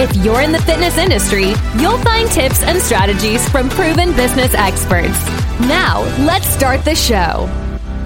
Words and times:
If 0.00 0.14
you're 0.18 0.42
in 0.42 0.52
the 0.52 0.62
fitness 0.62 0.96
industry, 0.96 1.54
you'll 1.76 1.98
find 1.98 2.30
tips 2.30 2.62
and 2.62 2.80
strategies 2.80 3.48
from 3.48 3.68
proven 3.68 4.14
business 4.14 4.54
experts. 4.54 5.26
Now, 5.58 6.02
let's 6.24 6.46
start 6.46 6.84
the 6.84 6.94
show. 6.94 7.46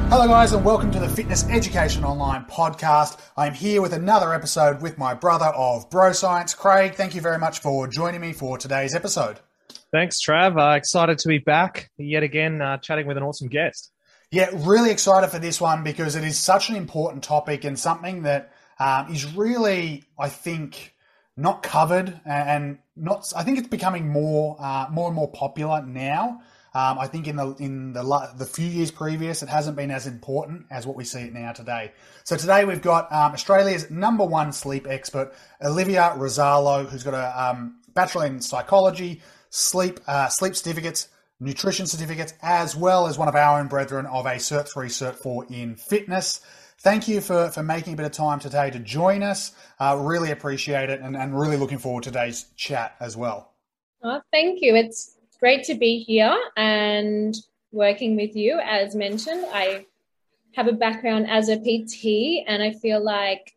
Hello, 0.08 0.26
guys, 0.26 0.54
and 0.54 0.64
welcome 0.64 0.90
to 0.92 0.98
the 0.98 1.08
Fitness 1.10 1.46
Education 1.50 2.02
Online 2.02 2.46
podcast. 2.46 3.20
I'm 3.36 3.52
here 3.52 3.82
with 3.82 3.92
another 3.92 4.32
episode 4.32 4.80
with 4.80 4.96
my 4.96 5.12
brother 5.12 5.48
of 5.54 5.90
Bro 5.90 6.12
Science, 6.12 6.54
Craig. 6.54 6.94
Thank 6.94 7.14
you 7.14 7.20
very 7.20 7.38
much 7.38 7.58
for 7.58 7.86
joining 7.86 8.22
me 8.22 8.32
for 8.32 8.56
today's 8.56 8.94
episode. 8.94 9.40
Thanks, 9.92 10.16
Trav. 10.26 10.58
Uh, 10.58 10.76
excited 10.76 11.18
to 11.18 11.28
be 11.28 11.40
back 11.40 11.90
yet 11.98 12.22
again, 12.22 12.62
uh, 12.62 12.78
chatting 12.78 13.06
with 13.06 13.18
an 13.18 13.22
awesome 13.22 13.48
guest. 13.48 13.92
Yeah, 14.30 14.48
really 14.54 14.90
excited 14.90 15.28
for 15.28 15.38
this 15.38 15.60
one 15.60 15.84
because 15.84 16.16
it 16.16 16.24
is 16.24 16.38
such 16.38 16.70
an 16.70 16.76
important 16.76 17.22
topic 17.22 17.64
and 17.64 17.78
something 17.78 18.22
that 18.22 18.50
um, 18.80 19.12
is 19.12 19.26
really, 19.34 20.04
I 20.18 20.30
think, 20.30 20.91
not 21.36 21.62
covered 21.62 22.20
and 22.24 22.78
not. 22.96 23.24
I 23.36 23.42
think 23.42 23.58
it's 23.58 23.68
becoming 23.68 24.08
more 24.08 24.56
uh, 24.60 24.86
more 24.90 25.06
and 25.06 25.16
more 25.16 25.30
popular 25.30 25.82
now. 25.84 26.40
Um, 26.74 26.98
I 26.98 27.06
think 27.06 27.28
in 27.28 27.36
the 27.36 27.54
in 27.58 27.92
the 27.92 28.02
the 28.36 28.46
few 28.46 28.66
years 28.66 28.90
previous, 28.90 29.42
it 29.42 29.48
hasn't 29.48 29.76
been 29.76 29.90
as 29.90 30.06
important 30.06 30.66
as 30.70 30.86
what 30.86 30.96
we 30.96 31.04
see 31.04 31.20
it 31.20 31.32
now 31.32 31.52
today. 31.52 31.92
So 32.24 32.36
today 32.36 32.64
we've 32.64 32.82
got 32.82 33.12
um, 33.12 33.32
Australia's 33.32 33.90
number 33.90 34.24
one 34.24 34.52
sleep 34.52 34.86
expert, 34.88 35.34
Olivia 35.62 36.14
Arezzolo, 36.16 36.88
who's 36.88 37.02
got 37.02 37.14
a 37.14 37.50
um, 37.50 37.80
bachelor 37.94 38.26
in 38.26 38.40
psychology, 38.40 39.20
sleep 39.50 40.00
uh, 40.06 40.28
sleep 40.28 40.56
certificates, 40.56 41.08
nutrition 41.40 41.86
certificates, 41.86 42.32
as 42.40 42.74
well 42.74 43.06
as 43.06 43.18
one 43.18 43.28
of 43.28 43.34
our 43.34 43.60
own 43.60 43.68
brethren 43.68 44.06
of 44.06 44.24
a 44.24 44.36
Cert 44.36 44.72
three, 44.72 44.88
Cert 44.88 45.16
four 45.16 45.44
in 45.50 45.76
fitness 45.76 46.40
thank 46.82 47.06
you 47.08 47.20
for, 47.20 47.48
for 47.50 47.62
making 47.62 47.94
a 47.94 47.96
bit 47.96 48.06
of 48.06 48.12
time 48.12 48.40
today 48.40 48.70
to 48.70 48.78
join 48.78 49.22
us. 49.22 49.52
Uh, 49.78 49.96
really 50.00 50.30
appreciate 50.30 50.90
it 50.90 51.00
and, 51.00 51.16
and 51.16 51.38
really 51.38 51.56
looking 51.56 51.78
forward 51.78 52.04
to 52.04 52.10
today's 52.10 52.46
chat 52.56 52.96
as 53.00 53.16
well. 53.16 53.52
Oh, 54.02 54.20
thank 54.32 54.60
you. 54.62 54.74
It's 54.74 55.16
great 55.38 55.64
to 55.64 55.74
be 55.74 56.02
here 56.02 56.36
and 56.56 57.34
working 57.70 58.16
with 58.16 58.34
you. 58.34 58.60
As 58.62 58.94
mentioned, 58.94 59.44
I 59.52 59.86
have 60.54 60.66
a 60.66 60.72
background 60.72 61.30
as 61.30 61.48
a 61.48 61.56
PT, 61.56 62.44
and 62.46 62.62
I 62.62 62.72
feel 62.72 63.02
like 63.02 63.54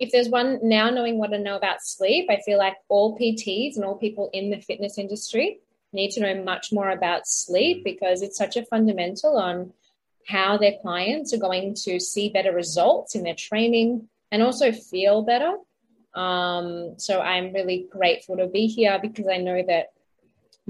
if 0.00 0.10
there's 0.10 0.28
one 0.28 0.58
now 0.62 0.90
knowing 0.90 1.18
what 1.18 1.32
I 1.32 1.36
know 1.36 1.56
about 1.56 1.82
sleep, 1.82 2.26
I 2.28 2.40
feel 2.44 2.58
like 2.58 2.74
all 2.88 3.16
PTs 3.16 3.76
and 3.76 3.84
all 3.84 3.96
people 3.96 4.30
in 4.32 4.50
the 4.50 4.60
fitness 4.60 4.98
industry 4.98 5.60
need 5.92 6.10
to 6.12 6.20
know 6.20 6.42
much 6.42 6.72
more 6.72 6.90
about 6.90 7.28
sleep 7.28 7.84
because 7.84 8.20
it's 8.20 8.36
such 8.36 8.56
a 8.56 8.64
fundamental 8.64 9.36
on 9.36 9.72
how 10.26 10.56
their 10.56 10.74
clients 10.82 11.32
are 11.32 11.38
going 11.38 11.74
to 11.74 12.00
see 12.00 12.30
better 12.30 12.52
results 12.52 13.14
in 13.14 13.22
their 13.22 13.34
training 13.34 14.08
and 14.30 14.42
also 14.42 14.72
feel 14.72 15.22
better. 15.22 15.56
Um, 16.14 16.94
so 16.98 17.20
I'm 17.20 17.52
really 17.52 17.86
grateful 17.90 18.36
to 18.36 18.46
be 18.46 18.66
here 18.66 18.98
because 19.00 19.26
I 19.28 19.38
know 19.38 19.62
that 19.66 19.88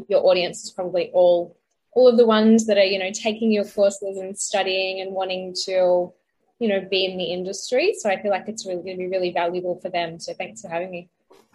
your 0.08 0.26
audience 0.26 0.64
is 0.64 0.70
probably 0.70 1.10
all 1.12 1.56
all 1.92 2.08
of 2.08 2.16
the 2.16 2.26
ones 2.26 2.66
that 2.66 2.76
are 2.76 2.84
you 2.84 2.98
know 2.98 3.12
taking 3.12 3.52
your 3.52 3.64
courses 3.64 4.18
and 4.18 4.36
studying 4.36 5.00
and 5.00 5.12
wanting 5.12 5.54
to 5.66 6.12
you 6.58 6.68
know 6.68 6.80
be 6.90 7.04
in 7.04 7.16
the 7.18 7.24
industry. 7.24 7.94
So 7.96 8.10
I 8.10 8.20
feel 8.20 8.30
like 8.30 8.48
it's 8.48 8.66
really 8.66 8.82
going 8.82 8.96
to 8.96 9.04
be 9.04 9.08
really 9.08 9.32
valuable 9.32 9.78
for 9.80 9.90
them. 9.90 10.18
So 10.18 10.34
thanks 10.34 10.62
for 10.62 10.68
having 10.68 10.90
me. 10.90 11.08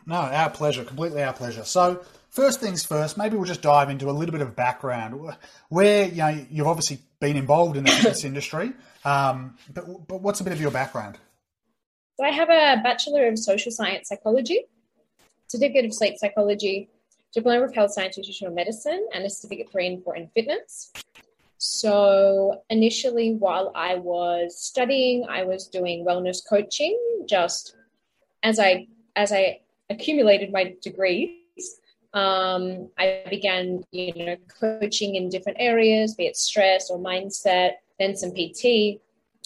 No, 0.06 0.16
our 0.16 0.50
pleasure, 0.50 0.84
completely 0.84 1.22
our 1.24 1.34
pleasure. 1.34 1.64
So 1.64 2.02
first 2.30 2.60
things 2.60 2.86
first, 2.86 3.18
maybe 3.18 3.36
we'll 3.36 3.46
just 3.46 3.62
dive 3.62 3.90
into 3.90 4.10
a 4.10 4.12
little 4.12 4.32
bit 4.32 4.42
of 4.42 4.56
background. 4.56 5.36
Where 5.70 6.06
you 6.06 6.18
know 6.18 6.46
you've 6.50 6.68
obviously 6.68 7.00
been 7.20 7.38
involved 7.38 7.78
in 7.78 7.84
the 7.84 7.92
fitness 7.92 8.24
industry, 8.24 8.74
um, 9.06 9.58
but 9.74 10.08
but 10.08 10.22
what's 10.22 10.40
a 10.40 10.44
bit 10.44 10.54
of 10.54 10.62
your 10.62 10.72
background? 10.72 11.18
So 12.18 12.26
I 12.26 12.32
have 12.32 12.50
a 12.50 12.82
bachelor 12.84 13.28
of 13.28 13.40
social 13.40 13.72
science 13.72 14.10
psychology, 14.10 14.66
certificate 15.48 15.86
of 15.86 15.94
sleep 15.94 16.18
psychology, 16.18 16.90
diploma 17.34 17.66
of 17.66 17.74
health 17.74 17.94
science 17.94 18.18
nutritional 18.18 18.54
medicine, 18.54 19.08
and 19.14 19.26
a 19.26 19.30
certificate 19.30 19.72
three 19.72 19.88
in 19.88 20.02
four 20.02 20.16
in 20.16 20.28
fitness. 20.30 20.92
So 21.58 22.62
initially, 22.70 23.34
while 23.34 23.72
I 23.76 23.96
was 23.96 24.58
studying, 24.58 25.26
I 25.30 25.44
was 25.44 25.68
doing 25.68 26.06
wellness 26.06 26.38
coaching. 26.48 26.98
Just 27.28 27.76
as 28.44 28.60
I 28.60 28.88
as 29.16 29.32
I 29.32 29.60
accumulated 29.90 30.52
my 30.52 30.76
degree, 30.82 31.44
um, 32.14 32.90
I 32.98 33.24
began, 33.30 33.84
you 33.92 34.26
know, 34.26 34.36
coaching 34.60 35.16
in 35.16 35.30
different 35.30 35.58
areas, 35.60 36.16
be 36.16 36.26
it 36.26 36.38
stress 36.38 36.90
or 36.90 36.98
mindset, 36.98 37.74
then 38.00 38.16
some 38.16 38.32
PT. 38.32 39.00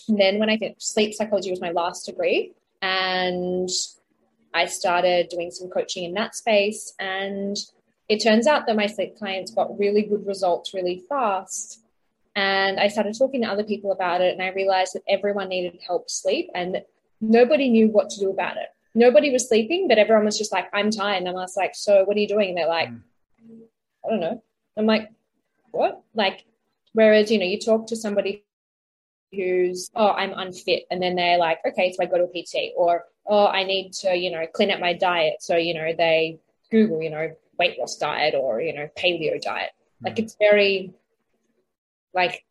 And 0.08 0.20
then 0.20 0.40
when 0.40 0.50
I 0.50 0.58
finished 0.58 0.94
sleep 0.94 1.14
psychology 1.14 1.50
was 1.50 1.62
my 1.62 1.72
last 1.72 2.06
degree, 2.06 2.54
and 2.82 3.70
I 4.54 4.66
started 4.66 5.30
doing 5.30 5.52
some 5.52 5.70
coaching 5.70 6.04
in 6.04 6.14
that 6.14 6.36
space. 6.36 6.94
And 7.00 7.58
it 8.08 8.24
turns 8.24 8.48
out 8.48 8.66
that 8.68 8.76
my 8.76 8.88
sleep 8.88 9.18
clients 9.18 9.52
got 9.52 9.78
really 9.78 10.04
good 10.04 10.26
results 10.26 10.74
really 10.74 11.04
fast. 11.10 11.82
And 12.36 12.80
I 12.80 12.88
started 12.88 13.18
talking 13.18 13.42
to 13.42 13.48
other 13.48 13.64
people 13.64 13.92
about 13.92 14.22
it, 14.22 14.34
and 14.34 14.42
I 14.42 14.50
realized 14.50 14.94
that 14.96 15.04
everyone 15.08 15.50
needed 15.50 15.80
help 15.86 16.10
sleep, 16.10 16.50
and 16.56 16.82
nobody 17.20 17.70
knew 17.70 17.90
what 17.90 18.10
to 18.12 18.20
do 18.20 18.30
about 18.30 18.58
it 18.58 18.70
nobody 18.96 19.32
was 19.32 19.48
sleeping, 19.48 19.88
but 19.88 19.98
everyone 19.98 20.26
was 20.26 20.38
just 20.38 20.52
like, 20.52 20.70
I'm 20.74 20.92
tired. 20.92 21.18
And 21.18 21.30
I 21.30 21.32
was 21.32 21.56
like, 21.58 21.76
so 21.76 22.04
what 22.04 22.18
are 22.18 22.20
you 22.20 22.28
doing? 22.28 22.50
And 22.50 22.58
they're 22.58 22.68
like. 22.68 22.90
I 24.06 24.10
don't 24.10 24.20
know. 24.20 24.44
I'm 24.78 24.86
like, 24.86 25.10
what? 25.72 26.04
Like, 26.14 26.46
whereas, 26.94 27.32
you 27.32 27.40
know, 27.40 27.46
you 27.46 27.60
talk 27.60 27.88
to 27.88 27.96
somebody 27.96 28.44
who's, 29.32 29.90
oh, 29.96 30.10
I'm 30.10 30.34
unfit. 30.34 30.84
And 30.92 31.02
then 31.02 31.16
they're 31.16 31.38
like, 31.38 31.60
okay, 31.66 31.92
so 31.92 32.04
I 32.04 32.08
go 32.08 32.18
to 32.18 32.24
a 32.26 32.44
PT 32.44 32.74
or, 32.76 33.06
oh, 33.26 33.48
I 33.48 33.64
need 33.64 33.94
to, 33.94 34.16
you 34.16 34.32
know, 34.32 34.46
clean 34.54 34.72
up 34.72 34.80
my 34.80 34.94
diet. 34.94 35.36
So, 35.42 35.56
you 35.56 35.74
know, 35.74 35.94
they 35.98 36.40
Google, 36.70 37.02
you 37.02 37.10
know, 37.10 37.36
weight 37.58 37.80
loss 37.80 37.98
diet 37.98 38.36
or, 38.36 38.62
you 38.62 38.74
know, 38.74 38.90
paleo 38.98 39.42
diet. 39.42 39.72
Mm. 40.02 40.06
Like 40.08 40.20
it's 40.20 40.36
very, 40.38 40.94
like, 42.14 42.46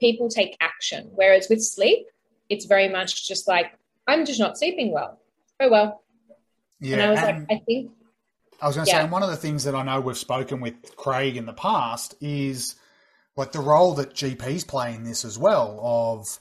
people 0.00 0.28
take 0.28 0.56
action. 0.60 1.10
Whereas 1.14 1.48
with 1.50 1.62
sleep, 1.62 2.06
it's 2.48 2.64
very 2.64 2.88
much 2.88 3.28
just 3.28 3.46
like, 3.46 3.72
I'm 4.06 4.24
just 4.24 4.40
not 4.40 4.56
sleeping 4.56 4.92
well 4.92 5.20
oh 5.60 5.68
well. 5.70 6.02
Yeah, 6.80 6.94
and 6.94 7.02
I 7.02 7.10
was 7.10 7.20
and 7.20 7.48
like, 7.48 7.60
I 7.60 7.64
think. 7.64 7.90
I 8.60 8.66
was 8.66 8.76
going 8.76 8.86
to 8.86 8.90
yeah. 8.90 8.98
say, 8.98 9.02
and 9.04 9.12
one 9.12 9.22
of 9.22 9.30
the 9.30 9.36
things 9.36 9.64
that 9.64 9.74
I 9.74 9.82
know 9.82 10.00
we've 10.00 10.18
spoken 10.18 10.60
with 10.60 10.96
Craig 10.96 11.36
in 11.36 11.46
the 11.46 11.52
past 11.52 12.16
is 12.20 12.74
like 13.36 13.52
the 13.52 13.60
role 13.60 13.94
that 13.94 14.14
GPs 14.14 14.66
play 14.66 14.94
in 14.94 15.04
this 15.04 15.24
as 15.24 15.38
well. 15.38 15.78
Of 15.80 16.40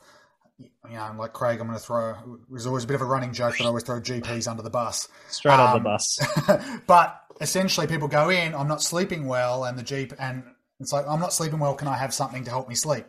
you 0.59 0.95
know, 0.95 1.15
like 1.17 1.33
Craig, 1.33 1.59
I'm 1.59 1.67
going 1.67 1.77
to 1.77 1.83
throw. 1.83 2.15
There's 2.49 2.65
always 2.65 2.85
a 2.85 2.87
bit 2.87 2.95
of 2.95 3.01
a 3.01 3.05
running 3.05 3.33
joke 3.33 3.57
that 3.57 3.63
I 3.63 3.67
always 3.67 3.83
throw 3.83 3.99
GPs 3.99 4.49
under 4.49 4.63
the 4.63 4.69
bus. 4.69 5.07
Straight 5.29 5.53
um, 5.53 5.59
under 5.59 5.79
the 5.79 5.83
bus. 5.83 6.19
but 6.87 7.21
essentially, 7.39 7.87
people 7.87 8.07
go 8.07 8.29
in. 8.29 8.55
I'm 8.55 8.67
not 8.67 8.81
sleeping 8.81 9.27
well, 9.27 9.65
and 9.65 9.77
the 9.77 9.83
GP 9.83 10.15
and 10.19 10.43
it's 10.79 10.93
like 10.93 11.07
I'm 11.07 11.19
not 11.19 11.33
sleeping 11.33 11.59
well. 11.59 11.75
Can 11.75 11.87
I 11.87 11.97
have 11.97 12.13
something 12.13 12.43
to 12.45 12.49
help 12.49 12.67
me 12.67 12.75
sleep? 12.75 13.05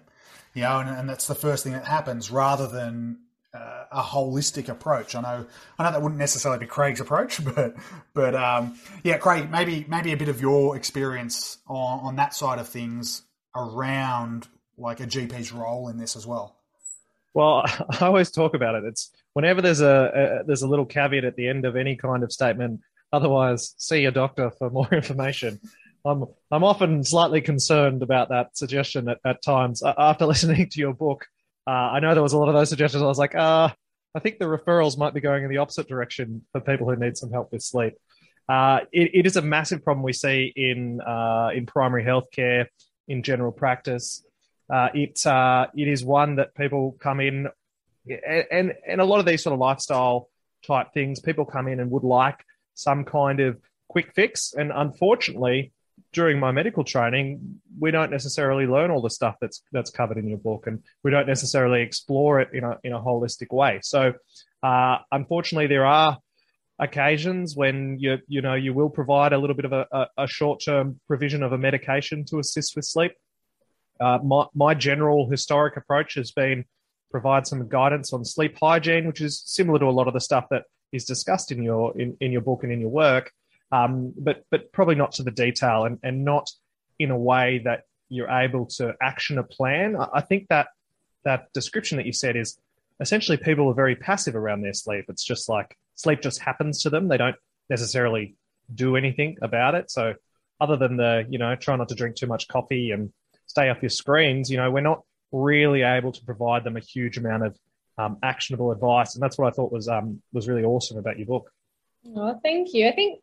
You 0.54 0.62
know, 0.62 0.80
and, 0.80 0.88
and 0.88 1.08
that's 1.08 1.26
the 1.26 1.34
first 1.34 1.64
thing 1.64 1.72
that 1.72 1.86
happens, 1.86 2.30
rather 2.30 2.66
than 2.66 3.18
uh, 3.54 3.84
a 3.90 4.02
holistic 4.02 4.68
approach. 4.68 5.14
I 5.14 5.20
know, 5.20 5.46
I 5.78 5.84
know 5.84 5.92
that 5.92 6.02
wouldn't 6.02 6.18
necessarily 6.18 6.58
be 6.58 6.66
Craig's 6.66 7.00
approach, 7.00 7.42
but 7.54 7.74
but 8.14 8.34
um, 8.34 8.78
yeah, 9.02 9.18
Craig, 9.18 9.50
maybe 9.50 9.84
maybe 9.88 10.12
a 10.12 10.16
bit 10.16 10.28
of 10.28 10.40
your 10.40 10.76
experience 10.76 11.58
on, 11.66 12.00
on 12.00 12.16
that 12.16 12.34
side 12.34 12.58
of 12.58 12.68
things 12.68 13.22
around 13.56 14.48
like 14.76 15.00
a 15.00 15.06
GP's 15.06 15.52
role 15.52 15.88
in 15.88 15.98
this 15.98 16.16
as 16.16 16.26
well. 16.26 16.56
Well, 17.34 17.64
I 18.00 18.06
always 18.06 18.30
talk 18.30 18.54
about 18.54 18.74
it. 18.74 18.84
It's 18.84 19.10
whenever 19.32 19.62
there's 19.62 19.80
a, 19.80 20.40
a 20.42 20.44
there's 20.44 20.62
a 20.62 20.68
little 20.68 20.86
caveat 20.86 21.24
at 21.24 21.36
the 21.36 21.48
end 21.48 21.64
of 21.64 21.76
any 21.76 21.96
kind 21.96 22.22
of 22.22 22.32
statement. 22.32 22.80
Otherwise, 23.12 23.74
see 23.78 24.00
your 24.00 24.10
doctor 24.10 24.50
for 24.50 24.70
more 24.70 24.88
information. 24.92 25.60
I'm 26.04 26.26
I'm 26.50 26.64
often 26.64 27.02
slightly 27.02 27.40
concerned 27.40 28.02
about 28.02 28.28
that 28.28 28.56
suggestion 28.56 29.08
at, 29.08 29.18
at 29.24 29.42
times 29.42 29.82
after 29.82 30.26
listening 30.26 30.68
to 30.68 30.80
your 30.80 30.94
book. 30.94 31.26
Uh, 31.68 31.90
I 31.92 32.00
know 32.00 32.14
there 32.14 32.22
was 32.22 32.32
a 32.32 32.38
lot 32.38 32.48
of 32.48 32.54
those 32.54 32.70
suggestions. 32.70 33.02
I 33.02 33.06
was 33.06 33.18
like, 33.18 33.34
uh, 33.34 33.68
I 34.14 34.20
think 34.20 34.38
the 34.38 34.46
referrals 34.46 34.96
might 34.96 35.12
be 35.12 35.20
going 35.20 35.44
in 35.44 35.50
the 35.50 35.58
opposite 35.58 35.86
direction 35.86 36.46
for 36.52 36.62
people 36.62 36.88
who 36.88 36.96
need 36.96 37.18
some 37.18 37.30
help 37.30 37.52
with 37.52 37.62
sleep. 37.62 37.92
Uh, 38.48 38.80
it, 38.90 39.10
it 39.12 39.26
is 39.26 39.36
a 39.36 39.42
massive 39.42 39.84
problem 39.84 40.02
we 40.02 40.14
see 40.14 40.50
in 40.56 41.02
uh, 41.02 41.50
in 41.54 41.66
primary 41.66 42.04
healthcare, 42.04 42.68
in 43.06 43.22
general 43.22 43.52
practice. 43.52 44.24
Uh, 44.72 44.88
it 44.94 45.26
uh, 45.26 45.66
it 45.76 45.88
is 45.88 46.02
one 46.02 46.36
that 46.36 46.54
people 46.54 46.96
come 46.98 47.20
in, 47.20 47.48
and, 48.08 48.44
and 48.50 48.72
and 48.86 49.00
a 49.02 49.04
lot 49.04 49.20
of 49.20 49.26
these 49.26 49.42
sort 49.42 49.52
of 49.52 49.60
lifestyle 49.60 50.30
type 50.66 50.94
things, 50.94 51.20
people 51.20 51.44
come 51.44 51.68
in 51.68 51.80
and 51.80 51.90
would 51.90 52.02
like 52.02 52.42
some 52.72 53.04
kind 53.04 53.40
of 53.40 53.60
quick 53.88 54.14
fix, 54.14 54.54
and 54.54 54.72
unfortunately, 54.74 55.72
during 56.12 56.38
my 56.38 56.52
medical 56.52 56.84
training, 56.84 57.60
we 57.78 57.90
don't 57.90 58.10
necessarily 58.10 58.66
learn 58.66 58.90
all 58.90 59.02
the 59.02 59.10
stuff 59.10 59.36
that's 59.40 59.62
that's 59.72 59.90
covered 59.90 60.16
in 60.16 60.28
your 60.28 60.38
book, 60.38 60.66
and 60.66 60.82
we 61.04 61.10
don't 61.10 61.26
necessarily 61.26 61.82
explore 61.82 62.40
it 62.40 62.50
in 62.52 62.64
a 62.64 62.78
in 62.82 62.92
a 62.92 63.00
holistic 63.00 63.52
way. 63.52 63.80
So, 63.82 64.14
uh, 64.62 64.98
unfortunately, 65.12 65.66
there 65.66 65.86
are 65.86 66.18
occasions 66.78 67.56
when 67.56 67.98
you 67.98 68.18
you 68.26 68.40
know 68.40 68.54
you 68.54 68.72
will 68.72 68.90
provide 68.90 69.32
a 69.32 69.38
little 69.38 69.56
bit 69.56 69.66
of 69.66 69.72
a, 69.72 70.08
a 70.16 70.26
short 70.26 70.62
term 70.64 71.00
provision 71.06 71.42
of 71.42 71.52
a 71.52 71.58
medication 71.58 72.24
to 72.26 72.38
assist 72.38 72.76
with 72.76 72.84
sleep. 72.84 73.12
Uh, 74.00 74.18
my 74.24 74.46
my 74.54 74.74
general 74.74 75.28
historic 75.28 75.76
approach 75.76 76.14
has 76.14 76.30
been 76.30 76.64
provide 77.10 77.46
some 77.46 77.68
guidance 77.68 78.12
on 78.12 78.24
sleep 78.24 78.56
hygiene, 78.60 79.06
which 79.06 79.20
is 79.20 79.42
similar 79.44 79.78
to 79.78 79.86
a 79.86 79.90
lot 79.90 80.08
of 80.08 80.14
the 80.14 80.20
stuff 80.20 80.46
that 80.50 80.64
is 80.92 81.04
discussed 81.04 81.52
in 81.52 81.62
your 81.62 81.98
in, 81.98 82.16
in 82.20 82.32
your 82.32 82.40
book 82.40 82.62
and 82.62 82.72
in 82.72 82.80
your 82.80 82.90
work, 82.90 83.32
um, 83.72 84.12
but 84.16 84.44
but 84.50 84.72
probably 84.72 84.94
not 84.94 85.12
to 85.12 85.22
the 85.22 85.30
detail 85.30 85.84
and, 85.84 85.98
and 86.02 86.24
not 86.24 86.50
in 86.98 87.10
a 87.10 87.18
way 87.18 87.60
that 87.64 87.82
you're 88.08 88.30
able 88.30 88.66
to 88.66 88.94
action 89.02 89.38
a 89.38 89.42
plan. 89.42 89.96
I, 89.96 90.22
think 90.22 90.48
that 90.48 90.68
that 91.24 91.52
description 91.52 91.98
that 91.98 92.06
you 92.06 92.12
said 92.12 92.36
is 92.36 92.58
essentially 93.00 93.36
people 93.36 93.68
are 93.68 93.74
very 93.74 93.96
passive 93.96 94.34
around 94.34 94.62
their 94.62 94.72
sleep. 94.72 95.04
It's 95.08 95.24
just 95.24 95.48
like 95.48 95.76
sleep 95.94 96.22
just 96.22 96.40
happens 96.40 96.82
to 96.82 96.90
them. 96.90 97.08
They 97.08 97.18
don't 97.18 97.36
necessarily 97.68 98.34
do 98.74 98.96
anything 98.96 99.36
about 99.42 99.74
it. 99.74 99.90
So 99.90 100.14
other 100.60 100.76
than 100.76 100.96
the, 100.96 101.26
you 101.28 101.38
know, 101.38 101.54
try 101.54 101.76
not 101.76 101.88
to 101.90 101.94
drink 101.94 102.16
too 102.16 102.26
much 102.26 102.48
coffee 102.48 102.90
and 102.90 103.12
stay 103.46 103.68
off 103.68 103.82
your 103.82 103.90
screens, 103.90 104.50
you 104.50 104.56
know, 104.56 104.70
we're 104.70 104.80
not 104.80 105.02
really 105.30 105.82
able 105.82 106.12
to 106.12 106.24
provide 106.24 106.64
them 106.64 106.76
a 106.76 106.80
huge 106.80 107.18
amount 107.18 107.44
of 107.44 107.58
um, 107.98 108.16
actionable 108.22 108.72
advice. 108.72 109.14
And 109.14 109.22
that's 109.22 109.38
what 109.38 109.48
I 109.48 109.50
thought 109.50 109.72
was 109.72 109.88
um, 109.88 110.22
was 110.32 110.48
really 110.48 110.64
awesome 110.64 110.98
about 110.98 111.18
your 111.18 111.26
book. 111.26 111.50
Oh, 112.16 112.38
thank 112.42 112.72
you. 112.72 112.88
I 112.88 112.92
think 112.92 113.20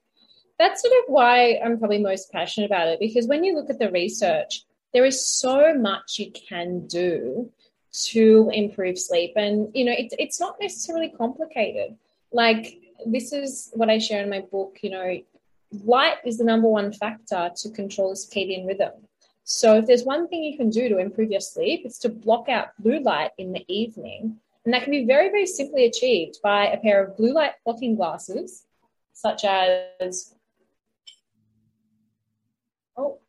that's 0.57 0.81
sort 0.81 0.93
of 1.03 1.13
why 1.13 1.59
I'm 1.63 1.77
probably 1.77 1.99
most 1.99 2.31
passionate 2.31 2.67
about 2.67 2.87
it 2.87 2.99
because 2.99 3.27
when 3.27 3.43
you 3.43 3.55
look 3.55 3.69
at 3.69 3.79
the 3.79 3.91
research, 3.91 4.63
there 4.93 5.05
is 5.05 5.25
so 5.25 5.73
much 5.73 6.19
you 6.19 6.31
can 6.31 6.87
do 6.87 7.51
to 8.07 8.49
improve 8.53 8.97
sleep, 8.97 9.33
and 9.35 9.69
you 9.73 9.85
know 9.85 9.93
it's 9.97 10.15
it's 10.17 10.39
not 10.39 10.57
necessarily 10.61 11.09
complicated. 11.09 11.97
Like 12.31 12.79
this 13.05 13.33
is 13.33 13.71
what 13.73 13.89
I 13.89 13.97
share 13.97 14.23
in 14.23 14.29
my 14.29 14.41
book. 14.41 14.79
You 14.81 14.89
know, 14.91 15.19
light 15.83 16.17
is 16.25 16.37
the 16.37 16.43
number 16.43 16.67
one 16.67 16.93
factor 16.93 17.51
to 17.55 17.69
control 17.71 18.09
the 18.09 18.15
circadian 18.15 18.65
rhythm. 18.65 18.91
So 19.43 19.77
if 19.77 19.85
there's 19.85 20.03
one 20.03 20.27
thing 20.27 20.43
you 20.43 20.57
can 20.57 20.69
do 20.69 20.89
to 20.89 20.97
improve 20.97 21.29
your 21.29 21.41
sleep, 21.41 21.81
it's 21.85 21.99
to 21.99 22.09
block 22.09 22.49
out 22.49 22.69
blue 22.79 22.99
light 22.99 23.31
in 23.37 23.51
the 23.51 23.63
evening. 23.67 24.37
And 24.63 24.73
that 24.73 24.83
can 24.83 24.91
be 24.91 25.05
very, 25.05 25.29
very 25.29 25.45
simply 25.45 25.85
achieved 25.85 26.39
by 26.41 26.65
a 26.65 26.77
pair 26.77 27.03
of 27.03 27.15
blue 27.15 27.33
light 27.33 27.51
blocking 27.63 27.95
glasses, 27.95 28.65
such 29.13 29.45
as 29.45 30.33
Oh, 32.97 33.19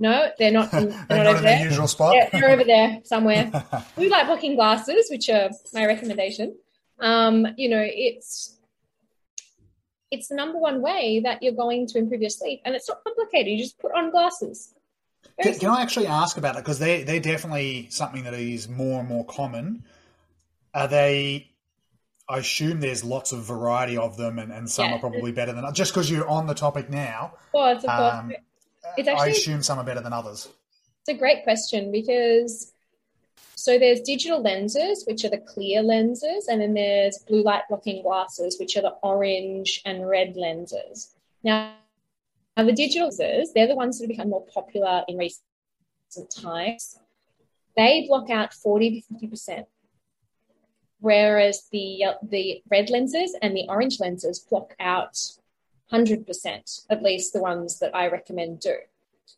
no, 0.00 0.30
they're 0.38 0.50
not. 0.50 0.72
In, 0.72 0.88
they're, 0.88 1.04
they're 1.08 1.24
not, 1.24 1.34
over 1.34 1.42
there. 1.42 1.62
usual 1.62 1.86
spot. 1.86 2.14
They're, 2.14 2.40
they're, 2.40 2.50
over 2.50 2.64
there 2.64 3.00
somewhere. 3.04 3.52
we 3.96 4.08
like 4.08 4.26
blocking 4.26 4.56
glasses, 4.56 5.08
which 5.10 5.28
are 5.28 5.50
my 5.74 5.86
recommendation. 5.86 6.56
Um, 6.98 7.46
you 7.56 7.68
know, 7.68 7.84
it's 7.86 8.56
it's 10.10 10.28
the 10.28 10.34
number 10.34 10.58
one 10.58 10.80
way 10.80 11.20
that 11.22 11.42
you're 11.42 11.52
going 11.52 11.86
to 11.88 11.98
improve 11.98 12.22
your 12.22 12.30
sleep, 12.30 12.62
and 12.64 12.74
it's 12.74 12.88
not 12.88 13.04
complicated. 13.04 13.52
You 13.52 13.58
just 13.58 13.78
put 13.78 13.92
on 13.92 14.10
glasses. 14.10 14.74
Can, 15.40 15.54
can, 15.58 15.68
I 15.68 15.82
actually 15.82 16.06
ask 16.06 16.38
about 16.38 16.54
that 16.54 16.64
because 16.64 16.78
they 16.78 17.02
they're 17.02 17.20
definitely 17.20 17.88
something 17.90 18.24
that 18.24 18.34
is 18.34 18.68
more 18.68 19.00
and 19.00 19.08
more 19.08 19.26
common. 19.26 19.84
Are 20.74 20.88
they? 20.88 21.50
I 22.26 22.38
assume 22.38 22.80
there's 22.80 23.04
lots 23.04 23.32
of 23.32 23.44
variety 23.44 23.98
of 23.98 24.16
them, 24.16 24.38
and, 24.38 24.50
and 24.50 24.70
some 24.70 24.88
yeah. 24.88 24.96
are 24.96 24.98
probably 24.98 25.32
better 25.32 25.52
than 25.52 25.64
just 25.74 25.92
because 25.92 26.10
you're 26.10 26.28
on 26.28 26.46
the 26.46 26.54
topic 26.54 26.88
now. 26.88 27.34
Well, 27.52 27.76
of 27.76 27.82
course. 27.82 28.14
Um, 28.14 28.32
it's 28.96 29.08
actually, 29.08 29.28
I 29.28 29.32
assume 29.32 29.62
some 29.62 29.78
are 29.78 29.84
better 29.84 30.00
than 30.00 30.12
others. 30.12 30.48
It's 31.02 31.16
a 31.16 31.18
great 31.18 31.44
question 31.44 31.90
because 31.90 32.72
so 33.60 33.78
there's 33.78 34.00
digital 34.00 34.40
lenses, 34.40 35.04
which 35.06 35.22
are 35.24 35.28
the 35.28 35.36
clear 35.36 35.82
lenses, 35.82 36.48
and 36.48 36.62
then 36.62 36.72
there's 36.72 37.18
blue 37.18 37.42
light 37.42 37.64
blocking 37.68 38.02
glasses, 38.02 38.56
which 38.58 38.74
are 38.78 38.80
the 38.80 38.96
orange 39.02 39.82
and 39.84 40.08
red 40.08 40.34
lenses. 40.34 41.14
Now, 41.44 41.74
now 42.56 42.64
the 42.64 42.72
digital 42.72 43.08
lenses, 43.08 43.52
they're 43.52 43.68
the 43.68 43.74
ones 43.74 43.98
that 43.98 44.04
have 44.04 44.08
become 44.08 44.30
more 44.30 44.46
popular 44.46 45.04
in 45.08 45.18
recent 45.18 45.42
times. 46.30 46.98
They 47.76 48.06
block 48.08 48.30
out 48.30 48.54
40 48.54 49.02
to 49.02 49.26
50%, 49.26 49.66
whereas 51.00 51.68
the, 51.70 52.04
the 52.22 52.62
red 52.70 52.88
lenses 52.88 53.36
and 53.42 53.54
the 53.54 53.66
orange 53.68 54.00
lenses 54.00 54.38
block 54.38 54.74
out 54.80 55.18
100%, 55.92 56.86
at 56.90 57.02
least 57.02 57.32
the 57.32 57.40
ones 57.40 57.78
that 57.80 57.94
I 57.94 58.08
recommend 58.08 58.60
do. 58.60 58.74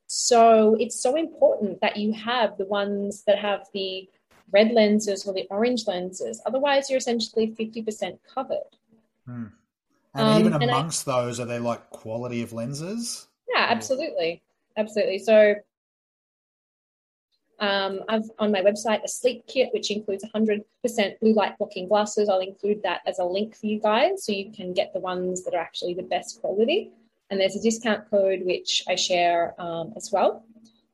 So 0.07 0.77
it's 0.79 1.01
so 1.01 1.17
important 1.17 1.81
that 1.81 1.97
you 1.97 2.13
have 2.13 2.59
the 2.59 2.67
ones 2.67 3.25
that 3.27 3.39
have 3.39 3.67
the 3.73 4.09
red 4.51 4.73
lenses 4.73 5.27
or 5.27 5.33
the 5.33 5.47
orange 5.51 5.87
lenses. 5.87 6.43
Otherwise, 6.45 6.91
you're 6.91 6.99
essentially 6.99 7.49
50% 7.59 8.19
covered. 8.35 8.59
Hmm. 9.27 9.47
And 10.15 10.29
um, 10.29 10.41
even 10.41 10.53
amongst 10.53 11.07
and 11.07 11.17
I, 11.17 11.23
those, 11.23 11.41
are 11.41 11.47
they 11.47 11.59
like 11.59 11.89
quality 11.91 12.43
of 12.43 12.53
lenses? 12.53 13.27
Yeah, 13.49 13.67
absolutely. 13.71 14.43
Absolutely. 14.77 15.19
So 15.19 15.55
um, 17.63 18.01
I've 18.09 18.29
on 18.41 18.51
my 18.51 18.61
website 18.61 19.05
a 19.05 19.09
sleep 19.09 19.47
kit, 19.47 19.71
which 19.73 19.93
includes 19.93 20.25
100% 20.35 20.65
blue 21.21 21.33
light 21.33 21.57
blocking 21.59 21.87
glasses. 21.87 22.29
I'll 22.29 22.41
include 22.41 22.83
that 22.83 23.03
as 23.07 23.21
a 23.21 23.25
link 23.25 23.57
for 23.57 23.67
you 23.67 23.79
guys 23.79 24.27
so 24.27 24.33
you 24.33 24.51
can 24.51 24.73
get 24.73 24.93
the 24.93 24.99
ones 24.99 25.45
that 25.45 25.55
are 25.55 25.61
actually 25.61 25.95
the 25.95 26.03
best 26.03 26.41
quality. 26.41 26.91
And 27.31 27.41
there's 27.41 27.55
a 27.55 27.63
discount 27.63 28.11
code 28.11 28.41
which 28.43 28.83
I 28.89 28.97
share 28.97 29.55
um, 29.61 29.93
as 29.97 30.11
well. 30.13 30.45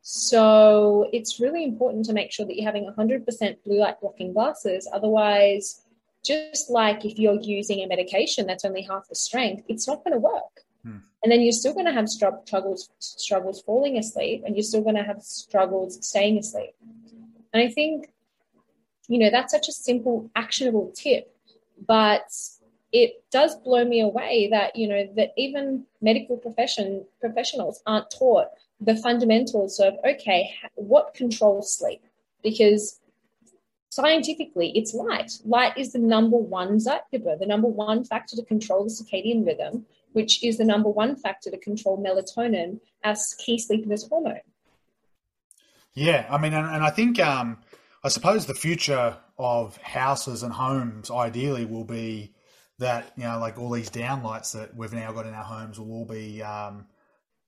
So 0.03 1.09
it's 1.11 1.41
really 1.41 1.65
important 1.65 2.05
to 2.05 2.13
make 2.13 2.33
sure 2.33 2.45
that 2.45 2.55
you're 2.55 2.67
having 2.67 2.93
100% 2.99 3.57
blue 3.65 3.81
light 3.81 3.99
blocking 4.03 4.35
glasses. 4.35 4.87
Otherwise, 4.93 5.81
just 6.23 6.69
like 6.69 7.07
if 7.07 7.19
you're 7.19 7.41
using 7.41 7.81
a 7.81 7.87
medication 7.87 8.47
that's 8.47 8.67
only 8.67 8.83
half 8.83 9.09
the 9.09 9.15
strength, 9.15 9.65
it's 9.69 9.89
not 9.89 10.05
going 10.05 10.13
to 10.13 10.19
work. 10.19 10.65
Hmm. 10.85 10.99
And 11.23 11.33
then 11.33 11.41
you're 11.41 11.53
still 11.53 11.75
going 11.75 11.87
to 11.87 11.93
have 11.93 12.09
struggles, 12.09 12.91
struggles 12.99 13.61
falling 13.63 13.99
asleep, 13.99 14.43
and 14.45 14.57
you're 14.57 14.63
still 14.63 14.83
going 14.83 14.97
to 14.97 15.03
have 15.03 15.23
struggles 15.23 15.99
staying 16.07 16.39
asleep. 16.39 16.75
And 17.53 17.63
I 17.63 17.69
think, 17.69 18.13
you 19.09 19.19
know, 19.19 19.31
that's 19.31 19.53
such 19.53 19.69
a 19.69 19.73
simple, 19.73 20.31
actionable 20.37 20.93
tip, 20.95 21.35
but 21.87 22.31
it 22.93 23.23
does 23.31 23.57
blow 23.57 23.85
me 23.85 24.01
away 24.01 24.49
that 24.51 24.75
you 24.75 24.89
know 24.89 25.07
that 25.17 25.33
even 25.37 25.85
medical 26.01 26.37
profession 26.37 27.05
professionals 27.21 27.83
aren't 27.87 28.11
taught 28.11 28.49
the 28.81 28.97
fundamentals 28.97 29.79
of 29.79 29.95
okay, 30.07 30.51
what 30.75 31.15
controls 31.15 31.75
sleep? 31.75 32.03
Because 32.43 33.01
scientifically, 33.91 34.73
it's 34.75 34.95
light. 34.95 35.33
Light 35.45 35.77
is 35.77 35.93
the 35.93 35.99
number 35.99 36.37
one 36.37 36.79
Zeitgeber, 36.79 37.39
the 37.39 37.47
number 37.47 37.69
one 37.69 38.05
factor 38.05 38.37
to 38.37 38.45
control 38.45 38.85
the 38.85 38.91
circadian 38.91 39.45
rhythm, 39.45 39.85
which 40.13 40.43
is 40.45 40.59
the 40.59 40.65
number 40.65 40.89
one 40.89 41.17
factor 41.17 41.51
to 41.51 41.59
control 41.59 42.03
melatonin, 42.03 42.81
our 43.05 43.17
key 43.39 43.59
sleepiness 43.59 44.07
hormone. 44.09 44.41
Yeah, 45.95 46.27
I 46.31 46.39
mean, 46.39 46.55
and, 46.55 46.67
and 46.67 46.85
I 46.85 46.91
think, 46.91 47.19
um, 47.21 47.59
I 48.05 48.09
suppose 48.09 48.47
the 48.47 48.55
future 48.55 49.17
of 49.39 49.77
houses 49.79 50.43
and 50.43 50.53
homes 50.53 51.11
ideally 51.11 51.65
will 51.65 51.85
be 51.85 52.35
that, 52.79 53.13
you 53.17 53.25
know, 53.25 53.39
like 53.39 53.59
all 53.59 53.71
these 53.71 53.91
downlights 53.91 54.53
that 54.53 54.77
we've 54.77 54.93
now 54.93 55.11
got 55.13 55.27
in 55.27 55.35
our 55.35 55.45
homes 55.45 55.79
will 55.79 55.91
all 55.91 56.05
be, 56.05 56.43
um, 56.43 56.87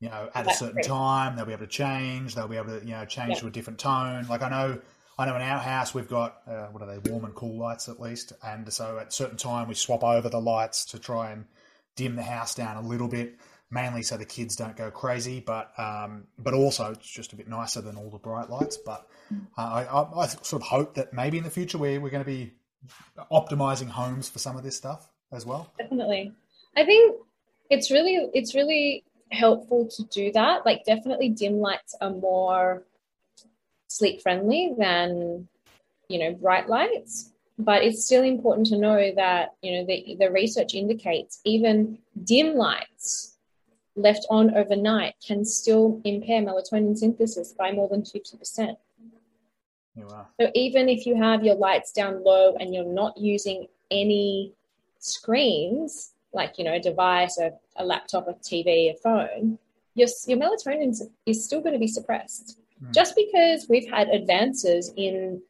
you 0.00 0.08
know, 0.08 0.28
at 0.34 0.46
That's 0.46 0.60
a 0.60 0.64
certain 0.64 0.82
time. 0.82 1.36
They'll 1.36 1.44
be 1.44 1.52
able 1.52 1.66
to 1.66 1.70
change. 1.70 2.34
They'll 2.34 2.48
be 2.48 2.56
able 2.56 2.80
to, 2.80 2.84
you 2.84 2.92
know, 2.92 3.04
change 3.04 3.34
yeah. 3.34 3.40
to 3.40 3.46
a 3.46 3.50
different 3.50 3.78
tone. 3.78 4.26
Like 4.28 4.42
I 4.42 4.48
know, 4.48 4.80
I 5.18 5.26
know 5.26 5.36
in 5.36 5.42
our 5.42 5.58
house 5.58 5.94
we've 5.94 6.08
got 6.08 6.38
uh, 6.48 6.66
what 6.68 6.82
are 6.82 6.86
they, 6.86 7.10
warm 7.10 7.24
and 7.26 7.34
cool 7.34 7.58
lights 7.58 7.88
at 7.88 8.00
least, 8.00 8.32
and 8.42 8.72
so 8.72 8.98
at 8.98 9.12
certain 9.12 9.36
time 9.36 9.68
we 9.68 9.74
swap 9.74 10.02
over 10.02 10.28
the 10.28 10.40
lights 10.40 10.86
to 10.86 10.98
try 10.98 11.30
and 11.32 11.44
dim 12.00 12.16
the 12.16 12.22
house 12.22 12.54
down 12.54 12.78
a 12.78 12.80
little 12.80 13.08
bit, 13.08 13.38
mainly 13.70 14.02
so 14.02 14.16
the 14.16 14.24
kids 14.24 14.56
don't 14.56 14.74
go 14.74 14.90
crazy, 14.90 15.38
but 15.38 15.70
um, 15.78 16.24
but 16.38 16.54
also 16.54 16.92
it's 16.92 17.08
just 17.08 17.34
a 17.34 17.36
bit 17.36 17.46
nicer 17.46 17.82
than 17.82 17.96
all 17.96 18.08
the 18.08 18.18
bright 18.18 18.48
lights. 18.48 18.78
But 18.78 19.06
uh, 19.58 19.60
I, 19.60 20.22
I, 20.22 20.26
sort 20.28 20.62
of 20.62 20.68
hope 20.68 20.94
that 20.94 21.12
maybe 21.12 21.36
in 21.36 21.44
the 21.44 21.50
future 21.50 21.76
we're, 21.76 22.00
we're 22.00 22.08
going 22.08 22.24
to 22.24 22.30
be 22.30 22.54
optimizing 23.30 23.88
homes 23.88 24.30
for 24.30 24.38
some 24.38 24.56
of 24.56 24.62
this 24.62 24.78
stuff 24.78 25.10
as 25.30 25.44
well. 25.44 25.70
Definitely, 25.78 26.32
I 26.74 26.86
think 26.86 27.20
it's 27.68 27.90
really 27.90 28.30
it's 28.32 28.54
really 28.54 29.04
helpful 29.30 29.86
to 29.96 30.04
do 30.04 30.32
that. 30.32 30.64
Like 30.64 30.86
definitely 30.86 31.28
dim 31.28 31.58
lights 31.58 31.94
are 32.00 32.10
more 32.10 32.82
sleep 33.88 34.22
friendly 34.22 34.72
than 34.78 35.48
you 36.08 36.18
know 36.18 36.32
bright 36.32 36.66
lights 36.66 37.30
but 37.64 37.82
it's 37.82 38.04
still 38.04 38.22
important 38.22 38.66
to 38.68 38.78
know 38.78 39.12
that 39.16 39.54
you 39.62 39.72
know 39.72 39.86
the, 39.86 40.16
the 40.18 40.30
research 40.30 40.74
indicates 40.74 41.40
even 41.44 41.98
dim 42.24 42.54
lights 42.56 43.36
left 43.96 44.26
on 44.30 44.56
overnight 44.56 45.14
can 45.26 45.44
still 45.44 46.00
impair 46.04 46.42
melatonin 46.42 46.96
synthesis 46.96 47.52
by 47.52 47.72
more 47.72 47.88
than 47.88 48.02
50%. 48.02 48.76
Wow. 49.96 50.26
So 50.40 50.50
even 50.54 50.88
if 50.88 51.06
you 51.06 51.16
have 51.16 51.44
your 51.44 51.56
lights 51.56 51.92
down 51.92 52.22
low 52.24 52.54
and 52.58 52.74
you're 52.74 52.84
not 52.84 53.18
using 53.18 53.66
any 53.90 54.54
screens, 54.98 56.12
like 56.32 56.58
you 56.58 56.64
know, 56.64 56.74
a 56.74 56.80
device, 56.80 57.38
a, 57.38 57.52
a 57.76 57.84
laptop, 57.84 58.28
a 58.28 58.34
TV, 58.34 58.90
a 58.90 58.96
phone, 59.02 59.58
your, 59.94 60.08
your 60.26 60.38
melatonin 60.38 60.96
is 61.26 61.44
still 61.44 61.60
going 61.60 61.72
to 61.72 61.78
be 61.78 61.88
suppressed. 61.88 62.58
Mm. 62.82 62.94
Just 62.94 63.16
because 63.16 63.66
we've 63.68 63.90
had 63.90 64.08
advances 64.08 64.92
in 64.96 65.42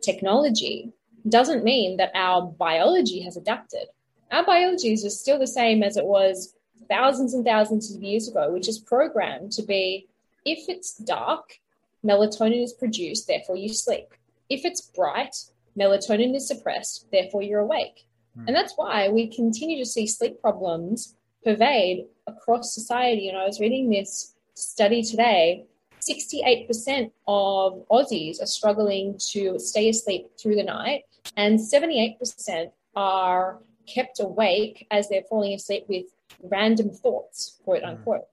technology 0.00 0.92
doesn't 1.30 1.64
mean 1.64 1.96
that 1.96 2.12
our 2.14 2.42
biology 2.42 3.20
has 3.22 3.36
adapted. 3.36 3.88
Our 4.30 4.44
biology 4.44 4.92
is 4.92 5.02
just 5.02 5.20
still 5.20 5.38
the 5.38 5.46
same 5.46 5.82
as 5.82 5.96
it 5.96 6.04
was 6.04 6.54
thousands 6.88 7.34
and 7.34 7.44
thousands 7.44 7.94
of 7.94 8.02
years 8.02 8.28
ago, 8.28 8.52
which 8.52 8.68
is 8.68 8.78
programmed 8.78 9.52
to 9.52 9.62
be 9.62 10.06
if 10.44 10.68
it's 10.68 10.96
dark, 10.96 11.58
melatonin 12.04 12.62
is 12.62 12.72
produced, 12.72 13.26
therefore 13.26 13.56
you 13.56 13.68
sleep. 13.68 14.14
If 14.48 14.64
it's 14.64 14.80
bright, 14.80 15.36
melatonin 15.78 16.34
is 16.34 16.48
suppressed, 16.48 17.06
therefore 17.10 17.42
you're 17.42 17.60
awake. 17.60 18.06
Mm. 18.38 18.44
And 18.46 18.56
that's 18.56 18.74
why 18.76 19.08
we 19.08 19.34
continue 19.34 19.78
to 19.78 19.88
see 19.88 20.06
sleep 20.06 20.40
problems 20.40 21.16
pervade 21.44 22.06
across 22.26 22.74
society. 22.74 23.28
And 23.28 23.36
I 23.36 23.44
was 23.44 23.60
reading 23.60 23.90
this 23.90 24.34
study 24.54 25.02
today 25.02 25.66
68% 26.00 27.10
of 27.26 27.86
Aussies 27.90 28.40
are 28.40 28.46
struggling 28.46 29.18
to 29.32 29.58
stay 29.58 29.88
asleep 29.88 30.30
through 30.40 30.54
the 30.54 30.62
night, 30.62 31.02
and 31.36 31.58
78% 31.58 32.70
are 32.96 33.58
kept 33.86 34.20
awake 34.20 34.86
as 34.90 35.08
they're 35.08 35.22
falling 35.22 35.54
asleep 35.54 35.84
with 35.88 36.06
random 36.42 36.90
thoughts, 36.90 37.58
quote 37.64 37.82
hmm. 37.82 37.90
unquote. 37.90 38.24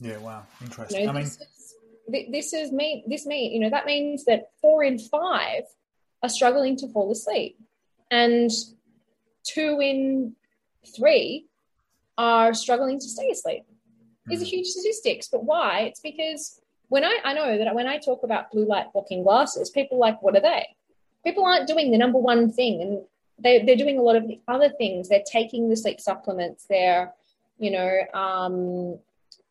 Yeah, 0.00 0.18
wow, 0.18 0.46
interesting. 0.62 1.00
You 1.00 1.06
know, 1.06 1.12
I 1.12 1.14
mean, 1.14 1.24
this 1.24 1.40
is, 1.40 1.74
this 2.30 2.52
is 2.54 2.72
me. 2.72 3.04
This 3.06 3.26
mean 3.26 3.52
you 3.52 3.60
know 3.60 3.70
that 3.70 3.86
means 3.86 4.24
that 4.24 4.48
four 4.60 4.82
in 4.82 4.98
five 4.98 5.64
are 6.22 6.28
struggling 6.28 6.76
to 6.76 6.88
fall 6.88 7.12
asleep, 7.12 7.58
and 8.10 8.50
two 9.44 9.78
in 9.80 10.34
three 10.96 11.46
are 12.16 12.54
struggling 12.54 12.98
to 12.98 13.08
stay 13.08 13.28
asleep. 13.30 13.64
These 14.26 14.42
are 14.42 14.44
hmm. 14.44 14.50
huge 14.50 14.66
statistics, 14.68 15.28
but 15.28 15.44
why? 15.44 15.80
It's 15.80 16.00
because 16.00 16.60
when 16.88 17.04
I, 17.04 17.18
I 17.24 17.34
know 17.34 17.58
that 17.58 17.74
when 17.74 17.86
I 17.86 17.98
talk 17.98 18.22
about 18.22 18.50
blue 18.50 18.66
light 18.66 18.92
blocking 18.92 19.22
glasses, 19.22 19.70
people 19.70 19.98
like, 19.98 20.22
what 20.22 20.36
are 20.36 20.40
they? 20.40 20.66
People 21.24 21.44
aren't 21.44 21.68
doing 21.68 21.90
the 21.90 21.98
number 21.98 22.18
one 22.18 22.50
thing, 22.50 22.80
and 22.80 23.02
they, 23.38 23.62
they're 23.64 23.76
doing 23.76 23.98
a 23.98 24.02
lot 24.02 24.16
of 24.16 24.26
the 24.26 24.40
other 24.48 24.70
things. 24.70 25.08
They're 25.08 25.22
taking 25.30 25.68
the 25.68 25.76
sleep 25.76 26.00
supplements. 26.00 26.66
They're, 26.68 27.12
you 27.58 27.70
know, 27.70 28.00
um, 28.14 28.98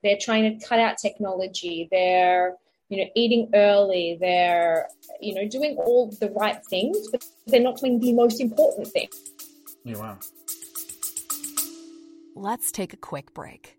they're 0.04 0.18
trying 0.20 0.60
to 0.60 0.66
cut 0.66 0.80
out 0.80 0.98
technology. 0.98 1.88
They're, 1.92 2.56
you 2.90 2.98
know, 2.98 3.10
eating 3.16 3.50
early. 3.54 4.18
They're, 4.20 4.88
you 5.20 5.36
know, 5.36 5.48
doing 5.48 5.78
all 5.78 6.12
the 6.20 6.32
right 6.32 6.64
things, 6.66 7.08
but 7.12 7.24
they're 7.48 7.62
not 7.62 7.78
doing 7.78 8.00
the 8.00 8.14
most 8.14 8.40
important 8.42 8.88
thing. 8.88 9.10
Yeah, 9.84 9.98
wow. 9.98 10.18
Let's 12.36 12.72
take 12.72 12.94
a 12.94 12.98
quick 12.98 13.34
break. 13.34 13.79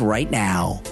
right 0.00 0.30
now 0.30 0.36
now. 0.36 0.82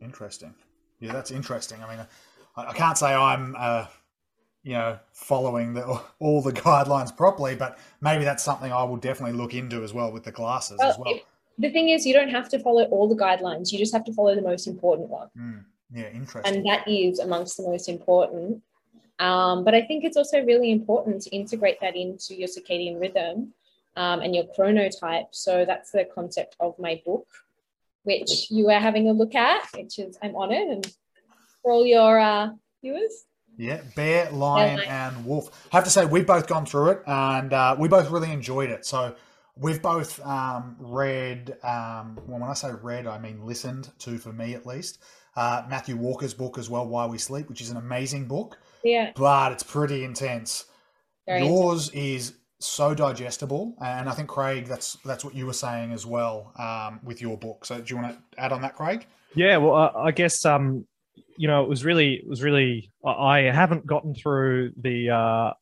Interesting. 0.00 0.54
Yeah, 1.00 1.12
that's 1.12 1.30
interesting. 1.30 1.82
I 1.82 1.96
mean, 1.96 2.06
I, 2.56 2.66
I 2.66 2.72
can't 2.72 2.96
say 2.96 3.12
I'm, 3.12 3.56
uh, 3.58 3.86
you 4.62 4.72
know, 4.72 4.98
following 5.12 5.74
the, 5.74 5.84
all 6.20 6.42
the 6.42 6.52
guidelines 6.52 7.16
properly, 7.16 7.54
but 7.54 7.78
maybe 8.00 8.24
that's 8.24 8.44
something 8.44 8.72
I 8.72 8.84
will 8.84 8.96
definitely 8.96 9.36
look 9.36 9.54
into 9.54 9.82
as 9.82 9.92
well 9.92 10.12
with 10.12 10.24
the 10.24 10.32
glasses 10.32 10.78
well, 10.78 10.90
as 10.90 10.98
well. 10.98 11.14
If, 11.14 11.22
the 11.58 11.70
thing 11.70 11.90
is, 11.90 12.06
you 12.06 12.14
don't 12.14 12.30
have 12.30 12.48
to 12.50 12.58
follow 12.58 12.84
all 12.84 13.08
the 13.08 13.16
guidelines. 13.16 13.72
You 13.72 13.78
just 13.78 13.92
have 13.92 14.04
to 14.04 14.12
follow 14.12 14.34
the 14.34 14.42
most 14.42 14.66
important 14.66 15.08
one. 15.08 15.28
Mm, 15.36 15.64
yeah, 15.92 16.08
interesting. 16.14 16.54
And 16.54 16.64
that 16.66 16.86
is 16.88 17.18
amongst 17.18 17.56
the 17.56 17.64
most 17.64 17.88
important. 17.88 18.62
Um, 19.18 19.64
but 19.64 19.74
I 19.74 19.82
think 19.82 20.04
it's 20.04 20.16
also 20.16 20.42
really 20.42 20.70
important 20.70 21.20
to 21.22 21.30
integrate 21.30 21.78
that 21.80 21.94
into 21.96 22.34
your 22.34 22.48
circadian 22.48 22.98
rhythm 22.98 23.52
um, 23.96 24.20
and 24.20 24.34
your 24.34 24.44
chronotype. 24.56 25.26
So 25.32 25.64
that's 25.64 25.90
the 25.90 26.06
concept 26.14 26.56
of 26.60 26.78
my 26.78 27.02
book, 27.04 27.26
which 28.04 28.50
you 28.50 28.68
are 28.70 28.80
having 28.80 29.08
a 29.08 29.12
look 29.12 29.34
at, 29.34 29.62
which 29.74 29.98
is 29.98 30.18
I'm 30.22 30.36
on 30.36 30.52
it, 30.52 30.68
and 30.68 30.86
for 31.62 31.72
all 31.72 31.86
your 31.86 32.18
uh, 32.18 32.50
viewers. 32.82 33.24
Yeah, 33.56 33.82
Bear, 33.94 34.30
Lion, 34.30 34.76
Bear, 34.76 34.88
and 34.88 35.26
Wolf. 35.26 35.68
I 35.72 35.76
have 35.76 35.84
to 35.84 35.90
say, 35.90 36.06
we've 36.06 36.26
both 36.26 36.46
gone 36.46 36.64
through 36.64 36.90
it, 36.90 37.02
and 37.06 37.52
uh, 37.52 37.76
we 37.78 37.88
both 37.88 38.10
really 38.10 38.32
enjoyed 38.32 38.70
it. 38.70 38.86
So 38.86 39.14
we've 39.56 39.82
both 39.82 40.24
um, 40.24 40.76
read. 40.78 41.56
Um, 41.62 42.18
well, 42.26 42.40
when 42.40 42.44
I 42.44 42.54
say 42.54 42.70
read, 42.82 43.06
I 43.06 43.18
mean 43.18 43.44
listened 43.44 43.90
to, 43.98 44.16
for 44.18 44.32
me 44.32 44.54
at 44.54 44.66
least. 44.66 45.02
Uh, 45.36 45.62
Matthew 45.68 45.96
Walker's 45.96 46.34
book 46.34 46.58
as 46.58 46.68
well, 46.70 46.86
Why 46.88 47.06
We 47.06 47.18
Sleep, 47.18 47.48
which 47.48 47.60
is 47.60 47.70
an 47.70 47.76
amazing 47.76 48.26
book. 48.26 48.58
Yeah. 48.82 49.12
But 49.14 49.52
it's 49.52 49.62
pretty 49.62 50.04
intense. 50.04 50.64
Very 51.26 51.46
Yours 51.46 51.88
intense. 51.90 52.32
is 52.32 52.32
so 52.60 52.94
digestible, 52.94 53.74
and 53.84 54.08
I 54.08 54.12
think 54.12 54.28
Craig, 54.28 54.66
that's 54.66 54.96
that's 55.04 55.24
what 55.24 55.34
you 55.34 55.46
were 55.46 55.52
saying 55.52 55.92
as 55.92 56.06
well 56.06 56.52
um, 56.58 57.00
with 57.02 57.20
your 57.20 57.36
book. 57.36 57.64
So, 57.64 57.80
do 57.80 57.94
you 57.94 58.00
want 58.00 58.14
to 58.14 58.40
add 58.40 58.52
on 58.52 58.62
that, 58.62 58.76
Craig? 58.76 59.06
Yeah, 59.34 59.56
well, 59.56 59.74
uh, 59.74 59.92
I 59.98 60.10
guess 60.10 60.44
um, 60.44 60.86
you 61.36 61.48
know 61.48 61.62
it 61.62 61.68
was 61.68 61.84
really 61.84 62.14
it 62.14 62.28
was 62.28 62.42
really 62.42 62.92
I 63.04 63.40
haven't 63.40 63.86
gotten 63.86 64.14
through 64.14 64.72
the 64.80 65.10
uh, 65.10 65.16
uh, 65.16 65.52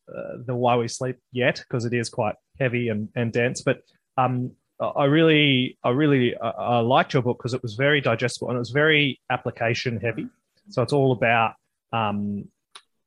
the 0.44 0.54
Why 0.54 0.76
We 0.76 0.88
Sleep 0.88 1.16
yet 1.32 1.56
because 1.56 1.84
it 1.84 1.94
is 1.94 2.08
quite 2.08 2.34
heavy 2.58 2.88
and, 2.88 3.08
and 3.14 3.32
dense, 3.32 3.62
but 3.62 3.78
um, 4.16 4.50
I 4.80 5.04
really 5.04 5.78
I 5.84 5.90
really 5.90 6.36
uh, 6.36 6.50
I 6.50 6.80
liked 6.80 7.12
your 7.12 7.22
book 7.22 7.38
because 7.38 7.54
it 7.54 7.62
was 7.62 7.74
very 7.74 8.00
digestible 8.00 8.48
and 8.48 8.56
it 8.56 8.58
was 8.58 8.70
very 8.70 9.20
application 9.30 10.00
heavy. 10.00 10.26
So 10.70 10.82
it's 10.82 10.92
all 10.92 11.12
about 11.12 11.54
um, 11.92 12.48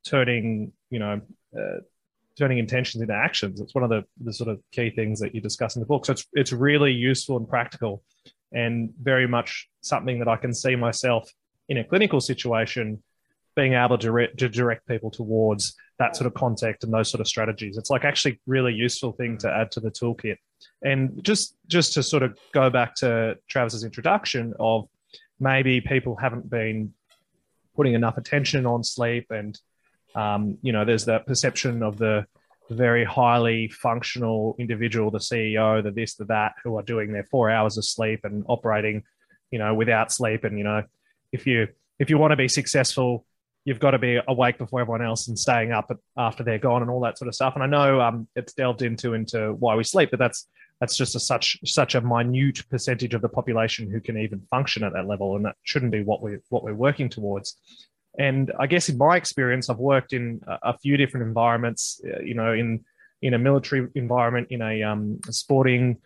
turning 0.06 0.72
you 0.88 0.98
know 0.98 1.20
uh, 1.54 1.80
turning 2.38 2.58
intentions 2.58 3.02
into 3.02 3.14
actions. 3.14 3.60
It's 3.60 3.74
one 3.74 3.84
of 3.84 3.90
the, 3.90 4.04
the 4.22 4.32
sort 4.32 4.50
of 4.50 4.60
key 4.72 4.90
things 4.90 5.20
that 5.20 5.34
you 5.34 5.40
discuss 5.40 5.76
in 5.76 5.80
the 5.80 5.86
book. 5.86 6.06
So 6.06 6.12
it's, 6.12 6.26
it's 6.32 6.52
really 6.52 6.92
useful 6.92 7.36
and 7.36 7.48
practical 7.48 8.02
and 8.52 8.90
very 9.00 9.26
much 9.26 9.68
something 9.80 10.18
that 10.18 10.28
I 10.28 10.36
can 10.36 10.54
see 10.54 10.76
myself 10.76 11.30
in 11.68 11.78
a 11.78 11.84
clinical 11.84 12.20
situation 12.20 13.02
being 13.54 13.74
able 13.74 13.98
to, 13.98 14.12
re- 14.12 14.32
to 14.38 14.48
direct 14.48 14.86
people 14.86 15.10
towards 15.10 15.74
that 15.98 16.16
sort 16.16 16.26
of 16.26 16.34
contact 16.34 16.84
and 16.84 16.92
those 16.92 17.10
sort 17.10 17.20
of 17.20 17.28
strategies. 17.28 17.76
It's 17.76 17.90
like 17.90 18.04
actually 18.04 18.40
really 18.46 18.72
useful 18.72 19.12
thing 19.12 19.38
to 19.38 19.52
add 19.52 19.70
to 19.72 19.80
the 19.80 19.90
toolkit. 19.90 20.36
And 20.82 21.22
just 21.22 21.56
just 21.66 21.92
to 21.94 22.02
sort 22.02 22.22
of 22.22 22.38
go 22.52 22.70
back 22.70 22.94
to 22.96 23.36
Travis's 23.48 23.84
introduction 23.84 24.54
of 24.58 24.88
maybe 25.38 25.80
people 25.80 26.16
haven't 26.16 26.48
been 26.48 26.94
putting 27.76 27.94
enough 27.94 28.16
attention 28.16 28.66
on 28.66 28.84
sleep 28.84 29.26
and 29.30 29.58
um, 30.14 30.58
you 30.62 30.72
know, 30.72 30.84
there's 30.84 31.06
that 31.06 31.26
perception 31.26 31.82
of 31.82 31.98
the 31.98 32.26
very 32.70 33.04
highly 33.04 33.68
functional 33.68 34.56
individual, 34.58 35.10
the 35.10 35.18
CEO, 35.18 35.82
the 35.82 35.90
this, 35.90 36.14
the 36.14 36.24
that, 36.26 36.54
who 36.62 36.78
are 36.78 36.82
doing 36.82 37.12
their 37.12 37.24
four 37.24 37.50
hours 37.50 37.76
of 37.76 37.84
sleep 37.84 38.20
and 38.24 38.44
operating, 38.48 39.02
you 39.50 39.58
know, 39.58 39.74
without 39.74 40.12
sleep. 40.12 40.44
And 40.44 40.58
you 40.58 40.64
know, 40.64 40.82
if 41.32 41.46
you 41.46 41.68
if 41.98 42.10
you 42.10 42.18
want 42.18 42.32
to 42.32 42.36
be 42.36 42.48
successful, 42.48 43.24
you've 43.64 43.80
got 43.80 43.92
to 43.92 43.98
be 43.98 44.18
awake 44.26 44.58
before 44.58 44.80
everyone 44.80 45.02
else 45.02 45.28
and 45.28 45.38
staying 45.38 45.72
up 45.72 45.90
after 46.16 46.42
they're 46.42 46.58
gone 46.58 46.82
and 46.82 46.90
all 46.90 47.00
that 47.00 47.18
sort 47.18 47.28
of 47.28 47.34
stuff. 47.34 47.54
And 47.54 47.62
I 47.62 47.66
know 47.66 48.00
um, 48.00 48.28
it's 48.34 48.52
delved 48.54 48.82
into 48.82 49.14
into 49.14 49.52
why 49.54 49.74
we 49.74 49.84
sleep, 49.84 50.10
but 50.10 50.18
that's 50.18 50.48
that's 50.80 50.96
just 50.96 51.14
a, 51.14 51.20
such 51.20 51.58
such 51.64 51.94
a 51.94 52.00
minute 52.00 52.62
percentage 52.68 53.14
of 53.14 53.22
the 53.22 53.28
population 53.28 53.90
who 53.90 54.00
can 54.00 54.18
even 54.18 54.42
function 54.50 54.82
at 54.82 54.92
that 54.94 55.06
level, 55.06 55.36
and 55.36 55.44
that 55.44 55.56
shouldn't 55.62 55.92
be 55.92 56.02
what 56.02 56.22
we 56.22 56.38
what 56.48 56.64
we're 56.64 56.74
working 56.74 57.08
towards. 57.08 57.56
And 58.18 58.52
I 58.58 58.66
guess 58.66 58.88
in 58.88 58.98
my 58.98 59.16
experience, 59.16 59.70
I've 59.70 59.78
worked 59.78 60.12
in 60.12 60.42
a, 60.46 60.76
few 60.76 60.96
different 60.96 61.26
environments. 61.26 62.00
Uh, 62.04 62.20
you 62.20 62.34
know, 62.34 62.52
in 62.52 62.84
in 63.22 63.34
a 63.34 63.38
military 63.38 63.88
environment, 63.94 64.48
in 64.50 64.60
a, 64.60 64.82
um, 64.82 65.20
a 65.28 65.32
sporting 65.32 65.98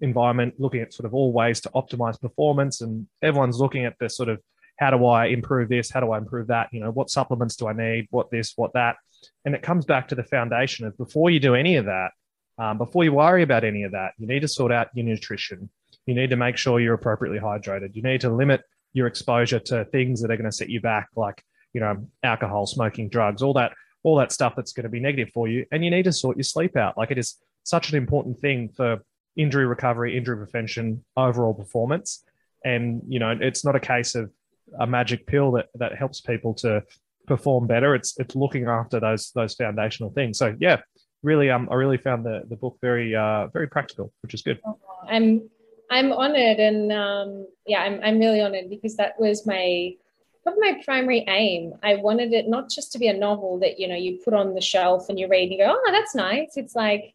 environment, 0.00 0.54
looking 0.58 0.80
at 0.80 0.92
sort 0.92 1.04
of 1.04 1.14
all 1.14 1.32
ways 1.32 1.60
to 1.60 1.68
optimize 1.70 2.20
performance, 2.20 2.80
and 2.80 3.06
everyone's 3.22 3.58
looking 3.58 3.84
at 3.84 3.94
the 4.00 4.08
sort 4.08 4.28
of 4.28 4.40
how 4.78 4.90
do 4.90 5.04
I 5.06 5.26
improve 5.26 5.68
this? 5.68 5.90
How 5.90 6.00
do 6.00 6.10
I 6.10 6.18
improve 6.18 6.48
that? 6.48 6.68
You 6.72 6.80
know, 6.80 6.90
what 6.90 7.10
supplements 7.10 7.56
do 7.56 7.68
I 7.68 7.72
need? 7.72 8.08
What 8.10 8.30
this? 8.30 8.54
What 8.56 8.72
that? 8.72 8.96
And 9.44 9.54
it 9.54 9.62
comes 9.62 9.84
back 9.84 10.08
to 10.08 10.14
the 10.14 10.24
foundation 10.24 10.86
of 10.86 10.96
before 10.96 11.30
you 11.30 11.38
do 11.38 11.54
any 11.54 11.76
of 11.76 11.84
that, 11.84 12.10
um, 12.58 12.78
before 12.78 13.04
you 13.04 13.12
worry 13.12 13.42
about 13.42 13.64
any 13.64 13.84
of 13.84 13.92
that, 13.92 14.12
you 14.18 14.26
need 14.26 14.40
to 14.40 14.48
sort 14.48 14.72
out 14.72 14.88
your 14.94 15.06
nutrition. 15.06 15.70
You 16.06 16.14
need 16.14 16.30
to 16.30 16.36
make 16.36 16.56
sure 16.56 16.80
you're 16.80 16.94
appropriately 16.94 17.38
hydrated. 17.38 17.94
You 17.94 18.02
need 18.02 18.22
to 18.22 18.30
limit 18.30 18.62
your 18.92 19.06
exposure 19.06 19.58
to 19.58 19.84
things 19.86 20.20
that 20.20 20.30
are 20.30 20.36
going 20.36 20.50
to 20.50 20.56
set 20.56 20.68
you 20.68 20.80
back, 20.80 21.08
like 21.16 21.42
you 21.72 21.80
know, 21.80 22.06
alcohol, 22.22 22.66
smoking, 22.66 23.08
drugs, 23.08 23.42
all 23.42 23.54
that, 23.54 23.72
all 24.02 24.16
that 24.16 24.32
stuff 24.32 24.54
that's 24.56 24.72
going 24.72 24.84
to 24.84 24.90
be 24.90 25.00
negative 25.00 25.30
for 25.32 25.48
you. 25.48 25.66
And 25.72 25.84
you 25.84 25.90
need 25.90 26.04
to 26.04 26.12
sort 26.12 26.36
your 26.36 26.44
sleep 26.44 26.76
out. 26.76 26.96
Like 26.96 27.10
it 27.10 27.18
is 27.18 27.36
such 27.64 27.90
an 27.90 27.96
important 27.96 28.38
thing 28.38 28.68
for 28.68 29.02
injury 29.36 29.66
recovery, 29.66 30.16
injury 30.16 30.36
prevention, 30.36 31.04
overall 31.16 31.54
performance. 31.54 32.24
And 32.64 33.02
you 33.08 33.18
know, 33.18 33.36
it's 33.40 33.64
not 33.64 33.76
a 33.76 33.80
case 33.80 34.14
of 34.14 34.30
a 34.78 34.86
magic 34.86 35.26
pill 35.26 35.52
that 35.52 35.66
that 35.74 35.96
helps 35.96 36.20
people 36.20 36.54
to 36.54 36.82
perform 37.26 37.66
better. 37.66 37.94
It's 37.94 38.18
it's 38.18 38.36
looking 38.36 38.66
after 38.66 39.00
those 39.00 39.30
those 39.32 39.54
foundational 39.54 40.10
things. 40.12 40.38
So 40.38 40.54
yeah, 40.60 40.80
really, 41.22 41.50
um, 41.50 41.68
I 41.70 41.74
really 41.74 41.96
found 41.96 42.24
the 42.24 42.42
the 42.48 42.56
book 42.56 42.78
very 42.80 43.14
uh 43.14 43.48
very 43.48 43.68
practical, 43.68 44.12
which 44.22 44.34
is 44.34 44.42
good. 44.42 44.60
I'm 45.08 45.48
I'm 45.90 46.12
honored, 46.12 46.58
and 46.58 46.92
um, 46.92 47.46
yeah, 47.66 47.82
I'm 47.82 48.00
I'm 48.02 48.18
really 48.18 48.40
honored 48.40 48.70
because 48.70 48.96
that 48.96 49.18
was 49.18 49.46
my 49.46 49.92
probably 50.42 50.72
my 50.72 50.82
primary 50.84 51.24
aim. 51.28 51.74
I 51.82 51.96
wanted 51.96 52.32
it 52.32 52.48
not 52.48 52.68
just 52.68 52.92
to 52.92 52.98
be 52.98 53.08
a 53.08 53.12
novel 53.12 53.58
that 53.60 53.78
you 53.78 53.88
know 53.88 53.96
you 53.96 54.18
put 54.24 54.34
on 54.34 54.54
the 54.54 54.60
shelf 54.60 55.08
and 55.08 55.18
you 55.18 55.28
read 55.28 55.44
and 55.44 55.52
you 55.52 55.58
go, 55.58 55.74
oh, 55.76 55.92
that's 55.92 56.14
nice. 56.14 56.56
It's 56.56 56.74
like 56.74 57.14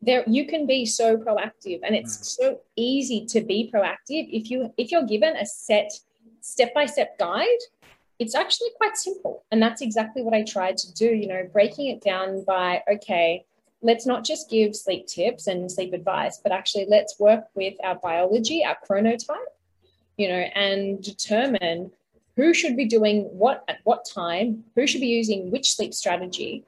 there 0.00 0.24
you 0.26 0.46
can 0.46 0.66
be 0.66 0.84
so 0.84 1.16
proactive, 1.16 1.80
and 1.82 1.94
it's 1.94 2.16
mm. 2.16 2.24
so 2.24 2.60
easy 2.76 3.24
to 3.26 3.40
be 3.40 3.70
proactive 3.72 4.28
if 4.30 4.50
you 4.50 4.72
if 4.76 4.90
you're 4.90 5.06
given 5.06 5.36
a 5.36 5.46
set 5.46 5.92
step 6.40 6.74
by 6.74 6.86
step 6.86 7.18
guide. 7.18 7.46
It's 8.18 8.34
actually 8.34 8.68
quite 8.76 8.96
simple, 8.96 9.44
and 9.50 9.60
that's 9.60 9.80
exactly 9.80 10.22
what 10.22 10.34
I 10.34 10.44
tried 10.44 10.76
to 10.78 10.92
do. 10.92 11.06
You 11.06 11.28
know, 11.28 11.48
breaking 11.52 11.86
it 11.86 12.02
down 12.02 12.44
by 12.44 12.82
okay, 12.92 13.44
let's 13.80 14.06
not 14.06 14.24
just 14.24 14.50
give 14.50 14.76
sleep 14.76 15.06
tips 15.06 15.46
and 15.46 15.70
sleep 15.70 15.92
advice, 15.92 16.38
but 16.42 16.52
actually 16.52 16.86
let's 16.88 17.18
work 17.18 17.44
with 17.54 17.74
our 17.82 17.96
biology, 17.96 18.64
our 18.64 18.76
chronotype, 18.88 19.36
you 20.16 20.28
know, 20.28 20.44
and 20.54 21.02
determine 21.02 21.90
who 22.36 22.54
should 22.54 22.76
be 22.76 22.86
doing 22.86 23.22
what 23.24 23.64
at 23.68 23.78
what 23.84 24.04
time, 24.04 24.64
who 24.74 24.86
should 24.86 25.00
be 25.00 25.06
using 25.06 25.50
which 25.50 25.74
sleep 25.74 25.92
strategy 25.92 26.64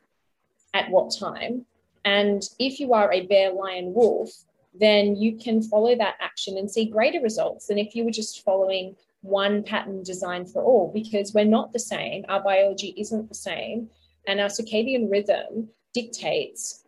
at 0.75 0.91
what 0.91 1.15
time. 1.19 1.65
And 2.05 2.43
if 2.59 2.81
you 2.81 2.93
are 2.93 3.13
a 3.13 3.27
bear, 3.27 3.53
lion, 3.53 3.95
wolf, 3.95 4.31
then 4.79 5.17
you 5.17 5.37
can 5.37 5.63
follow 5.63 5.95
that 5.97 6.17
action 6.21 6.59
and 6.59 6.71
see 6.71 6.85
greater 6.85 7.21
results 7.21 7.69
than 7.69 7.79
if 7.79 7.95
you 7.95 8.05
were 8.05 8.11
just 8.11 8.45
following 8.45 8.97
one 9.23 9.63
pattern 9.63 10.03
designed 10.03 10.51
for 10.51 10.63
all, 10.63 10.91
because 10.93 11.33
we're 11.33 11.45
not 11.45 11.73
the 11.73 11.79
same. 11.79 12.25
Our 12.29 12.43
biology 12.43 12.93
isn't 12.99 13.29
the 13.29 13.35
same. 13.35 13.89
And 14.27 14.41
our 14.41 14.49
circadian 14.49 15.11
rhythm 15.11 15.69
dictates 15.95 16.85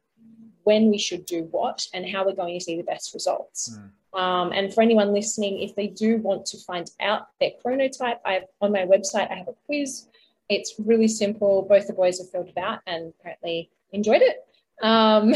when 0.64 0.90
we 0.90 0.98
should 0.98 1.24
do 1.24 1.44
what 1.50 1.86
and 1.94 2.06
how 2.06 2.26
we're 2.26 2.34
going 2.34 2.58
to 2.58 2.64
see 2.64 2.76
the 2.76 2.82
best 2.82 3.14
results. 3.14 3.70
Mm. 3.72 3.90
Um, 4.16 4.52
and 4.52 4.72
for 4.72 4.82
anyone 4.82 5.12
listening, 5.12 5.60
if 5.60 5.76
they 5.76 5.88
do 5.88 6.16
want 6.16 6.46
to 6.46 6.58
find 6.58 6.90
out 7.00 7.28
their 7.38 7.50
chronotype, 7.64 8.16
I 8.24 8.32
have 8.32 8.44
on 8.62 8.72
my 8.72 8.86
website, 8.86 9.30
I 9.30 9.34
have 9.34 9.48
a 9.48 9.54
quiz. 9.66 10.06
It's 10.48 10.74
really 10.78 11.08
simple. 11.08 11.66
Both 11.68 11.86
the 11.86 11.92
boys 11.92 12.18
have 12.18 12.30
filled 12.30 12.48
it 12.48 12.56
out 12.56 12.80
and 12.86 13.12
apparently 13.20 13.70
enjoyed 13.92 14.22
it. 14.22 14.38
Um, 14.82 15.34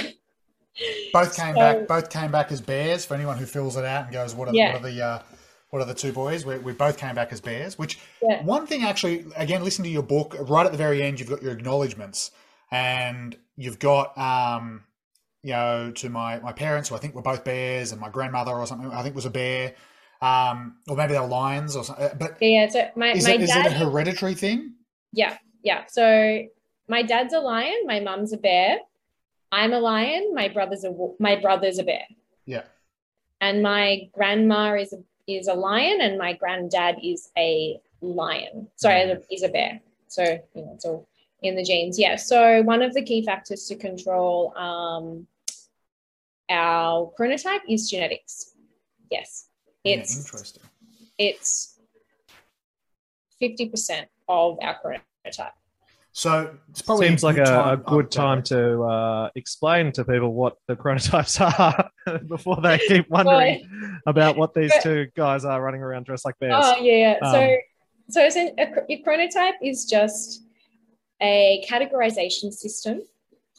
both 1.13 1.37
came 1.37 1.55
so, 1.55 1.61
back. 1.61 1.89
Both 1.89 2.09
came 2.09 2.31
back 2.31 2.51
as 2.53 2.63
bears. 2.63 3.05
For 3.05 3.15
anyone 3.15 3.37
who 3.37 3.45
fills 3.45 3.77
it 3.77 3.85
out 3.85 4.05
and 4.05 4.13
goes, 4.15 4.35
"What 4.35 4.49
are, 4.49 4.55
yeah. 4.55 4.73
what 4.73 4.83
are 4.83 4.91
the 4.91 5.05
uh, 5.05 5.23
what 5.71 5.83
are 5.83 5.87
the 5.87 5.95
two 5.95 6.13
boys?" 6.13 6.47
We, 6.47 6.59
we 6.59 6.73
both 6.73 6.97
came 6.97 7.15
back 7.15 7.33
as 7.33 7.41
bears. 7.41 7.79
Which 7.79 7.99
yeah. 8.23 8.43
one 8.45 8.67
thing 8.67 8.85
actually, 8.85 9.27
again, 9.37 9.63
listen 9.63 9.85
to 9.85 9.91
your 9.91 10.03
book. 10.03 10.37
Right 10.41 10.65
at 10.65 10.73
the 10.73 10.79
very 10.79 11.03
end, 11.03 11.21
you've 11.21 11.29
got 11.29 11.43
your 11.43 11.53
acknowledgements, 11.53 12.31
and 12.71 13.37
you've 13.57 13.79
got 13.79 14.17
um, 14.17 14.85
you 15.43 15.53
know, 15.53 15.91
to 15.93 16.11
my, 16.11 16.39
my 16.41 16.53
parents, 16.53 16.89
who 16.89 16.95
I 16.95 16.99
think 16.99 17.15
were 17.15 17.23
both 17.23 17.45
bears, 17.45 17.93
and 17.93 18.01
my 18.01 18.11
grandmother 18.11 18.53
or 18.53 18.67
something, 18.67 18.91
I 18.91 19.03
think 19.03 19.15
was 19.15 19.27
a 19.27 19.31
bear. 19.31 19.75
Um, 20.23 20.77
or 20.87 20.97
maybe 20.97 21.15
they 21.15 21.19
were 21.19 21.27
lions 21.27 21.77
or 21.77 21.85
something. 21.85 22.11
But 22.19 22.37
yeah, 22.43 22.69
so 22.69 22.91
my, 22.95 23.13
is, 23.13 23.25
my 23.25 23.35
it, 23.35 23.47
dad, 23.47 23.67
is 23.67 23.73
it 23.73 23.77
a 23.77 23.85
hereditary 23.85 24.35
thing? 24.35 24.75
Yeah, 25.13 25.39
yeah. 25.63 25.85
So 25.89 26.43
my 26.89 27.03
dad's 27.03 27.33
a 27.33 27.41
lion, 27.41 27.87
my 27.87 28.01
mum's 28.01 28.33
a 28.33 28.37
bear. 28.37 28.79
I'm 29.53 29.73
a 29.73 29.81
lion, 29.81 30.33
my 30.35 30.49
brother's 30.49 30.85
a 30.85 30.95
my 31.19 31.37
brother's 31.37 31.79
a 31.79 31.85
bear. 31.85 32.05
Yeah. 32.45 32.65
And 33.41 33.63
my 33.63 34.09
grandma 34.13 34.75
is 34.75 34.93
a, 34.93 34.99
is 35.27 35.49
a 35.49 35.55
lion, 35.55 36.01
and 36.01 36.19
my 36.19 36.35
granddad 36.35 36.97
is 37.03 37.31
a 37.39 37.81
lion. 38.03 38.69
Sorry, 38.77 39.01
mm. 39.01 39.23
is 39.31 39.43
a 39.43 39.49
bear. 39.49 39.81
So 40.09 40.23
you 40.55 40.63
know, 40.63 40.73
it's 40.75 40.85
all 40.85 41.09
in 41.43 41.57
the 41.57 41.65
genes. 41.65 41.99
Yeah. 41.99 42.17
So 42.17 42.63
one 42.63 42.83
of 42.83 42.95
the 42.95 43.03
key 43.03 43.25
factors 43.25 43.67
to 43.67 43.77
control 43.77 44.57
um, 44.57 45.27
our 46.51 47.13
chronotype 47.19 47.61
is 47.69 47.91
genetics. 47.91 48.55
Yes. 49.11 49.49
It's 49.85 50.15
yeah, 50.15 50.21
interesting. 50.21 50.63
It's 51.19 51.79
50% 53.41 54.07
of 54.29 54.59
our 54.61 54.77
chronotype. 54.85 55.53
So 56.13 56.57
it 56.69 56.83
probably 56.85 57.09
seems 57.09 57.23
like 57.23 57.39
a, 57.39 57.45
time, 57.45 57.69
a 57.69 57.77
good 57.77 58.11
time 58.11 58.43
to 58.45 58.83
uh, 58.83 59.31
explain 59.37 59.93
to 59.93 60.05
people 60.05 60.35
what 60.35 60.57
the 60.67 60.75
chronotypes 60.75 61.41
are 61.59 62.19
before 62.29 62.61
they 62.61 62.79
keep 62.79 63.09
wondering 63.09 63.69
well, 63.81 64.01
about 64.07 64.37
what 64.37 64.53
these 64.53 64.73
two 64.83 65.07
guys 65.17 65.45
are 65.45 65.63
running 65.63 65.83
around 65.83 66.07
dressed 66.07 66.25
like 66.25 66.39
bears. 66.41 66.55
Oh 66.57 66.83
yeah, 66.83 67.17
um, 67.23 67.33
so 67.33 68.29
so 68.29 68.41
a, 68.59 68.75
a 68.89 69.03
chronotype 69.05 69.55
is 69.63 69.85
just 69.85 70.43
a 71.21 71.65
categorization 71.69 72.53
system 72.53 73.03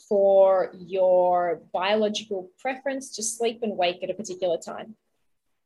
for 0.08 0.74
your 0.78 1.62
biological 1.72 2.50
preference 2.60 3.16
to 3.16 3.24
sleep 3.24 3.60
and 3.62 3.78
wake 3.78 4.04
at 4.04 4.10
a 4.10 4.14
particular 4.14 4.58
time. 4.58 4.96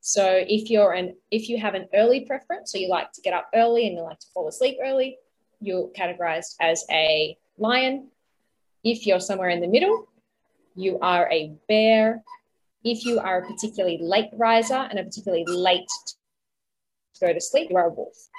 So 0.02 0.44
if 0.48 0.70
you're 0.70 0.92
an 0.92 1.16
if 1.32 1.50
you 1.50 1.58
have 1.58 1.74
an 1.74 1.88
early 1.94 2.22
preference, 2.22 2.72
so 2.72 2.78
you 2.78 2.90
like 2.90 3.12
to 3.14 3.22
get 3.22 3.34
up 3.34 3.50
early 3.56 3.88
and 3.88 3.98
you 3.98 4.04
like 4.04 4.20
to 4.20 4.28
fall 4.34 4.48
asleep 4.48 4.78
early, 4.84 5.18
you're 5.60 5.90
categorized 5.90 6.56
as 6.60 6.86
a 6.92 7.36
lion. 7.58 8.10
If 8.84 9.08
you're 9.08 9.20
somewhere 9.20 9.50
in 9.50 9.62
the 9.62 9.68
middle, 9.68 10.08
you 10.76 11.00
are 11.00 11.28
a 11.32 11.54
bear. 11.68 12.24
If 12.84 13.04
you 13.04 13.18
are 13.20 13.40
a 13.40 13.48
particularly 13.48 13.98
late 14.00 14.30
riser 14.34 14.88
and 14.90 15.00
a 15.00 15.04
particularly 15.04 15.46
late 15.48 15.90
to 17.16 17.26
go 17.26 17.34
to 17.34 17.42
sleep, 17.42 17.72
you 17.72 17.78
are 17.78 17.88
a 17.88 17.94
wolf 17.94 18.30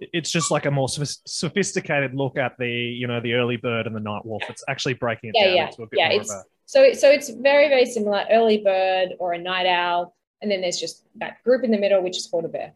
it's 0.00 0.30
just 0.30 0.50
like 0.50 0.66
a 0.66 0.70
more 0.70 0.88
sophisticated 0.88 2.14
look 2.14 2.36
at 2.36 2.52
the 2.58 2.68
you 2.68 3.06
know 3.06 3.20
the 3.20 3.34
early 3.34 3.56
bird 3.56 3.86
and 3.86 3.94
the 3.94 4.00
night 4.00 4.24
wolf. 4.24 4.42
It's 4.48 4.64
actually 4.68 4.94
breaking 4.94 5.30
it 5.30 5.36
yeah, 5.36 5.44
down 5.46 5.56
yeah. 5.56 5.66
into 5.66 5.82
a 5.82 5.86
bit 5.86 5.98
yeah, 5.98 6.08
more 6.08 6.20
it's, 6.20 6.30
of 6.32 6.38
a. 6.38 6.42
So 6.66 6.92
so 6.92 7.10
it's 7.10 7.30
very 7.30 7.68
very 7.68 7.86
similar. 7.86 8.24
Early 8.30 8.58
bird 8.58 9.10
or 9.18 9.32
a 9.32 9.38
night 9.38 9.66
owl, 9.66 10.14
and 10.42 10.50
then 10.50 10.60
there's 10.60 10.78
just 10.78 11.04
that 11.16 11.42
group 11.44 11.64
in 11.64 11.70
the 11.70 11.78
middle, 11.78 12.02
which 12.02 12.16
is 12.16 12.26
called 12.26 12.44
a 12.44 12.48
bear. 12.48 12.72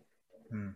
Hmm. 0.51 0.69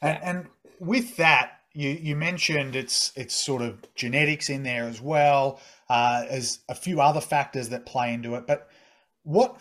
And, 0.00 0.18
and 0.22 0.46
with 0.78 1.16
that, 1.16 1.60
you 1.72 1.90
you 1.90 2.16
mentioned 2.16 2.76
it's 2.76 3.12
it's 3.16 3.34
sort 3.34 3.62
of 3.62 3.82
genetics 3.94 4.50
in 4.50 4.62
there 4.62 4.84
as 4.84 5.00
well 5.00 5.60
uh, 5.88 6.24
as 6.28 6.60
a 6.68 6.74
few 6.74 7.00
other 7.00 7.20
factors 7.20 7.70
that 7.70 7.86
play 7.86 8.12
into 8.12 8.34
it. 8.34 8.46
But 8.46 8.68
what 9.24 9.60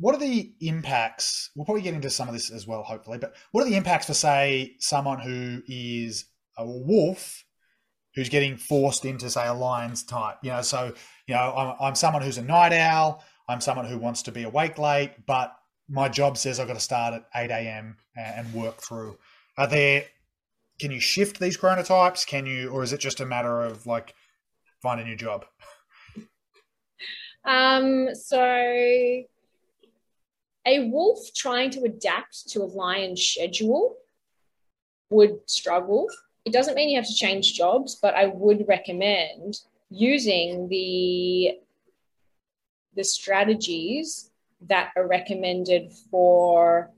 what 0.00 0.14
are 0.14 0.18
the 0.18 0.52
impacts? 0.60 1.50
We'll 1.54 1.66
probably 1.66 1.82
get 1.82 1.94
into 1.94 2.08
some 2.08 2.26
of 2.26 2.34
this 2.34 2.50
as 2.50 2.66
well, 2.66 2.82
hopefully. 2.82 3.18
But 3.18 3.36
what 3.52 3.62
are 3.62 3.68
the 3.68 3.76
impacts 3.76 4.06
for, 4.06 4.14
say, 4.14 4.76
someone 4.78 5.20
who 5.20 5.62
is 5.68 6.24
a 6.56 6.66
wolf 6.66 7.44
who's 8.14 8.30
getting 8.30 8.56
forced 8.56 9.04
into, 9.04 9.28
say, 9.28 9.46
a 9.46 9.52
lion's 9.52 10.02
type? 10.02 10.38
You 10.42 10.52
know, 10.52 10.62
so 10.62 10.94
you 11.26 11.34
know, 11.34 11.54
I'm, 11.54 11.76
I'm 11.80 11.94
someone 11.94 12.22
who's 12.22 12.38
a 12.38 12.42
night 12.42 12.72
owl. 12.72 13.22
I'm 13.46 13.60
someone 13.60 13.84
who 13.84 13.98
wants 13.98 14.22
to 14.22 14.32
be 14.32 14.44
awake 14.44 14.78
late, 14.78 15.26
but 15.26 15.54
my 15.88 16.08
job 16.08 16.38
says 16.38 16.58
I've 16.58 16.68
got 16.68 16.74
to 16.74 16.80
start 16.80 17.14
at 17.14 17.26
8 17.34 17.50
a.m. 17.50 17.96
and 18.16 18.52
work 18.54 18.80
through. 18.80 19.18
Are 19.58 19.66
there? 19.66 20.04
Can 20.80 20.92
you 20.92 21.00
shift 21.00 21.38
these 21.38 21.58
chronotypes? 21.58 22.26
Can 22.26 22.46
you, 22.46 22.70
or 22.70 22.82
is 22.82 22.94
it 22.94 23.00
just 23.00 23.20
a 23.20 23.26
matter 23.26 23.60
of 23.62 23.86
like 23.86 24.14
find 24.80 24.98
a 24.98 25.04
new 25.04 25.16
job? 25.16 25.44
Um. 27.44 28.14
So 28.14 29.22
a 30.70 30.88
wolf 30.88 31.18
trying 31.34 31.70
to 31.70 31.82
adapt 31.82 32.48
to 32.50 32.62
a 32.62 32.64
lion's 32.64 33.22
schedule 33.22 33.96
would 35.10 35.38
struggle. 35.46 36.06
It 36.44 36.52
doesn't 36.52 36.74
mean 36.74 36.88
you 36.88 36.96
have 36.96 37.08
to 37.08 37.14
change 37.14 37.54
jobs, 37.54 37.96
but 37.96 38.14
I 38.14 38.26
would 38.26 38.66
recommend 38.68 39.60
using 39.90 40.68
the 40.68 41.58
the 42.94 43.04
strategies 43.04 44.30
that 44.62 44.90
are 44.96 45.06
recommended 45.06 45.92
for 46.10 46.90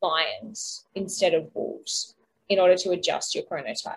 lions 0.00 0.84
instead 0.94 1.34
of 1.34 1.50
wolves 1.54 2.14
in 2.48 2.58
order 2.58 2.76
to 2.76 2.90
adjust 2.90 3.34
your 3.34 3.44
chronotype. 3.44 3.96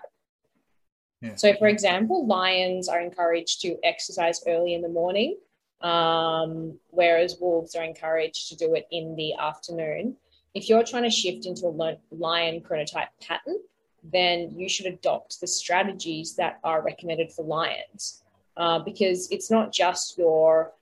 Yeah. 1.20 1.36
So, 1.36 1.54
for 1.54 1.68
example, 1.68 2.26
lions 2.26 2.88
are 2.88 3.00
encouraged 3.00 3.60
to 3.62 3.76
exercise 3.82 4.42
early 4.46 4.74
in 4.74 4.82
the 4.82 4.88
morning 4.88 5.36
um, 5.80 6.78
whereas 6.90 7.36
wolves 7.40 7.74
are 7.74 7.84
encouraged 7.84 8.48
to 8.48 8.56
do 8.56 8.74
it 8.74 8.86
in 8.90 9.14
the 9.16 9.34
afternoon. 9.34 10.16
If 10.54 10.68
you're 10.68 10.84
trying 10.84 11.02
to 11.02 11.10
shift 11.10 11.46
into 11.46 11.66
a 11.66 11.98
lion 12.10 12.60
chronotype 12.60 13.08
pattern, 13.20 13.58
then 14.02 14.52
you 14.56 14.68
should 14.68 14.86
adopt 14.86 15.40
the 15.40 15.46
strategies 15.46 16.36
that 16.36 16.60
are 16.64 16.82
recommended 16.82 17.32
for 17.32 17.44
lions 17.44 18.22
uh, 18.56 18.78
because 18.78 19.30
it's 19.30 19.50
not 19.50 19.72
just 19.72 20.16
your 20.16 20.72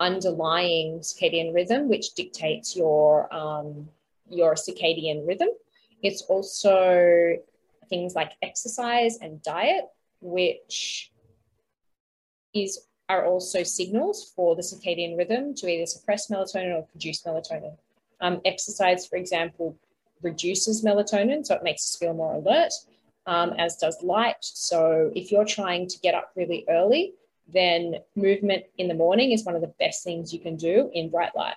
underlying 0.00 0.98
circadian 0.98 1.54
rhythm 1.54 1.88
which 1.88 2.14
dictates 2.14 2.76
your 2.76 3.32
um, 3.32 3.88
your 4.28 4.54
circadian 4.54 5.26
rhythm. 5.26 5.48
It's 6.02 6.22
also 6.22 7.36
things 7.88 8.14
like 8.14 8.32
exercise 8.42 9.18
and 9.20 9.42
diet, 9.42 9.84
which 10.20 11.12
is 12.54 12.86
are 13.08 13.26
also 13.26 13.62
signals 13.62 14.32
for 14.34 14.56
the 14.56 14.62
circadian 14.62 15.16
rhythm 15.16 15.54
to 15.54 15.68
either 15.68 15.86
suppress 15.86 16.28
melatonin 16.28 16.74
or 16.74 16.86
produce 16.86 17.22
melatonin. 17.22 17.76
Um, 18.20 18.40
exercise, 18.44 19.06
for 19.06 19.16
example, 19.16 19.76
reduces 20.22 20.82
melatonin, 20.82 21.44
so 21.44 21.54
it 21.54 21.62
makes 21.62 21.82
us 21.82 21.96
feel 21.96 22.14
more 22.14 22.34
alert, 22.34 22.72
um, 23.26 23.52
as 23.58 23.76
does 23.76 24.02
light. 24.02 24.36
So 24.40 25.12
if 25.14 25.30
you're 25.30 25.44
trying 25.44 25.86
to 25.88 25.98
get 26.00 26.14
up 26.14 26.32
really 26.34 26.64
early, 26.68 27.14
then 27.52 27.96
movement 28.16 28.64
in 28.78 28.88
the 28.88 28.94
morning 28.94 29.32
is 29.32 29.44
one 29.44 29.54
of 29.54 29.60
the 29.60 29.74
best 29.78 30.02
things 30.02 30.32
you 30.32 30.40
can 30.40 30.56
do 30.56 30.90
in 30.94 31.10
bright 31.10 31.36
light. 31.36 31.56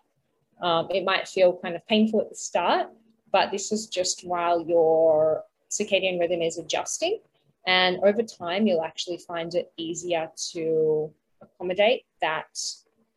Um, 0.62 0.88
it 0.92 1.06
might 1.06 1.28
feel 1.28 1.54
kind 1.54 1.76
of 1.76 1.88
painful 1.88 2.20
at 2.20 2.30
the 2.30 2.36
start, 2.36 2.90
but 3.32 3.52
this 3.52 3.72
is 3.72 3.88
just 3.88 4.28
while 4.28 4.62
your 4.62 5.44
circadian 5.70 6.20
rhythm 6.20 6.42
is 6.42 6.58
adjusting. 6.58 7.20
And 7.66 8.00
over 8.04 8.24
time, 8.24 8.66
you'll 8.66 8.84
actually 8.84 9.18
find 9.18 9.54
it 9.54 9.72
easier 9.78 10.30
to 10.52 11.12
accommodate 11.41 12.04
that 12.21 12.47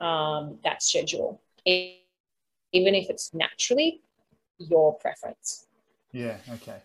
um, 0.01 0.59
that 0.65 0.83
schedule, 0.83 1.43
even 1.65 2.01
if 2.73 3.11
it's 3.11 3.35
naturally 3.35 4.03
your 4.59 4.95
preference. 4.99 5.67
Yeah. 6.13 6.39
Okay. 6.55 6.77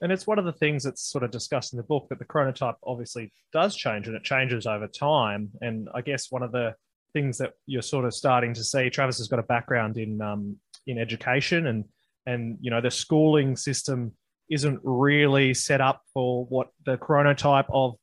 And 0.00 0.10
it's 0.10 0.26
one 0.26 0.38
of 0.38 0.44
the 0.44 0.52
things 0.52 0.82
that's 0.82 1.02
sort 1.02 1.22
of 1.22 1.30
discussed 1.30 1.72
in 1.72 1.76
the 1.76 1.84
book 1.84 2.08
that 2.08 2.18
the 2.18 2.24
chronotype 2.24 2.74
obviously 2.84 3.32
does 3.52 3.76
change 3.76 4.08
and 4.08 4.16
it 4.16 4.24
changes 4.24 4.66
over 4.66 4.88
time. 4.88 5.50
And 5.60 5.88
I 5.94 6.00
guess 6.00 6.30
one 6.30 6.42
of 6.42 6.50
the 6.50 6.74
things 7.12 7.38
that 7.38 7.52
you're 7.66 7.82
sort 7.82 8.04
of 8.04 8.12
starting 8.12 8.52
to 8.54 8.64
see, 8.64 8.90
Travis 8.90 9.18
has 9.18 9.28
got 9.28 9.38
a 9.38 9.44
background 9.44 9.98
in 9.98 10.20
um, 10.20 10.56
in 10.86 10.98
education 10.98 11.68
and 11.68 11.84
and 12.26 12.58
you 12.60 12.70
know 12.70 12.80
the 12.80 12.90
schooling 12.90 13.56
system 13.56 14.12
isn't 14.50 14.80
really 14.82 15.54
set 15.54 15.80
up 15.80 16.02
for 16.12 16.44
what 16.46 16.68
the 16.84 16.96
chronotype 16.98 17.66
of 17.70 17.94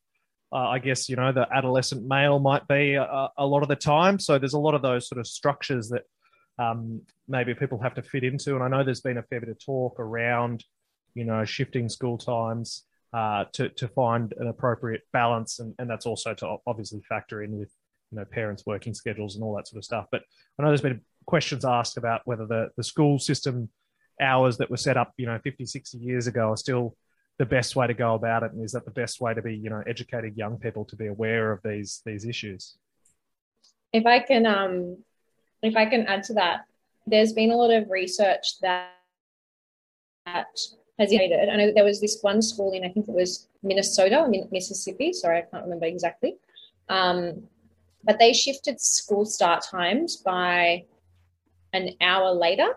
uh, 0.52 0.68
I 0.68 0.78
guess 0.78 1.08
you 1.08 1.16
know 1.16 1.32
the 1.32 1.46
adolescent 1.52 2.06
male 2.06 2.38
might 2.38 2.66
be 2.66 2.94
a, 2.94 3.28
a, 3.36 3.46
lot 3.46 3.62
of 3.62 3.68
the 3.68 3.76
time. 3.76 4.18
So 4.18 4.38
there's 4.38 4.54
a 4.54 4.58
lot 4.58 4.74
of 4.74 4.82
those 4.82 5.08
sort 5.08 5.20
of 5.20 5.26
structures 5.26 5.88
that 5.90 6.02
um, 6.58 7.02
maybe 7.28 7.54
people 7.54 7.80
have 7.80 7.94
to 7.94 8.02
fit 8.02 8.24
into. 8.24 8.54
And 8.54 8.64
I 8.64 8.68
know 8.68 8.82
there's 8.82 9.00
been 9.00 9.18
a 9.18 9.22
fair 9.22 9.40
bit 9.40 9.48
of 9.48 9.64
talk 9.64 10.00
around 10.00 10.64
you 11.14 11.24
know 11.24 11.44
shifting 11.44 11.88
school 11.88 12.18
times 12.18 12.84
uh, 13.12 13.44
to 13.52 13.68
to 13.70 13.88
find 13.88 14.34
an 14.38 14.48
appropriate 14.48 15.02
balance, 15.12 15.60
and, 15.60 15.74
and 15.78 15.88
that's 15.88 16.06
also 16.06 16.34
to 16.34 16.56
obviously 16.66 17.00
factor 17.08 17.42
in 17.42 17.58
with 17.58 17.70
you 18.10 18.18
know 18.18 18.24
parents' 18.24 18.64
working 18.66 18.94
schedules 18.94 19.36
and 19.36 19.44
all 19.44 19.54
that 19.56 19.68
sort 19.68 19.78
of 19.78 19.84
stuff. 19.84 20.06
But 20.10 20.22
I 20.58 20.62
know 20.62 20.68
there's 20.68 20.80
been 20.80 21.02
questions 21.26 21.64
asked 21.64 21.96
about 21.96 22.22
whether 22.24 22.46
the 22.46 22.70
the 22.76 22.84
school 22.84 23.18
system 23.18 23.68
hours 24.20 24.58
that 24.58 24.70
were 24.70 24.76
set 24.76 24.96
up 24.96 25.14
you 25.16 25.26
know 25.26 25.38
50 25.42 25.64
60 25.64 25.96
years 25.96 26.26
ago 26.26 26.50
are 26.50 26.56
still 26.56 26.94
the 27.40 27.46
best 27.46 27.74
way 27.74 27.86
to 27.86 27.94
go 27.94 28.12
about 28.12 28.42
it 28.42 28.52
and 28.52 28.62
is 28.62 28.72
that 28.72 28.84
the 28.84 28.90
best 28.90 29.18
way 29.18 29.32
to 29.32 29.40
be 29.40 29.56
you 29.56 29.70
know 29.70 29.82
educating 29.86 30.34
young 30.36 30.58
people 30.58 30.84
to 30.84 30.94
be 30.94 31.06
aware 31.06 31.52
of 31.52 31.58
these 31.64 32.02
these 32.04 32.26
issues? 32.26 32.76
If 33.94 34.04
i 34.04 34.18
can 34.20 34.44
um 34.44 34.98
if 35.62 35.74
i 35.74 35.86
can 35.86 36.02
add 36.06 36.22
to 36.24 36.34
that 36.34 36.66
there's 37.06 37.32
been 37.32 37.50
a 37.50 37.56
lot 37.56 37.70
of 37.70 37.90
research 37.90 38.60
that, 38.60 38.92
that 40.26 40.48
has 40.98 41.12
indicated 41.12 41.48
i 41.48 41.56
know 41.56 41.72
there 41.74 41.90
was 41.92 41.98
this 41.98 42.18
one 42.20 42.42
school 42.42 42.72
in 42.72 42.84
i 42.84 42.90
think 42.90 43.08
it 43.08 43.14
was 43.14 43.48
minnesota 43.62 44.18
mississippi 44.52 45.10
sorry 45.10 45.38
i 45.38 45.46
can't 45.50 45.64
remember 45.64 45.86
exactly 45.86 46.36
um, 46.90 47.42
but 48.04 48.18
they 48.18 48.34
shifted 48.34 48.78
school 48.80 49.24
start 49.24 49.64
times 49.64 50.16
by 50.16 50.84
an 51.72 51.88
hour 52.02 52.32
later 52.32 52.70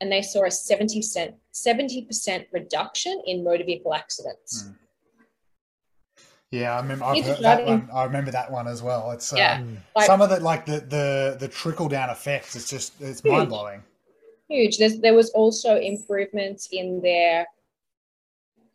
and 0.00 0.10
they 0.10 0.22
saw 0.22 0.44
a 0.44 0.50
70 0.50 0.98
percent 0.98 1.34
70% 1.54 2.46
reduction 2.52 3.22
in 3.26 3.44
motor 3.44 3.64
vehicle 3.64 3.94
accidents. 3.94 4.64
Mm. 4.64 4.76
Yeah, 6.50 6.76
I 6.76 6.80
remember. 6.80 7.04
I've 7.04 7.24
heard 7.24 7.38
that 7.40 7.66
one. 7.66 7.88
I 7.92 8.04
remember 8.04 8.30
that 8.30 8.50
one 8.50 8.68
as 8.68 8.80
well. 8.82 9.10
It's 9.10 9.32
uh, 9.32 9.36
yeah, 9.36 9.62
like, 9.96 10.06
some 10.06 10.20
of 10.20 10.30
the 10.30 10.38
like 10.38 10.66
the 10.66 10.80
the 10.80 11.36
the 11.40 11.48
trickle 11.48 11.88
down 11.88 12.10
effects. 12.10 12.54
It's 12.54 12.68
just 12.68 13.00
it's 13.00 13.24
mind 13.24 13.48
blowing. 13.48 13.82
Huge. 14.48 14.78
There's, 14.78 15.00
there 15.00 15.14
was 15.14 15.30
also 15.30 15.76
improvements 15.76 16.68
in 16.70 17.00
their 17.00 17.46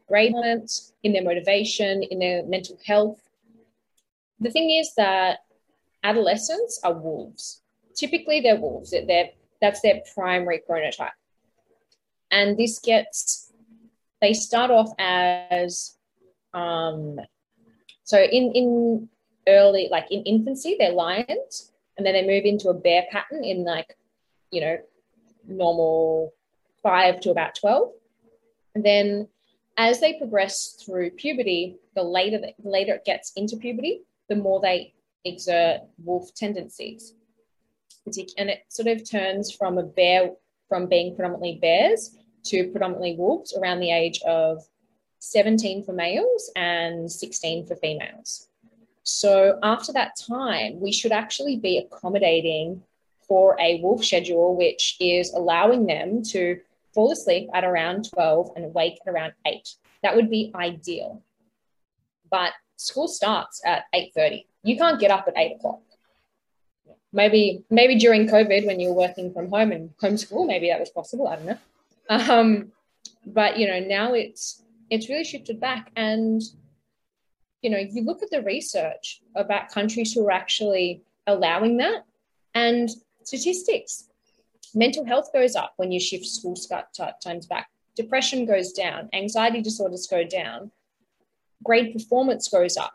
gradient, 0.10 0.92
in 1.04 1.14
their 1.14 1.24
motivation, 1.24 2.04
in 2.04 2.20
their 2.20 2.44
mental 2.44 2.78
health. 2.86 3.22
The 4.42 4.50
thing 4.50 4.72
is 4.72 4.94
that 4.96 5.40
adolescents 6.04 6.82
are 6.84 6.94
wolves. 6.94 7.62
Typically, 7.96 8.42
they're 8.42 8.60
wolves. 8.60 8.92
They're, 8.92 9.30
that's 9.62 9.82
their 9.82 10.02
primary 10.16 10.62
chronotype. 10.68 11.12
And 12.32 12.58
this 12.58 12.80
gets, 12.80 13.52
they 14.22 14.34
start 14.34 14.72
off 14.72 14.92
as, 15.00 15.96
um, 16.54 17.20
so 18.04 18.22
in, 18.22 18.52
in 18.54 19.10
early, 19.48 19.88
like 19.92 20.12
in 20.12 20.24
infancy, 20.24 20.76
they're 20.78 20.92
lions, 20.92 21.72
and 21.98 22.06
then 22.06 22.14
they 22.14 22.26
move 22.26 22.46
into 22.46 22.70
a 22.70 22.74
bear 22.74 23.06
pattern 23.12 23.44
in 23.44 23.64
like, 23.64 23.98
you 24.52 24.62
know, 24.62 24.78
normal 25.48 26.34
five 26.82 27.20
to 27.22 27.32
about 27.32 27.56
12. 27.56 27.92
And 28.76 28.86
then 28.86 29.28
as 29.78 30.00
they 30.00 30.14
progress 30.14 30.82
through 30.84 31.12
puberty, 31.12 31.78
the 31.96 32.04
later, 32.04 32.40
the 32.40 32.54
later 32.70 32.96
it 32.96 33.06
gets 33.06 33.32
into 33.36 33.58
puberty, 33.58 34.02
the 34.28 34.36
more 34.36 34.60
they 34.62 34.94
exert 35.26 35.82
wolf 36.04 36.34
tendencies. 36.36 37.14
And 38.38 38.50
it 38.50 38.64
sort 38.70 38.88
of 38.88 39.10
turns 39.10 39.54
from 39.54 39.78
a 39.78 39.84
bear, 39.84 40.32
from 40.70 40.88
being 40.88 41.16
predominantly 41.16 41.60
bears 41.62 42.16
to 42.46 42.70
predominantly 42.72 43.16
wolves 43.18 43.54
around 43.58 43.80
the 43.80 43.92
age 43.92 44.22
of 44.26 44.64
17 45.20 45.84
for 45.84 45.92
males 45.92 46.52
and 46.56 47.12
16 47.12 47.66
for 47.68 47.76
females. 47.76 48.48
So 49.04 49.60
after 49.64 49.92
that 49.94 50.16
time, 50.16 50.80
we 50.80 50.92
should 50.92 51.12
actually 51.12 51.58
be 51.58 51.80
accommodating 51.80 52.84
for 53.28 53.58
a 53.60 53.80
wolf 53.82 54.06
schedule, 54.06 54.56
which 54.56 54.96
is 55.00 55.34
allowing 55.34 55.86
them 55.86 56.24
to 56.24 56.60
fall 56.94 57.12
asleep 57.12 57.50
at 57.54 57.64
around 57.64 58.10
12 58.14 58.52
and 58.56 58.74
wake 58.74 59.00
at 59.06 59.12
around 59.12 59.34
8. 59.46 59.68
That 60.04 60.16
would 60.16 60.30
be 60.30 60.52
ideal. 60.56 61.22
But 62.32 62.54
school 62.78 63.08
starts 63.08 63.62
at 63.66 63.84
8.30. 63.94 64.46
You 64.64 64.78
can't 64.78 65.00
get 65.00 65.12
up 65.12 65.26
at 65.28 65.38
8 65.38 65.58
o'clock. 65.58 65.82
Maybe, 67.12 67.64
maybe 67.70 67.96
during 67.96 68.28
COVID 68.28 68.68
when 68.68 68.80
you 68.80 68.90
were 68.90 68.96
working 68.96 69.34
from 69.34 69.50
home 69.50 69.72
and 69.72 69.90
homeschool, 69.98 70.46
maybe 70.46 70.70
that 70.70 70.80
was 70.80 70.90
possible. 70.90 71.28
I 71.28 71.36
don't 71.38 71.46
know. 71.46 71.58
Um, 72.10 72.72
but 73.26 73.58
you 73.58 73.68
know, 73.68 73.80
now 73.80 74.14
it's 74.14 74.64
it's 74.90 75.10
really 75.10 75.24
shifted 75.24 75.60
back, 75.60 75.92
and 75.96 76.42
you 77.62 77.70
know, 77.70 77.78
you 77.78 78.04
look 78.04 78.24
at 78.24 78.32
the 78.32 78.42
research 78.42 79.22
about 79.36 79.72
countries 79.72 80.14
who 80.14 80.26
are 80.26 80.32
actually 80.32 81.02
allowing 81.28 81.78
that, 81.78 82.06
and 82.54 82.90
statistics. 83.24 84.06
Mental 84.76 85.04
health 85.04 85.34
goes 85.34 85.56
up 85.56 85.74
when 85.78 85.92
you 85.92 86.00
shift 86.00 86.26
school 86.26 86.56
start 86.56 86.86
times 87.24 87.48
back. 87.48 87.70
Depression 87.96 88.46
goes 88.46 88.72
down. 88.72 89.10
Anxiety 89.14 89.62
disorders 89.62 90.06
go 90.06 90.24
down. 90.24 90.72
Grade 91.64 91.92
performance 91.92 92.48
goes 92.48 92.78
up. 92.78 92.94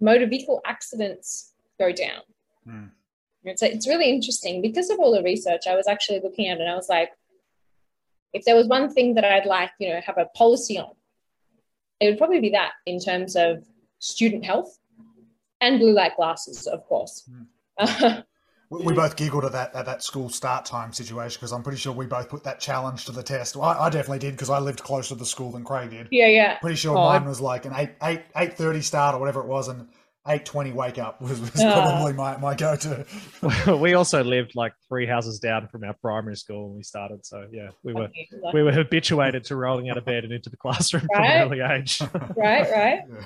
Motor 0.00 0.26
vehicle 0.26 0.60
accidents 0.64 1.52
go 1.80 1.90
down. 1.90 2.22
Mm. 2.66 2.90
It's, 3.44 3.62
it's 3.62 3.88
really 3.88 4.10
interesting 4.10 4.62
because 4.62 4.90
of 4.90 4.98
all 4.98 5.12
the 5.12 5.22
research. 5.22 5.62
I 5.68 5.74
was 5.74 5.86
actually 5.86 6.20
looking 6.20 6.48
at 6.48 6.60
and 6.60 6.68
I 6.68 6.74
was 6.74 6.88
like, 6.88 7.10
if 8.32 8.44
there 8.44 8.56
was 8.56 8.66
one 8.66 8.90
thing 8.90 9.14
that 9.14 9.24
I'd 9.24 9.46
like, 9.46 9.70
you 9.78 9.88
know, 9.88 10.00
have 10.04 10.18
a 10.18 10.26
policy 10.36 10.78
on, 10.78 10.92
it 12.00 12.08
would 12.08 12.18
probably 12.18 12.40
be 12.40 12.50
that 12.50 12.72
in 12.86 13.00
terms 13.00 13.36
of 13.36 13.64
student 13.98 14.44
health 14.44 14.78
and 15.60 15.78
blue 15.78 15.92
light 15.92 16.16
glasses, 16.16 16.66
of 16.66 16.84
course. 16.84 17.28
Mm. 18.70 18.84
we 18.84 18.92
both 18.92 19.16
giggled 19.16 19.44
at 19.44 19.52
that 19.52 19.74
at 19.74 19.86
that 19.86 20.02
school 20.02 20.28
start 20.28 20.66
time 20.66 20.92
situation 20.92 21.38
because 21.38 21.52
I'm 21.52 21.62
pretty 21.62 21.78
sure 21.78 21.92
we 21.92 22.06
both 22.06 22.28
put 22.28 22.44
that 22.44 22.60
challenge 22.60 23.06
to 23.06 23.12
the 23.12 23.22
test. 23.22 23.56
Well, 23.56 23.68
I, 23.68 23.86
I, 23.86 23.88
definitely 23.88 24.18
did 24.18 24.32
because 24.32 24.50
I 24.50 24.58
lived 24.58 24.82
closer 24.82 25.10
to 25.10 25.14
the 25.14 25.24
school 25.24 25.52
than 25.52 25.64
Craig 25.64 25.90
did. 25.90 26.08
Yeah, 26.10 26.26
yeah. 26.26 26.58
Pretty 26.58 26.76
sure 26.76 26.96
oh, 26.96 27.04
mine 27.04 27.24
was 27.24 27.40
like 27.40 27.64
an 27.64 27.72
eight 27.76 27.90
eight 28.02 28.22
eight 28.36 28.54
thirty 28.54 28.82
start 28.82 29.14
or 29.14 29.20
whatever 29.20 29.40
it 29.40 29.46
was, 29.46 29.68
and 29.68 29.88
eight 30.26 30.44
twenty 30.44 30.72
wake 30.72 30.98
up 30.98 31.20
was, 31.20 31.40
was 31.40 31.60
uh, 31.60 31.72
probably 31.72 32.12
my, 32.12 32.36
my 32.38 32.54
go 32.54 32.76
to. 32.76 33.76
we 33.80 33.94
also 33.94 34.24
lived 34.24 34.52
like 34.54 34.72
three 34.88 35.06
houses 35.06 35.38
down 35.38 35.68
from 35.68 35.84
our 35.84 35.94
primary 35.94 36.36
school 36.36 36.68
when 36.68 36.76
we 36.76 36.82
started, 36.82 37.24
so 37.24 37.46
yeah, 37.52 37.68
we 37.82 37.94
were 37.94 38.08
we 38.52 38.62
were 38.62 38.72
habituated 38.72 39.44
to 39.44 39.56
rolling 39.56 39.90
out 39.90 39.96
of 39.96 40.04
bed 40.04 40.24
and 40.24 40.32
into 40.32 40.50
the 40.50 40.56
classroom 40.56 41.06
right? 41.14 41.16
from 41.16 41.24
an 41.24 41.52
early 41.52 41.78
age. 41.80 42.00
right, 42.36 42.70
right. 42.70 43.00
Yeah. 43.08 43.24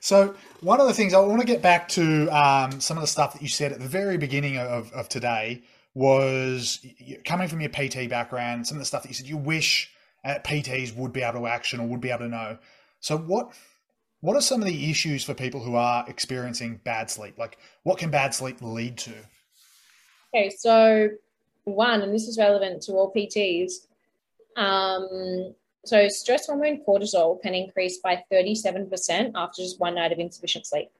So 0.00 0.34
one 0.60 0.80
of 0.80 0.88
the 0.88 0.94
things 0.94 1.14
I 1.14 1.20
want 1.20 1.40
to 1.40 1.46
get 1.46 1.62
back 1.62 1.88
to 1.90 2.28
um, 2.28 2.80
some 2.80 2.96
of 2.96 3.02
the 3.02 3.06
stuff 3.06 3.34
that 3.34 3.42
you 3.42 3.48
said 3.48 3.70
at 3.70 3.78
the 3.78 3.88
very 3.88 4.18
beginning 4.18 4.58
of, 4.58 4.92
of 4.92 5.08
today 5.08 5.62
was 5.94 6.84
coming 7.24 7.46
from 7.46 7.60
your 7.60 7.70
PT 7.70 8.08
background. 8.08 8.66
Some 8.66 8.78
of 8.78 8.80
the 8.80 8.86
stuff 8.86 9.02
that 9.02 9.08
you 9.08 9.14
said 9.14 9.28
you 9.28 9.36
wish 9.36 9.92
uh, 10.24 10.38
PTs 10.44 10.96
would 10.96 11.12
be 11.12 11.22
able 11.22 11.40
to 11.40 11.46
action 11.46 11.78
or 11.78 11.86
would 11.86 12.00
be 12.00 12.10
able 12.10 12.20
to 12.20 12.28
know. 12.28 12.58
So 12.98 13.16
what 13.16 13.52
what 14.22 14.36
are 14.36 14.40
some 14.40 14.62
of 14.62 14.68
the 14.68 14.88
issues 14.90 15.24
for 15.24 15.34
people 15.34 15.60
who 15.60 15.74
are 15.74 16.04
experiencing 16.08 16.80
bad 16.84 17.10
sleep? 17.10 17.36
Like, 17.38 17.58
what 17.82 17.98
can 17.98 18.10
bad 18.10 18.32
sleep 18.32 18.62
lead 18.62 18.96
to? 18.98 19.12
Okay, 20.34 20.48
so 20.48 21.08
one, 21.64 22.02
and 22.02 22.14
this 22.14 22.28
is 22.28 22.38
relevant 22.38 22.82
to 22.84 22.92
all 22.92 23.12
PTs. 23.12 23.72
Um, 24.56 25.54
so, 25.84 26.06
stress 26.06 26.46
hormone 26.46 26.84
cortisol 26.86 27.42
can 27.42 27.52
increase 27.52 27.98
by 27.98 28.22
37% 28.32 29.32
after 29.34 29.60
just 29.60 29.80
one 29.80 29.96
night 29.96 30.12
of 30.12 30.20
insufficient 30.20 30.66
sleep. 30.66 30.90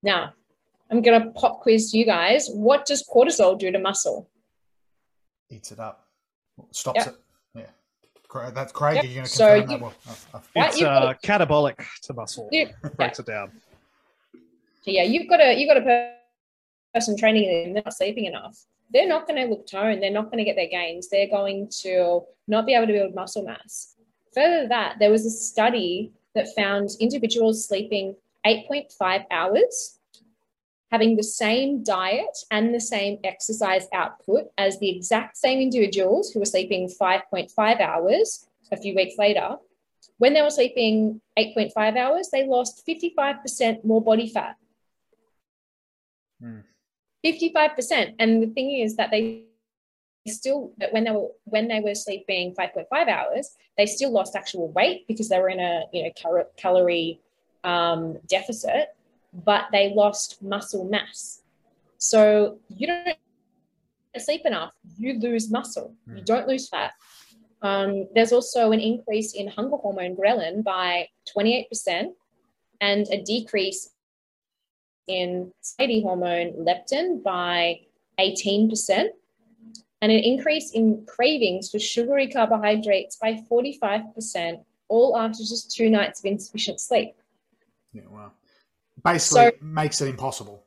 Now, 0.00 0.34
I'm 0.92 1.02
going 1.02 1.20
to 1.20 1.30
pop 1.30 1.60
quiz 1.60 1.92
you 1.92 2.04
guys. 2.04 2.48
What 2.48 2.86
does 2.86 3.02
cortisol 3.02 3.58
do 3.58 3.72
to 3.72 3.80
muscle? 3.80 4.30
Eats 5.50 5.72
it 5.72 5.80
up. 5.80 6.06
Stops 6.70 7.04
Yep. 7.04 7.08
it. 7.08 7.14
Yeah. 8.28 8.40
Cra- 8.42 8.52
That's 8.54 8.72
Craig. 8.72 8.96
Yep. 8.96 9.04
You're 9.04 9.14
going 9.14 9.24
to 9.26 9.30
So 9.30 9.46
confirm 9.46 9.66
that 9.68 9.76
you- 9.78 9.82
one. 9.84 9.92
Oh, 10.08 10.16
oh. 10.34 10.40
It's 10.56 10.80
you've 10.80 10.86
got 10.86 11.02
uh, 11.02 11.14
catabolic 11.22 11.84
to 12.02 12.14
muscle. 12.14 12.48
You- 12.52 12.68
Breaks 12.96 13.18
it 13.18 13.26
down. 13.26 13.52
Yeah, 14.84 15.02
you've 15.02 15.28
got 15.28 15.40
a 15.40 15.54
you've 15.58 15.68
got 15.68 15.76
a 15.76 16.14
person 16.94 17.16
training 17.16 17.48
and 17.66 17.76
They're 17.76 17.82
not 17.84 17.94
sleeping 17.94 18.24
enough. 18.24 18.56
They're 18.90 19.08
not 19.08 19.26
going 19.26 19.42
to 19.42 19.50
look 19.50 19.66
toned. 19.66 20.02
They're 20.02 20.10
not 20.10 20.26
going 20.26 20.38
to 20.38 20.44
get 20.44 20.56
their 20.56 20.68
gains. 20.68 21.08
They're 21.10 21.28
going 21.28 21.68
to 21.82 22.22
not 22.46 22.64
be 22.64 22.72
able 22.74 22.86
to 22.86 22.92
build 22.94 23.14
muscle 23.14 23.42
mass. 23.44 23.96
Further 24.34 24.62
to 24.62 24.68
that, 24.68 24.96
there 24.98 25.10
was 25.10 25.26
a 25.26 25.30
study 25.30 26.10
that 26.34 26.46
found 26.56 26.88
individuals 26.98 27.66
sleeping 27.68 28.16
8.5 28.46 29.24
hours, 29.30 29.97
having 30.90 31.16
the 31.16 31.22
same 31.22 31.82
diet 31.82 32.36
and 32.50 32.74
the 32.74 32.80
same 32.80 33.18
exercise 33.24 33.86
output 33.92 34.50
as 34.56 34.78
the 34.78 34.88
exact 34.88 35.36
same 35.36 35.60
individuals 35.60 36.30
who 36.30 36.40
were 36.40 36.46
sleeping 36.46 36.88
5.5 36.88 37.80
hours 37.80 38.46
a 38.72 38.76
few 38.76 38.94
weeks 38.94 39.16
later. 39.18 39.56
When 40.16 40.34
they 40.34 40.42
were 40.42 40.50
sleeping 40.50 41.20
8.5 41.38 41.96
hours, 41.96 42.28
they 42.32 42.46
lost 42.46 42.86
55% 42.86 43.84
more 43.84 44.02
body 44.02 44.28
fat. 44.28 44.56
Hmm. 46.40 46.60
55%. 47.24 48.14
And 48.18 48.42
the 48.42 48.46
thing 48.48 48.80
is 48.80 48.96
that 48.96 49.10
they 49.10 49.44
still 50.26 50.72
that 50.78 50.92
when 50.92 51.04
they 51.04 51.10
were 51.10 51.28
when 51.44 51.68
they 51.68 51.80
were 51.80 51.94
sleeping 51.94 52.54
5.5 52.54 53.08
hours, 53.08 53.56
they 53.76 53.86
still 53.86 54.12
lost 54.12 54.36
actual 54.36 54.68
weight 54.72 55.06
because 55.06 55.28
they 55.28 55.38
were 55.38 55.48
in 55.48 55.60
a 55.60 55.84
you 55.92 56.04
know 56.04 56.10
cal- 56.16 56.50
calorie 56.56 57.20
um, 57.64 58.18
deficit, 58.26 58.94
but 59.44 59.66
they 59.72 59.92
lost 59.94 60.42
muscle 60.42 60.84
mass. 60.84 61.42
So 61.98 62.58
you 62.68 62.86
don't 62.86 63.16
sleep 64.18 64.42
enough, 64.44 64.72
you 64.96 65.18
lose 65.18 65.50
muscle. 65.50 65.94
You 66.06 66.22
don't 66.22 66.48
lose 66.48 66.68
fat. 66.68 66.92
Um, 67.62 68.06
there's 68.14 68.32
also 68.32 68.70
an 68.72 68.80
increase 68.80 69.34
in 69.34 69.48
hunger 69.48 69.76
hormone 69.76 70.16
ghrelin 70.16 70.62
by 70.62 71.08
28% 71.36 72.12
and 72.80 73.06
a 73.10 73.22
decrease 73.22 73.90
in 75.08 75.52
satiety 75.60 76.02
hormone 76.02 76.52
leptin 76.52 77.22
by 77.22 77.80
18%, 78.20 79.08
and 80.00 80.12
an 80.12 80.18
increase 80.18 80.72
in 80.72 81.04
cravings 81.06 81.70
for 81.70 81.78
sugary 81.78 82.28
carbohydrates 82.28 83.16
by 83.16 83.42
45%, 83.50 84.64
all 84.88 85.16
after 85.16 85.38
just 85.38 85.74
two 85.74 85.90
nights 85.90 86.20
of 86.20 86.26
insufficient 86.26 86.80
sleep. 86.80 87.14
Yeah, 87.92 88.02
wow. 88.10 88.32
Basically, 89.04 89.50
So- 89.58 89.64
makes 89.64 90.00
it 90.00 90.08
impossible. 90.08 90.64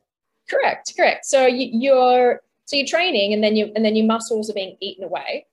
Correct, 0.48 0.92
correct. 0.96 1.24
So 1.24 1.46
you, 1.46 1.68
you're 1.72 2.42
so 2.64 2.76
you're 2.76 2.86
training, 2.86 3.32
and 3.32 3.42
then 3.42 3.56
you 3.56 3.72
and 3.74 3.84
then 3.84 3.96
your 3.96 4.06
muscles 4.06 4.50
are 4.50 4.54
being 4.54 4.76
eaten 4.80 5.04
away, 5.04 5.46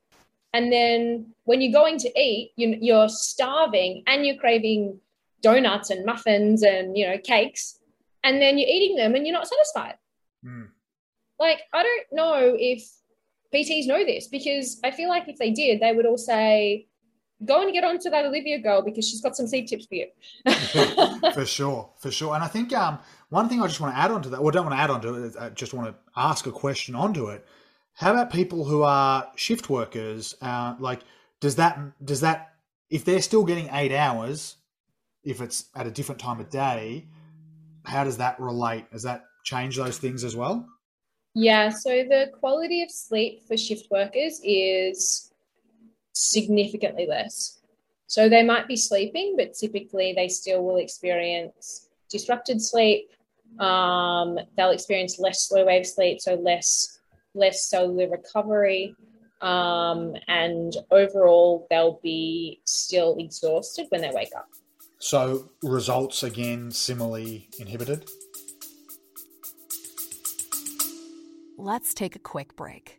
and 0.54 0.72
then 0.72 1.34
when 1.46 1.62
you're 1.62 1.72
going 1.72 1.98
to 2.00 2.20
eat, 2.20 2.52
you, 2.56 2.78
you're 2.82 3.10
starving 3.10 4.04
and 4.08 4.26
you're 4.26 4.36
craving 4.36 5.00
donuts 5.42 5.89
and 5.89 6.06
muffins 6.06 6.63
and 6.63 6.98
you 6.98 7.08
know 7.08 7.18
cakes, 7.18 7.80
and 8.24 8.42
then 8.42 8.58
you're 8.58 8.68
eating 8.68 8.98
them 8.98 9.15
and 9.15 9.26
you're 9.26 9.34
not 9.34 9.48
satisfied. 9.48 9.96
Mm. 10.46 10.68
Like 11.39 11.62
I 11.72 11.84
don't 11.84 12.08
know 12.12 12.56
if 12.60 12.84
PTs 13.54 13.88
know 13.88 14.04
this 14.06 14.28
because 14.28 14.80
I 14.84 14.92
feel 14.92 15.10
like 15.10 15.28
if 15.28 15.38
they 15.38 15.52
did, 15.52 15.80
they 15.80 15.94
would 15.94 16.06
all 16.06 16.18
say, 16.18 16.88
"Go 17.45 17.62
and 17.62 17.71
get 17.73 17.84
onto 17.84 18.10
that 18.10 18.25
Olivia 18.25 18.60
girl 18.60 18.82
because 18.82 19.08
she's 19.08 19.21
got 19.21 19.36
some 19.36 19.47
seed 19.47 19.67
tips 19.67 19.86
for 19.86 19.95
you." 19.95 20.08
for 21.34 21.45
sure, 21.58 21.89
for 21.99 22.12
sure. 22.12 22.36
And 22.36 22.43
I 22.43 22.47
think 22.47 22.73
um, 22.73 22.99
one 23.30 23.49
thing 23.49 23.62
I 23.62 23.67
just 23.67 23.80
want 23.80 23.95
to 23.95 23.99
add 23.99 24.12
on 24.12 24.21
to 24.23 24.30
that, 24.30 24.38
or 24.38 24.52
don't 24.52 24.65
want 24.65 24.75
to 24.75 24.82
add 24.82 24.89
on 24.89 25.02
to 25.02 25.25
it, 25.25 25.36
I 25.39 25.49
just 25.49 25.73
want 25.73 25.88
to 25.88 25.95
ask 26.15 26.45
a 26.47 26.52
question 26.52 26.95
onto 26.95 27.28
it. 27.28 27.45
How 27.93 28.12
about 28.12 28.32
people 28.32 28.65
who 28.65 28.84
are 28.84 29.28
shift 29.36 29.69
workers? 29.69 30.36
Uh, 30.41 30.75
like, 30.80 31.02
does 31.39 31.56
that 31.58 31.80
does 32.06 32.21
that 32.21 32.54
if 32.89 33.06
they're 33.06 33.21
still 33.21 33.43
getting 33.43 33.69
eight 33.73 33.91
hours, 33.93 34.56
if 35.23 35.41
it's 35.41 35.65
at 35.75 35.88
a 35.88 35.91
different 35.91 36.19
time 36.19 36.39
of 36.39 36.49
day, 36.49 37.08
how 37.84 38.04
does 38.04 38.17
that 38.17 38.39
relate? 38.39 38.89
Does 38.91 39.04
that 39.04 39.25
change 39.43 39.78
those 39.78 39.97
things 39.97 40.23
as 40.23 40.36
well? 40.36 40.67
Yeah, 41.36 41.69
so 41.69 41.89
the 41.89 42.32
quality 42.39 42.82
of 42.82 42.91
sleep 42.91 43.47
for 43.47 43.56
shift 43.56 43.88
workers 43.91 44.41
is 44.43 45.29
significantly 46.19 47.08
less. 47.08 47.60
So 48.08 48.27
they 48.27 48.43
might 48.43 48.67
be 48.67 48.75
sleeping, 48.75 49.36
but 49.38 49.53
typically 49.53 50.13
they 50.13 50.27
still 50.27 50.63
will 50.63 50.77
experience 50.77 51.89
disrupted 52.10 52.62
sleep. 52.62 53.12
Um, 53.60 54.39
they'll 54.58 54.71
experience 54.71 55.19
less 55.19 55.47
slow 55.47 55.65
wave 55.65 55.86
sleep, 55.86 56.19
so 56.19 56.36
less 56.36 56.99
less 57.36 57.69
cellular 57.69 58.10
recovery. 58.10 58.95
Um, 59.41 60.15
and 60.27 60.75
overall, 60.91 61.67
they'll 61.69 61.99
be 62.03 62.62
still 62.65 63.15
exhausted 63.19 63.86
when 63.89 64.01
they 64.01 64.12
wake 64.12 64.36
up. 64.36 64.47
So 64.97 65.51
results 65.63 66.23
again 66.23 66.71
similarly 66.71 67.47
inhibited. 67.58 68.10
Let's 71.58 71.93
take 71.93 72.15
a 72.15 72.19
quick 72.19 72.55
break. 72.55 72.99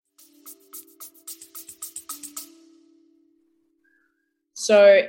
So 4.61 5.07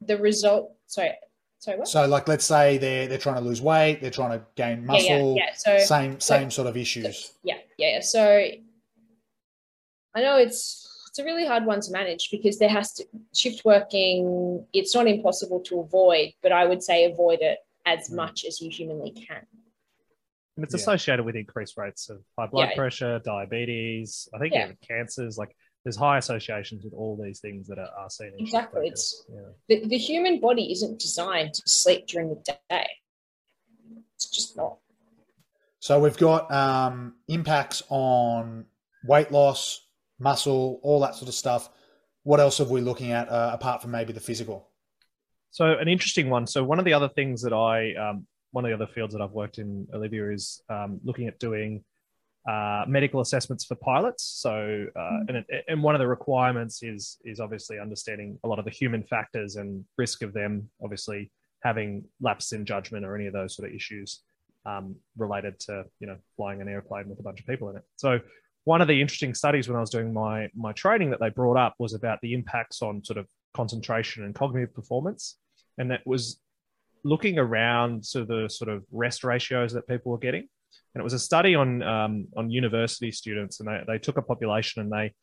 the 0.00 0.16
result, 0.16 0.72
sorry, 0.86 1.10
sorry, 1.58 1.76
what? 1.78 1.86
So, 1.86 2.06
like, 2.06 2.26
let's 2.28 2.46
say 2.46 2.78
they're 2.78 3.06
they're 3.08 3.18
trying 3.18 3.34
to 3.34 3.42
lose 3.42 3.60
weight, 3.60 4.00
they're 4.00 4.10
trying 4.10 4.38
to 4.38 4.46
gain 4.54 4.86
Yeah, 4.88 4.96
yeah, 4.96 5.18
muscle, 5.18 5.34
yeah. 5.36 5.52
So- 5.54 5.78
same 5.84 6.18
so- 6.18 6.34
same 6.34 6.50
sort 6.50 6.66
of 6.66 6.78
issues. 6.78 7.34
yeah, 7.42 7.58
yeah. 7.76 7.88
yeah. 7.96 8.00
So 8.00 8.22
I 10.14 10.20
know 10.22 10.38
it's 10.38 10.86
it's 11.10 11.18
a 11.18 11.24
really 11.24 11.46
hard 11.46 11.66
one 11.66 11.82
to 11.82 11.90
manage 11.92 12.30
because 12.30 12.58
there 12.58 12.70
has 12.70 12.94
to 12.94 13.04
shift 13.34 13.66
working. 13.66 14.64
It's 14.72 14.94
not 14.94 15.06
impossible 15.06 15.60
to 15.64 15.80
avoid, 15.80 16.32
but 16.42 16.50
I 16.52 16.64
would 16.64 16.82
say 16.82 17.04
avoid 17.04 17.40
it 17.42 17.58
as 17.84 18.08
mm. 18.08 18.14
much 18.16 18.46
as 18.46 18.62
you 18.62 18.70
humanly 18.70 19.10
can. 19.10 19.44
And 20.56 20.64
it's 20.64 20.72
Yeah. 20.72 20.80
associated 20.80 21.24
with 21.26 21.36
increased 21.36 21.76
rates 21.76 22.08
of 22.08 22.22
high 22.38 22.46
blood 22.46 22.70
Yeah. 22.70 22.76
pressure, 22.76 23.18
diabetes, 23.18 24.26
I 24.32 24.38
think 24.38 24.54
Yeah. 24.54 24.64
even 24.64 24.78
cancers. 24.80 25.36
Like 25.36 25.54
there's 25.84 25.96
high 25.96 26.18
associations 26.18 26.84
with 26.84 26.92
all 26.92 27.18
these 27.22 27.40
things 27.40 27.66
that 27.68 27.78
are, 27.78 27.90
are 27.98 28.10
seen. 28.10 28.32
In 28.38 28.40
Exactly. 28.40 28.82
workers. 28.82 29.24
Yeah. 29.32 29.40
The, 29.68 29.86
the 29.88 29.98
human 29.98 30.40
body 30.40 30.70
isn't 30.72 30.98
designed 30.98 31.54
to 31.54 31.62
sleep 31.66 32.06
during 32.06 32.28
the 32.28 32.56
day. 32.68 32.86
It's 34.14 34.28
just 34.28 34.56
not. 34.56 34.78
So 35.78 35.98
we've 35.98 36.18
got 36.18 36.52
um, 36.52 37.14
impacts 37.28 37.82
on 37.88 38.66
weight 39.04 39.32
loss, 39.32 39.86
muscle, 40.18 40.78
all 40.82 41.00
that 41.00 41.14
sort 41.14 41.28
of 41.28 41.34
stuff. 41.34 41.70
What 42.22 42.38
else 42.38 42.60
are 42.60 42.64
we 42.64 42.82
looking 42.82 43.12
at 43.12 43.30
uh, 43.30 43.50
apart 43.54 43.80
from 43.80 43.90
maybe 43.92 44.12
the 44.12 44.20
physical? 44.20 44.68
So 45.50 45.78
an 45.78 45.88
interesting 45.88 46.28
one. 46.28 46.46
So 46.46 46.62
one 46.62 46.78
of 46.78 46.84
the 46.84 46.92
other 46.92 47.08
things 47.08 47.40
that 47.42 47.54
I, 47.54 47.94
um, 47.94 48.26
one 48.50 48.64
of 48.64 48.68
the 48.68 48.74
other 48.74 48.92
fields 48.92 49.14
that 49.14 49.22
I've 49.22 49.32
worked 49.32 49.58
in, 49.58 49.86
Olivia, 49.94 50.30
is 50.30 50.62
um, 50.68 51.00
looking 51.02 51.26
at 51.28 51.38
doing 51.38 51.82
uh, 52.48 52.84
medical 52.88 53.20
assessments 53.20 53.64
for 53.64 53.74
pilots. 53.76 54.24
So 54.24 54.86
uh, 54.96 55.18
and, 55.28 55.36
it, 55.36 55.64
and 55.68 55.82
one 55.82 55.94
of 55.94 55.98
the 55.98 56.06
requirements 56.06 56.82
is 56.82 57.18
is 57.24 57.40
obviously 57.40 57.78
understanding 57.78 58.38
a 58.44 58.48
lot 58.48 58.58
of 58.58 58.64
the 58.64 58.70
human 58.70 59.02
factors 59.04 59.56
and 59.56 59.84
risk 59.98 60.22
of 60.22 60.32
them, 60.32 60.70
obviously 60.82 61.30
having 61.62 62.04
lapse 62.20 62.52
in 62.52 62.64
judgment 62.64 63.04
or 63.04 63.14
any 63.14 63.26
of 63.26 63.34
those 63.34 63.54
sort 63.54 63.68
of 63.68 63.74
issues 63.74 64.22
um, 64.64 64.96
related 65.16 65.58
to 65.60 65.84
you 66.00 66.06
know 66.06 66.16
flying 66.36 66.60
an 66.60 66.68
airplane 66.68 67.08
with 67.08 67.20
a 67.20 67.22
bunch 67.22 67.40
of 67.40 67.46
people 67.46 67.68
in 67.70 67.76
it. 67.76 67.82
So 67.96 68.20
one 68.64 68.80
of 68.80 68.88
the 68.88 69.00
interesting 69.00 69.34
studies 69.34 69.68
when 69.68 69.76
I 69.76 69.80
was 69.80 69.90
doing 69.90 70.12
my 70.12 70.48
my 70.54 70.72
training 70.72 71.10
that 71.10 71.20
they 71.20 71.30
brought 71.30 71.56
up 71.56 71.74
was 71.78 71.94
about 71.94 72.20
the 72.22 72.32
impacts 72.34 72.82
on 72.82 73.04
sort 73.04 73.18
of 73.18 73.26
concentration 73.54 74.24
and 74.24 74.34
cognitive 74.34 74.74
performance, 74.74 75.36
and 75.78 75.90
that 75.90 76.06
was 76.06 76.40
looking 77.04 77.38
around 77.38 78.04
to 78.04 78.24
the 78.24 78.48
sort 78.48 78.68
of 78.68 78.84
rest 78.92 79.24
ratios 79.24 79.72
that 79.72 79.86
people 79.88 80.12
were 80.12 80.18
getting. 80.18 80.48
And 80.94 81.00
it 81.00 81.04
was 81.04 81.12
a 81.12 81.18
study 81.18 81.54
on 81.54 81.82
um, 81.82 82.26
on 82.36 82.50
university 82.50 83.12
students, 83.12 83.60
and 83.60 83.68
they, 83.68 83.80
they 83.86 83.98
took 83.98 84.16
a 84.16 84.22
population 84.22 84.82
and 84.82 84.90
they 84.90 85.14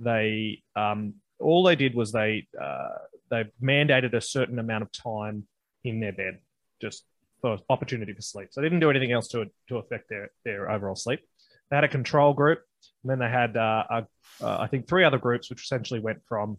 they 0.00 0.62
um, 0.76 1.14
all 1.38 1.62
they 1.62 1.76
did 1.76 1.94
was 1.94 2.12
they 2.12 2.46
uh, 2.60 2.88
they 3.30 3.44
mandated 3.62 4.14
a 4.14 4.20
certain 4.20 4.58
amount 4.58 4.82
of 4.82 4.92
time 4.92 5.46
in 5.82 6.00
their 6.00 6.12
bed, 6.12 6.38
just 6.80 7.04
for 7.40 7.58
opportunity 7.68 8.12
for 8.12 8.22
sleep. 8.22 8.48
So 8.50 8.60
they 8.60 8.66
didn't 8.66 8.80
do 8.80 8.90
anything 8.90 9.12
else 9.12 9.28
to 9.28 9.46
to 9.68 9.78
affect 9.78 10.08
their 10.08 10.30
their 10.44 10.70
overall 10.70 10.96
sleep. 10.96 11.20
They 11.70 11.76
had 11.76 11.84
a 11.84 11.88
control 11.88 12.34
group, 12.34 12.60
and 13.02 13.10
then 13.10 13.18
they 13.18 13.30
had 13.30 13.56
uh, 13.56 13.84
a, 13.90 14.06
uh, 14.42 14.58
I 14.60 14.66
think 14.66 14.86
three 14.86 15.04
other 15.04 15.18
groups, 15.18 15.48
which 15.48 15.62
essentially 15.62 16.00
went 16.00 16.18
from 16.28 16.58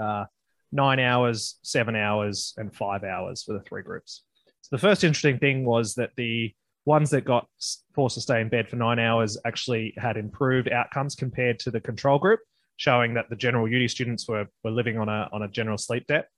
uh, 0.00 0.26
nine 0.70 1.00
hours, 1.00 1.58
seven 1.62 1.96
hours, 1.96 2.54
and 2.56 2.74
five 2.74 3.04
hours 3.04 3.42
for 3.42 3.52
the 3.52 3.60
three 3.60 3.82
groups. 3.82 4.22
So 4.62 4.76
the 4.76 4.80
first 4.80 5.04
interesting 5.04 5.38
thing 5.38 5.64
was 5.64 5.94
that 5.94 6.10
the 6.16 6.54
ones 6.84 7.10
that 7.10 7.24
got 7.24 7.46
forced 7.94 8.14
to 8.14 8.20
stay 8.20 8.40
in 8.40 8.48
bed 8.48 8.68
for 8.68 8.76
nine 8.76 8.98
hours 8.98 9.38
actually 9.44 9.94
had 9.96 10.16
improved 10.16 10.68
outcomes 10.68 11.14
compared 11.14 11.58
to 11.60 11.70
the 11.70 11.80
control 11.80 12.18
group, 12.18 12.40
showing 12.76 13.14
that 13.14 13.30
the 13.30 13.36
general 13.36 13.68
uni 13.68 13.88
students 13.88 14.28
were, 14.28 14.46
were 14.64 14.70
living 14.70 14.98
on 14.98 15.08
a, 15.08 15.28
on 15.32 15.42
a 15.42 15.48
general 15.48 15.78
sleep 15.78 16.06
debt. 16.06 16.28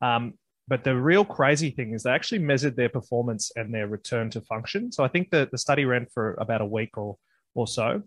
Um, 0.00 0.34
but 0.66 0.82
the 0.82 0.96
real 0.96 1.24
crazy 1.24 1.70
thing 1.70 1.92
is 1.92 2.02
they 2.02 2.10
actually 2.10 2.38
measured 2.38 2.74
their 2.74 2.88
performance 2.88 3.52
and 3.54 3.72
their 3.72 3.86
return 3.86 4.30
to 4.30 4.40
function. 4.40 4.90
So 4.90 5.04
I 5.04 5.08
think 5.08 5.30
that 5.30 5.50
the 5.50 5.58
study 5.58 5.84
ran 5.84 6.06
for 6.12 6.34
about 6.34 6.62
a 6.62 6.66
week 6.66 6.96
or, 6.96 7.16
or 7.54 7.66
so. 7.66 8.02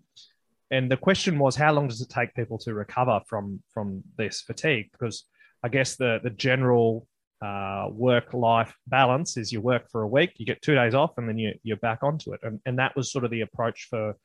And 0.71 0.91
the 0.91 0.97
question 0.97 1.39
was, 1.39 1.55
how 1.55 1.71
long 1.71 1.87
does 1.87 2.01
it 2.01 2.09
take 2.09 2.33
people 2.33 2.57
to 2.59 2.73
recover 2.73 3.21
from, 3.27 3.61
from 3.73 4.03
this 4.17 4.41
fatigue? 4.41 4.89
Because 4.91 5.25
I 5.63 5.69
guess 5.69 5.95
the, 5.95 6.19
the 6.23 6.31
general 6.31 7.07
uh, 7.41 7.87
work 7.91 8.33
life 8.33 8.73
balance 8.87 9.37
is 9.37 9.51
you 9.51 9.61
work 9.61 9.89
for 9.91 10.01
a 10.01 10.07
week, 10.07 10.33
you 10.37 10.45
get 10.45 10.61
two 10.61 10.75
days 10.75 10.95
off, 10.95 11.17
and 11.17 11.27
then 11.27 11.37
you, 11.37 11.53
you're 11.63 11.77
back 11.77 12.03
onto 12.03 12.33
it. 12.33 12.39
And, 12.43 12.59
and 12.65 12.79
that 12.79 12.95
was 12.95 13.11
sort 13.11 13.25
of 13.25 13.31
the 13.31 13.41
approach 13.41 13.87
for 13.89 14.15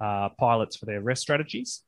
uh, 0.00 0.30
pilots 0.38 0.76
for 0.76 0.86
their 0.86 1.00
rest 1.00 1.22
strategies. 1.22 1.82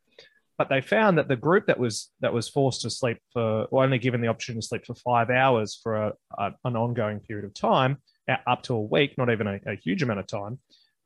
But 0.56 0.68
they 0.68 0.80
found 0.80 1.18
that 1.18 1.26
the 1.26 1.36
group 1.36 1.66
that 1.66 1.80
was 1.80 2.12
that 2.20 2.32
was 2.32 2.48
forced 2.48 2.82
to 2.82 2.90
sleep 2.90 3.18
for, 3.32 3.64
or 3.64 3.82
only 3.82 3.98
given 3.98 4.20
the 4.20 4.28
option 4.28 4.54
to 4.54 4.62
sleep 4.62 4.86
for 4.86 4.94
five 4.94 5.28
hours 5.28 5.80
for 5.82 5.96
a, 5.96 6.12
a, 6.38 6.52
an 6.64 6.76
ongoing 6.76 7.18
period 7.18 7.44
of 7.44 7.54
time, 7.54 7.98
up 8.46 8.62
to 8.62 8.74
a 8.74 8.80
week, 8.80 9.18
not 9.18 9.30
even 9.30 9.46
a, 9.46 9.60
a 9.66 9.74
huge 9.74 10.02
amount 10.02 10.20
of 10.20 10.26
time, 10.26 10.58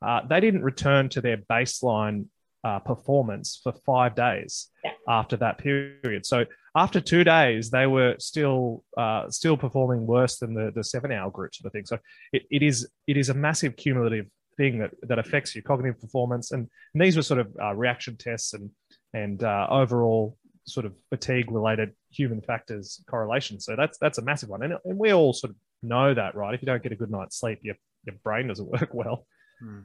uh, 0.03 0.21
they 0.29 0.41
didn't 0.41 0.63
return 0.63 1.09
to 1.09 1.21
their 1.21 1.39
baseline 1.39 2.27
uh, 2.65 2.79
performance 2.81 3.61
for 3.63 3.73
five 3.87 4.15
days 4.15 4.69
yeah. 4.85 4.91
after 5.09 5.37
that 5.37 5.59
period. 5.59 6.27
So 6.27 6.45
after 6.77 7.01
two 7.01 7.25
days, 7.25 7.71
they 7.71 7.87
were 7.87 8.17
still 8.19 8.85
uh, 8.97 9.29
still 9.31 9.57
performing 9.57 10.07
worse 10.07 10.39
than 10.39 10.55
the, 10.55 10.71
the 10.75 10.85
seven 10.85 11.13
hour 11.13 11.31
group 11.31 11.55
sort 11.55 11.67
of 11.67 11.73
thing. 11.73 11.87
So 11.87 11.99
it, 12.33 12.43
it 12.51 12.63
is 12.63 12.89
it 13.07 13.17
is 13.17 13.29
a 13.29 13.35
massive 13.35 13.77
cumulative 13.77 14.27
thing 14.57 14.79
that, 14.81 14.91
that 15.03 15.19
affects 15.19 15.55
your 15.55 15.63
cognitive 15.63 16.01
performance. 16.01 16.51
And, 16.51 16.69
and 16.93 17.03
these 17.03 17.17
were 17.17 17.23
sort 17.23 17.41
of 17.41 17.49
uh, 17.61 17.75
reaction 17.75 18.17
tests 18.17 18.55
and 18.55 18.71
and 19.15 19.43
uh, 19.43 19.67
overall 19.71 20.37
sort 20.67 20.85
of 20.85 20.95
fatigue 21.09 21.51
related 21.51 21.93
human 22.11 22.43
factors 22.43 23.03
correlation. 23.09 23.59
So 23.61 23.75
that's 23.77 23.99
that's 23.99 24.19
a 24.19 24.23
massive 24.23 24.51
one, 24.51 24.63
and, 24.63 24.75
and 24.85 24.99
we 24.99 25.13
all 25.13 25.33
sort 25.33 25.51
of 25.51 25.57
know 25.83 26.13
that, 26.15 26.35
right? 26.35 26.55
If 26.55 26.63
you 26.63 26.67
don't 26.67 26.83
get 26.83 26.93
a 26.93 26.97
good 26.97 27.11
night's 27.11 27.39
sleep, 27.39 27.61
your 27.63 27.77
your 28.05 28.17
brain 28.23 28.49
doesn't 28.49 28.69
work 28.81 28.93
well. 28.93 29.27
Hmm. 29.61 29.81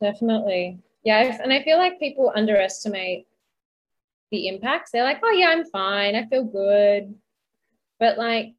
Definitely. 0.00 0.80
Yeah, 1.04 1.38
and 1.42 1.52
I 1.52 1.62
feel 1.62 1.78
like 1.78 1.98
people 1.98 2.32
underestimate 2.34 3.26
the 4.30 4.48
impacts. 4.48 4.90
They're 4.90 5.04
like, 5.04 5.20
"Oh 5.22 5.30
yeah, 5.30 5.48
I'm 5.48 5.64
fine. 5.64 6.14
I 6.14 6.26
feel 6.26 6.44
good," 6.44 7.14
but 7.98 8.18
like, 8.18 8.54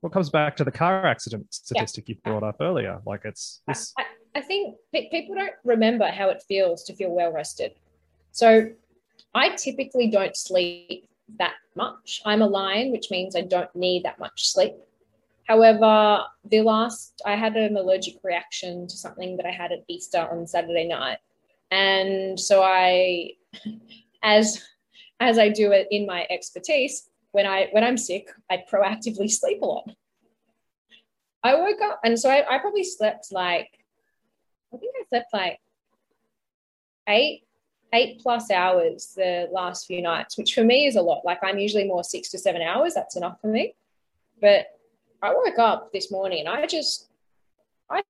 what 0.00 0.12
comes 0.12 0.30
back 0.30 0.56
to 0.56 0.64
the 0.64 0.70
car 0.70 1.06
accident 1.06 1.52
statistic 1.52 2.08
yeah. 2.08 2.14
you 2.14 2.20
brought 2.24 2.42
up 2.42 2.56
earlier? 2.60 3.00
Like, 3.04 3.22
it's 3.24 3.62
this. 3.66 3.92
I, 3.98 4.04
I 4.36 4.40
think 4.42 4.76
people 4.92 5.34
don't 5.34 5.54
remember 5.64 6.06
how 6.06 6.28
it 6.28 6.42
feels 6.46 6.84
to 6.84 6.94
feel 6.94 7.10
well 7.10 7.32
rested. 7.32 7.72
So, 8.30 8.70
I 9.34 9.56
typically 9.56 10.08
don't 10.08 10.36
sleep 10.36 11.08
that 11.38 11.54
much. 11.74 12.22
I'm 12.24 12.42
a 12.42 12.46
lion, 12.46 12.92
which 12.92 13.10
means 13.10 13.34
I 13.34 13.42
don't 13.42 13.74
need 13.74 14.04
that 14.04 14.18
much 14.18 14.48
sleep. 14.48 14.74
However, 15.48 16.24
the 16.44 16.60
last 16.60 17.20
I 17.24 17.34
had 17.34 17.56
an 17.56 17.76
allergic 17.76 18.16
reaction 18.22 18.86
to 18.86 18.96
something 18.96 19.36
that 19.38 19.46
I 19.46 19.50
had 19.50 19.72
at 19.72 19.80
Easter 19.88 20.28
on 20.30 20.46
Saturday 20.46 20.86
night, 20.86 21.18
and 21.70 22.38
so 22.38 22.62
I, 22.62 23.32
as 24.22 24.64
as 25.20 25.38
I 25.38 25.48
do 25.48 25.72
it 25.72 25.88
in 25.90 26.06
my 26.06 26.26
expertise, 26.30 27.08
when 27.32 27.46
I 27.46 27.68
when 27.72 27.84
I'm 27.84 27.96
sick, 27.96 28.28
I 28.50 28.62
proactively 28.70 29.30
sleep 29.30 29.62
a 29.62 29.66
lot. 29.66 29.90
I 31.42 31.54
woke 31.54 31.80
up, 31.82 32.00
and 32.04 32.18
so 32.18 32.28
I, 32.30 32.44
I 32.48 32.58
probably 32.58 32.84
slept 32.84 33.28
like, 33.30 33.68
I 34.74 34.76
think 34.76 34.94
I 35.00 35.04
slept 35.08 35.32
like 35.32 35.60
eight 37.08 37.44
eight 37.92 38.20
plus 38.20 38.50
hours 38.50 39.12
the 39.16 39.48
last 39.52 39.86
few 39.86 40.02
nights, 40.02 40.36
which 40.36 40.54
for 40.54 40.64
me 40.64 40.86
is 40.86 40.96
a 40.96 41.02
lot. 41.02 41.24
Like 41.24 41.38
I'm 41.42 41.58
usually 41.58 41.84
more 41.84 42.04
six 42.04 42.30
to 42.30 42.38
seven 42.38 42.62
hours. 42.62 42.94
That's 42.94 43.16
enough 43.16 43.40
for 43.40 43.48
me. 43.48 43.74
But 44.40 44.66
I 45.22 45.32
woke 45.32 45.58
up 45.58 45.92
this 45.92 46.10
morning 46.10 46.40
and 46.40 46.48
I 46.48 46.66
just, 46.66 47.08
I 47.90 48.02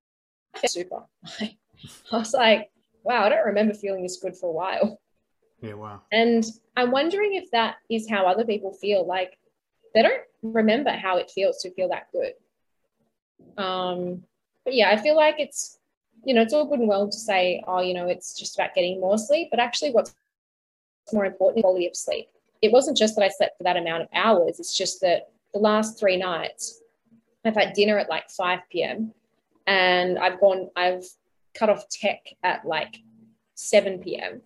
felt 0.53 0.71
super. 0.71 1.03
I 1.41 1.55
was 2.11 2.33
like, 2.33 2.69
wow, 3.03 3.23
I 3.23 3.29
don't 3.29 3.45
remember 3.45 3.73
feeling 3.73 4.03
this 4.03 4.17
good 4.17 4.35
for 4.35 4.49
a 4.49 4.51
while. 4.51 4.99
Yeah, 5.61 5.73
wow. 5.73 6.01
And 6.11 6.45
I'm 6.77 6.91
wondering 6.91 7.35
if 7.35 7.51
that 7.51 7.75
is 7.89 8.09
how 8.09 8.25
other 8.25 8.45
people 8.45 8.73
feel. 8.73 9.05
Like 9.05 9.37
they 9.93 10.01
don't 10.01 10.23
remember 10.41 10.91
how 10.91 11.17
it 11.17 11.31
feels 11.31 11.61
to 11.61 11.71
feel 11.71 11.89
that 11.89 12.07
good. 12.11 12.33
Um, 13.61 14.23
but 14.63 14.73
yeah, 14.73 14.89
I 14.89 14.97
feel 14.97 15.15
like 15.15 15.35
it's, 15.39 15.79
you 16.23 16.33
know, 16.33 16.41
it's 16.41 16.53
all 16.53 16.65
good 16.65 16.79
and 16.79 16.87
well 16.87 17.09
to 17.09 17.17
say, 17.17 17.63
oh, 17.67 17.81
you 17.81 17.93
know, 17.93 18.07
it's 18.07 18.37
just 18.37 18.57
about 18.57 18.75
getting 18.75 18.99
more 18.99 19.17
sleep. 19.17 19.49
But 19.51 19.59
actually, 19.59 19.91
what's 19.91 20.13
more 21.13 21.25
important, 21.25 21.63
quality 21.63 21.87
of 21.87 21.95
sleep. 21.95 22.27
It 22.61 22.71
wasn't 22.71 22.97
just 22.97 23.15
that 23.15 23.23
I 23.23 23.29
slept 23.29 23.57
for 23.57 23.63
that 23.63 23.77
amount 23.77 24.03
of 24.03 24.09
hours. 24.13 24.59
It's 24.59 24.77
just 24.77 25.01
that 25.01 25.29
the 25.53 25.59
last 25.59 25.99
three 25.99 26.17
nights, 26.17 26.81
I've 27.45 27.55
had 27.55 27.73
dinner 27.73 27.97
at 27.97 28.09
like 28.09 28.29
5 28.29 28.59
p.m. 28.69 29.13
and 29.65 30.19
I've 30.19 30.39
gone, 30.39 30.69
I've 30.75 31.05
cut 31.53 31.69
off 31.69 31.87
tech 31.89 32.19
at 32.43 32.65
like 32.65 32.97
7 33.55 33.99
p.m. 33.99 34.41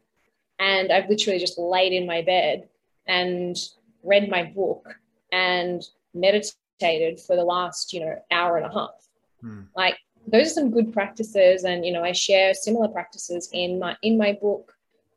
And 0.63 0.91
I've 0.91 1.09
literally 1.09 1.39
just 1.39 1.57
laid 1.57 1.91
in 1.91 2.05
my 2.05 2.21
bed 2.21 2.69
and 3.05 3.55
read 4.03 4.29
my 4.29 4.43
book 4.43 4.95
and 5.31 5.83
meditated 6.13 7.19
for 7.19 7.35
the 7.35 7.43
last, 7.43 7.91
you 7.91 7.99
know, 7.99 8.15
hour 8.31 8.57
and 8.57 8.65
a 8.65 8.73
half. 8.73 9.07
Hmm. 9.41 9.61
Like 9.75 9.97
those 10.27 10.47
are 10.47 10.55
some 10.61 10.71
good 10.71 10.93
practices. 10.93 11.65
And, 11.65 11.85
you 11.85 11.91
know, 11.91 12.03
I 12.03 12.13
share 12.13 12.53
similar 12.53 12.87
practices 12.87 13.49
in 13.51 13.79
my, 13.79 13.97
in 14.01 14.17
my 14.17 14.37
book. 14.41 14.73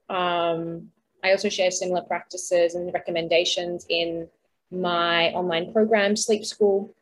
Um, 0.09 0.91
I 1.23 1.31
also 1.31 1.49
share 1.49 1.71
similar 1.71 2.03
practices 2.03 2.75
and 2.75 2.93
recommendations 2.93 3.87
in 3.89 4.29
my 4.71 5.31
online 5.31 5.73
program, 5.73 6.17
Sleep 6.17 6.45
School 6.45 6.95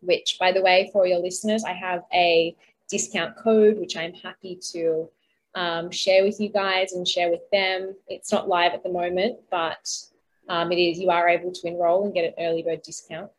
which, 0.00 0.38
by 0.38 0.52
the 0.52 0.62
way, 0.62 0.90
for 0.92 1.06
your 1.06 1.18
listeners, 1.18 1.64
I 1.64 1.72
have 1.72 2.04
a 2.12 2.56
discount 2.88 3.36
code 3.36 3.78
which 3.78 3.96
I'm 3.96 4.14
happy 4.14 4.58
to 4.72 5.10
um, 5.56 5.90
share 5.90 6.22
with 6.22 6.38
you 6.38 6.50
guys 6.50 6.92
and 6.92 7.08
share 7.08 7.30
with 7.30 7.40
them. 7.50 7.96
It's 8.08 8.30
not 8.30 8.46
live 8.46 8.74
at 8.74 8.82
the 8.82 8.90
moment, 8.90 9.38
but 9.50 9.88
um, 10.48 10.70
it 10.70 10.76
is. 10.76 10.98
You 11.00 11.10
are 11.10 11.28
able 11.28 11.50
to 11.50 11.66
enroll 11.66 12.04
and 12.04 12.14
get 12.14 12.26
an 12.26 12.34
early 12.38 12.62
bird 12.62 12.82
discount. 12.82 13.30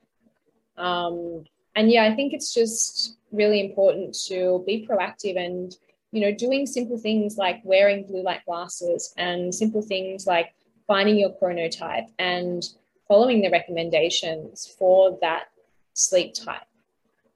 Um, 0.77 1.45
and 1.75 1.91
yeah, 1.91 2.03
I 2.03 2.15
think 2.15 2.33
it's 2.33 2.53
just 2.53 3.17
really 3.31 3.61
important 3.61 4.17
to 4.27 4.63
be 4.65 4.87
proactive 4.89 5.37
and 5.37 5.75
you 6.11 6.21
know 6.21 6.33
doing 6.33 6.65
simple 6.65 6.97
things 6.97 7.37
like 7.37 7.61
wearing 7.63 8.05
blue 8.07 8.23
light 8.23 8.43
glasses 8.45 9.13
and 9.17 9.53
simple 9.53 9.81
things 9.81 10.25
like 10.25 10.53
finding 10.87 11.17
your 11.17 11.31
chronotype 11.41 12.07
and 12.17 12.63
following 13.07 13.41
the 13.41 13.49
recommendations 13.49 14.73
for 14.79 15.17
that 15.21 15.45
sleep 15.93 16.33
type. 16.33 16.61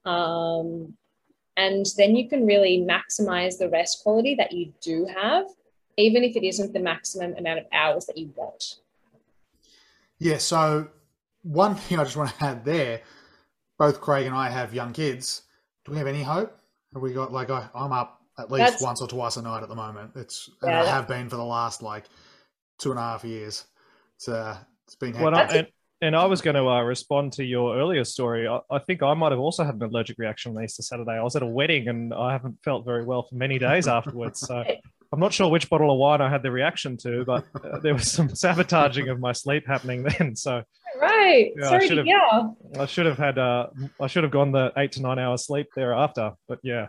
Um, 0.05 0.97
and 1.61 1.85
then 1.97 2.15
you 2.15 2.27
can 2.27 2.45
really 2.45 2.79
maximize 2.79 3.57
the 3.57 3.69
rest 3.69 4.03
quality 4.03 4.35
that 4.35 4.51
you 4.51 4.73
do 4.81 5.05
have, 5.05 5.45
even 5.97 6.23
if 6.23 6.35
it 6.35 6.43
isn't 6.43 6.73
the 6.73 6.79
maximum 6.79 7.35
amount 7.35 7.59
of 7.59 7.65
hours 7.71 8.05
that 8.07 8.17
you 8.17 8.31
want. 8.35 8.75
Yeah. 10.17 10.37
So, 10.37 10.87
one 11.43 11.75
thing 11.81 11.99
I 11.99 12.03
just 12.03 12.17
want 12.17 12.37
to 12.37 12.43
add 12.43 12.65
there 12.65 13.01
both 13.77 13.99
Craig 13.99 14.27
and 14.27 14.35
I 14.35 14.49
have 14.49 14.75
young 14.75 14.93
kids. 14.93 15.41
Do 15.85 15.91
we 15.91 15.97
have 15.97 16.05
any 16.05 16.21
hope? 16.21 16.55
Have 16.93 17.01
we 17.01 17.13
got 17.13 17.31
like 17.31 17.49
I, 17.49 17.67
am 17.73 17.91
up 17.91 18.21
at 18.37 18.51
least 18.51 18.71
That's, 18.71 18.83
once 18.83 19.01
or 19.01 19.07
twice 19.07 19.37
a 19.37 19.41
night 19.41 19.63
at 19.63 19.69
the 19.69 19.75
moment. 19.75 20.11
It's 20.15 20.49
and 20.61 20.71
I 20.71 20.85
have 20.85 21.07
been 21.07 21.29
for 21.29 21.35
the 21.35 21.43
last 21.43 21.81
like 21.81 22.05
two 22.77 22.91
and 22.91 22.99
a 22.99 23.01
half 23.01 23.23
years. 23.23 23.65
It's 24.15 24.27
uh, 24.27 24.57
it's 24.85 24.95
been. 24.95 25.19
Well, 25.19 25.33
and, 26.01 26.15
I 26.15 26.25
was 26.25 26.41
going 26.41 26.55
to 26.55 26.67
uh, 26.67 26.81
respond 26.81 27.33
to 27.33 27.43
your 27.43 27.77
earlier 27.77 28.03
story. 28.03 28.47
I, 28.47 28.59
I, 28.69 28.79
think 28.79 29.03
I 29.03 29.13
might 29.13 29.31
have 29.31 29.39
also 29.39 29.63
had 29.63 29.75
an 29.75 29.83
allergic 29.83 30.17
reaction 30.17 30.55
on 30.55 30.63
Easter 30.63 30.81
Saturday. 30.81 31.11
I 31.11 31.23
was 31.23 31.35
at 31.35 31.43
a 31.43 31.47
wedding 31.47 31.87
and 31.87 32.13
I 32.13 32.31
haven't 32.31 32.57
felt 32.63 32.85
very 32.85 33.03
well 33.05 33.23
for 33.23 33.35
many 33.35 33.59
days 33.59 33.87
afterwards. 33.87 34.39
So 34.39 34.63
I'm 35.13 35.19
not 35.19 35.33
sure 35.33 35.49
which 35.49 35.69
bottle 35.69 35.91
of 35.91 35.97
wine 35.97 36.21
I 36.21 36.29
had 36.29 36.41
the 36.41 36.51
reaction 36.51 36.95
to, 36.97 37.25
but 37.25 37.45
uh, 37.55 37.79
there 37.79 37.93
was 37.93 38.09
some 38.09 38.29
sabotaging 38.35 39.09
of 39.09 39.19
my 39.19 39.33
sleep 39.33 39.67
happening 39.67 40.03
then. 40.03 40.35
So 40.41 40.63
right, 40.99 41.51
yeah, 41.55 41.67
Sorry 41.67 41.83
I 41.83 41.87
should 41.87 41.97
have. 41.97 42.55
I 42.79 42.85
should 42.85 43.05
have 43.05 43.17
had. 43.17 43.37
Uh, 43.37 43.67
I 43.99 44.07
should 44.07 44.23
have 44.23 44.31
gone 44.31 44.51
the 44.51 44.71
eight 44.77 44.93
to 44.93 45.01
nine 45.01 45.19
hours 45.19 45.45
sleep 45.45 45.67
thereafter. 45.75 46.31
But 46.47 46.59
yeah, 46.63 46.87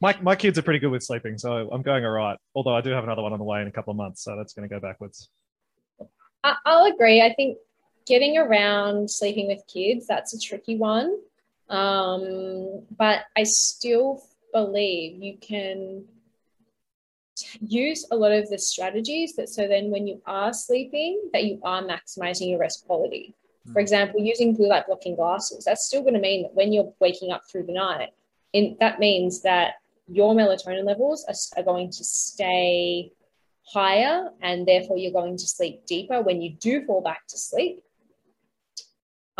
my 0.00 0.16
my 0.22 0.36
kids 0.36 0.58
are 0.58 0.62
pretty 0.62 0.78
good 0.78 0.90
with 0.90 1.02
sleeping, 1.02 1.36
so 1.36 1.68
I'm 1.70 1.82
going 1.82 2.04
all 2.04 2.12
right. 2.12 2.38
Although 2.54 2.74
I 2.74 2.80
do 2.80 2.90
have 2.90 3.04
another 3.04 3.22
one 3.22 3.32
on 3.32 3.38
the 3.38 3.44
way 3.44 3.60
in 3.60 3.66
a 3.66 3.72
couple 3.72 3.90
of 3.90 3.96
months, 3.96 4.22
so 4.22 4.36
that's 4.36 4.54
going 4.54 4.68
to 4.68 4.74
go 4.74 4.80
backwards. 4.80 5.28
I'll 6.42 6.86
agree. 6.86 7.20
I 7.20 7.34
think 7.34 7.58
getting 8.10 8.36
around 8.36 9.08
sleeping 9.08 9.46
with 9.46 9.62
kids, 9.72 10.06
that's 10.06 10.34
a 10.34 10.38
tricky 10.38 10.76
one. 10.76 11.16
Um, 11.68 12.82
but 12.98 13.20
I 13.38 13.44
still 13.44 14.20
believe 14.52 15.22
you 15.22 15.38
can 15.40 16.04
use 17.60 18.04
a 18.10 18.16
lot 18.16 18.32
of 18.32 18.50
the 18.50 18.58
strategies 18.58 19.34
that 19.36 19.48
so 19.48 19.66
then 19.68 19.90
when 19.90 20.06
you 20.06 20.20
are 20.26 20.52
sleeping 20.52 21.30
that 21.32 21.44
you 21.44 21.58
are 21.62 21.82
maximizing 21.82 22.50
your 22.50 22.58
rest 22.58 22.84
quality 22.86 23.34
for 23.72 23.80
Mm. 23.80 23.86
example 23.86 24.20
using 24.20 24.54
blue 24.54 24.68
light 24.68 24.86
blocking 24.86 25.14
glasses 25.14 25.64
that's 25.64 25.86
still 25.86 26.02
going 26.02 26.18
to 26.20 26.20
mean 26.20 26.42
that 26.42 26.54
when 26.54 26.72
you're 26.72 26.92
waking 26.98 27.30
up 27.30 27.42
through 27.48 27.64
the 27.66 27.72
night 27.72 28.10
in, 28.52 28.76
that 28.80 28.98
means 28.98 29.42
that 29.42 29.74
your 30.08 30.34
melatonin 30.34 30.84
levels 30.84 31.24
are, 31.30 31.38
are 31.58 31.64
going 31.64 31.88
to 31.90 32.04
stay 32.04 33.10
higher 33.62 34.28
and 34.42 34.66
therefore 34.66 34.98
you're 34.98 35.18
going 35.20 35.36
to 35.36 35.46
sleep 35.46 35.86
deeper 35.86 36.20
when 36.20 36.42
you 36.42 36.50
do 36.50 36.84
fall 36.84 37.00
back 37.00 37.26
to 37.28 37.38
sleep 37.38 37.82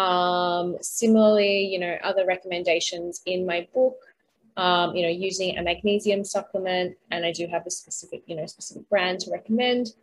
um, 0.01 0.76
similarly 0.80 1.66
you 1.66 1.78
know 1.78 1.96
other 2.03 2.24
recommendations 2.26 3.22
in 3.26 3.46
my 3.46 3.66
book 3.74 3.96
um, 4.57 4.94
you 4.94 5.03
know, 5.03 5.09
using 5.09 5.57
a 5.57 5.62
magnesium 5.62 6.22
supplement, 6.24 6.96
and 7.11 7.24
I 7.24 7.32
do 7.32 7.46
have 7.46 7.66
a 7.66 7.70
specific, 7.70 8.22
you 8.26 8.36
know, 8.36 8.46
specific 8.46 8.88
brand 8.90 9.20
to 9.20 9.30
recommend. 9.30 9.94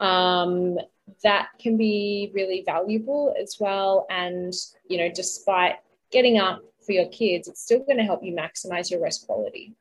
Um, 0.00 0.78
that 1.22 1.48
can 1.60 1.76
be 1.76 2.32
really 2.34 2.62
valuable 2.64 3.34
as 3.40 3.58
well. 3.60 4.06
And, 4.10 4.52
you 4.88 4.98
know, 4.98 5.10
despite 5.14 5.76
getting 6.10 6.38
up 6.38 6.62
for 6.84 6.92
your 6.92 7.08
kids, 7.08 7.46
it's 7.46 7.62
still 7.62 7.80
going 7.80 7.98
to 7.98 8.04
help 8.04 8.24
you 8.24 8.34
maximize 8.34 8.90
your 8.90 9.00
rest 9.00 9.26
quality. 9.26 9.74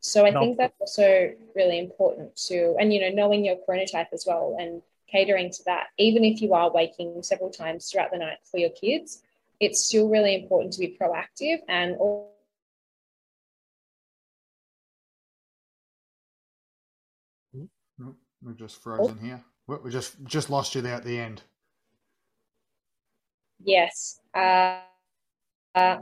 So 0.00 0.24
I 0.24 0.30
No. 0.30 0.40
think 0.40 0.58
that's 0.58 0.74
also 0.80 1.32
really 1.54 1.78
important 1.78 2.36
to, 2.48 2.76
and, 2.78 2.92
you 2.92 3.00
know, 3.00 3.10
knowing 3.10 3.44
your 3.44 3.56
chronotype 3.68 4.12
as 4.12 4.24
well 4.26 4.56
and 4.58 4.82
catering 5.14 5.50
to 5.50 5.62
that, 5.66 5.86
even 5.98 6.24
if 6.24 6.42
you 6.42 6.54
are 6.54 6.72
waking 6.72 7.22
several 7.22 7.50
times 7.50 7.88
throughout 7.90 8.10
the 8.10 8.18
night 8.18 8.38
for 8.50 8.58
your 8.58 8.70
kids, 8.70 9.22
it's 9.60 9.86
still 9.86 10.08
really 10.08 10.34
important 10.34 10.72
to 10.72 10.80
be 10.80 10.96
proactive 11.00 11.58
and 11.68 11.96
all 11.96 12.34
We're 18.42 18.52
just 18.52 18.82
frozen 18.82 19.18
here. 19.18 19.42
We 19.66 19.76
we 19.84 19.90
just 19.90 20.22
just 20.24 20.50
lost 20.50 20.74
you 20.74 20.82
there 20.82 20.94
at 20.94 21.04
the 21.04 21.18
end. 21.18 21.40
Yes. 23.64 24.20
Uh, 24.34 24.80
uh, 25.74 25.96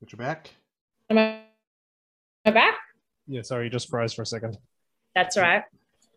But 0.00 0.10
you're 0.10 0.18
back. 0.18 0.50
am 1.08 1.18
I, 1.18 1.22
am 1.22 1.42
I 2.46 2.50
back? 2.50 2.74
Yeah, 3.28 3.42
sorry, 3.42 3.66
you 3.66 3.70
just 3.70 3.88
froze 3.88 4.12
for 4.12 4.22
a 4.22 4.26
second. 4.26 4.58
That's 5.14 5.36
right. 5.36 5.62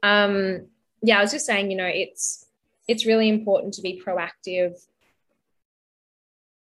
Um, 0.02 0.68
yeah, 1.02 1.20
I 1.20 1.22
was 1.22 1.32
just 1.32 1.46
saying, 1.46 1.72
you 1.72 1.78
know, 1.78 1.86
it's 1.86 2.46
it's 2.88 3.06
really 3.06 3.30
important 3.30 3.74
to 3.76 3.82
be 3.82 4.02
proactive, 4.06 4.76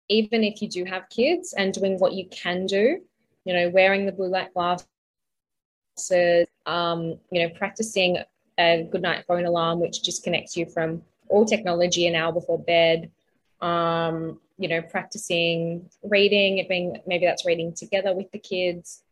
even 0.09 0.43
if 0.43 0.61
you 0.61 0.69
do 0.69 0.85
have 0.85 1.09
kids, 1.09 1.53
and 1.53 1.73
doing 1.73 1.97
what 1.99 2.13
you 2.13 2.27
can 2.29 2.65
do. 2.65 3.01
You 3.43 3.53
know, 3.53 3.69
wearing 3.69 4.05
the 4.05 4.11
blue 4.11 4.29
light 4.29 4.53
glasses, 4.53 4.87
um, 6.65 7.19
you 7.31 7.47
know, 7.47 7.49
practicing 7.49 8.17
a 8.57 8.87
good 8.91 9.01
night 9.01 9.25
phone 9.27 9.45
alarm, 9.45 9.79
which 9.79 10.01
disconnects 10.01 10.57
you 10.57 10.65
from 10.65 11.03
all 11.27 11.45
technology 11.45 12.07
an 12.07 12.15
hour 12.15 12.31
before 12.31 12.59
bed. 12.59 13.11
Um, 13.61 14.39
you 14.57 14.67
know, 14.69 14.81
practicing 14.81 15.89
reading, 16.03 16.57
it 16.57 16.69
being 16.69 17.01
maybe 17.05 17.25
that's 17.25 17.45
reading 17.45 17.73
together 17.73 18.15
with 18.15 18.31
the 18.31 18.39
kids. 18.39 19.03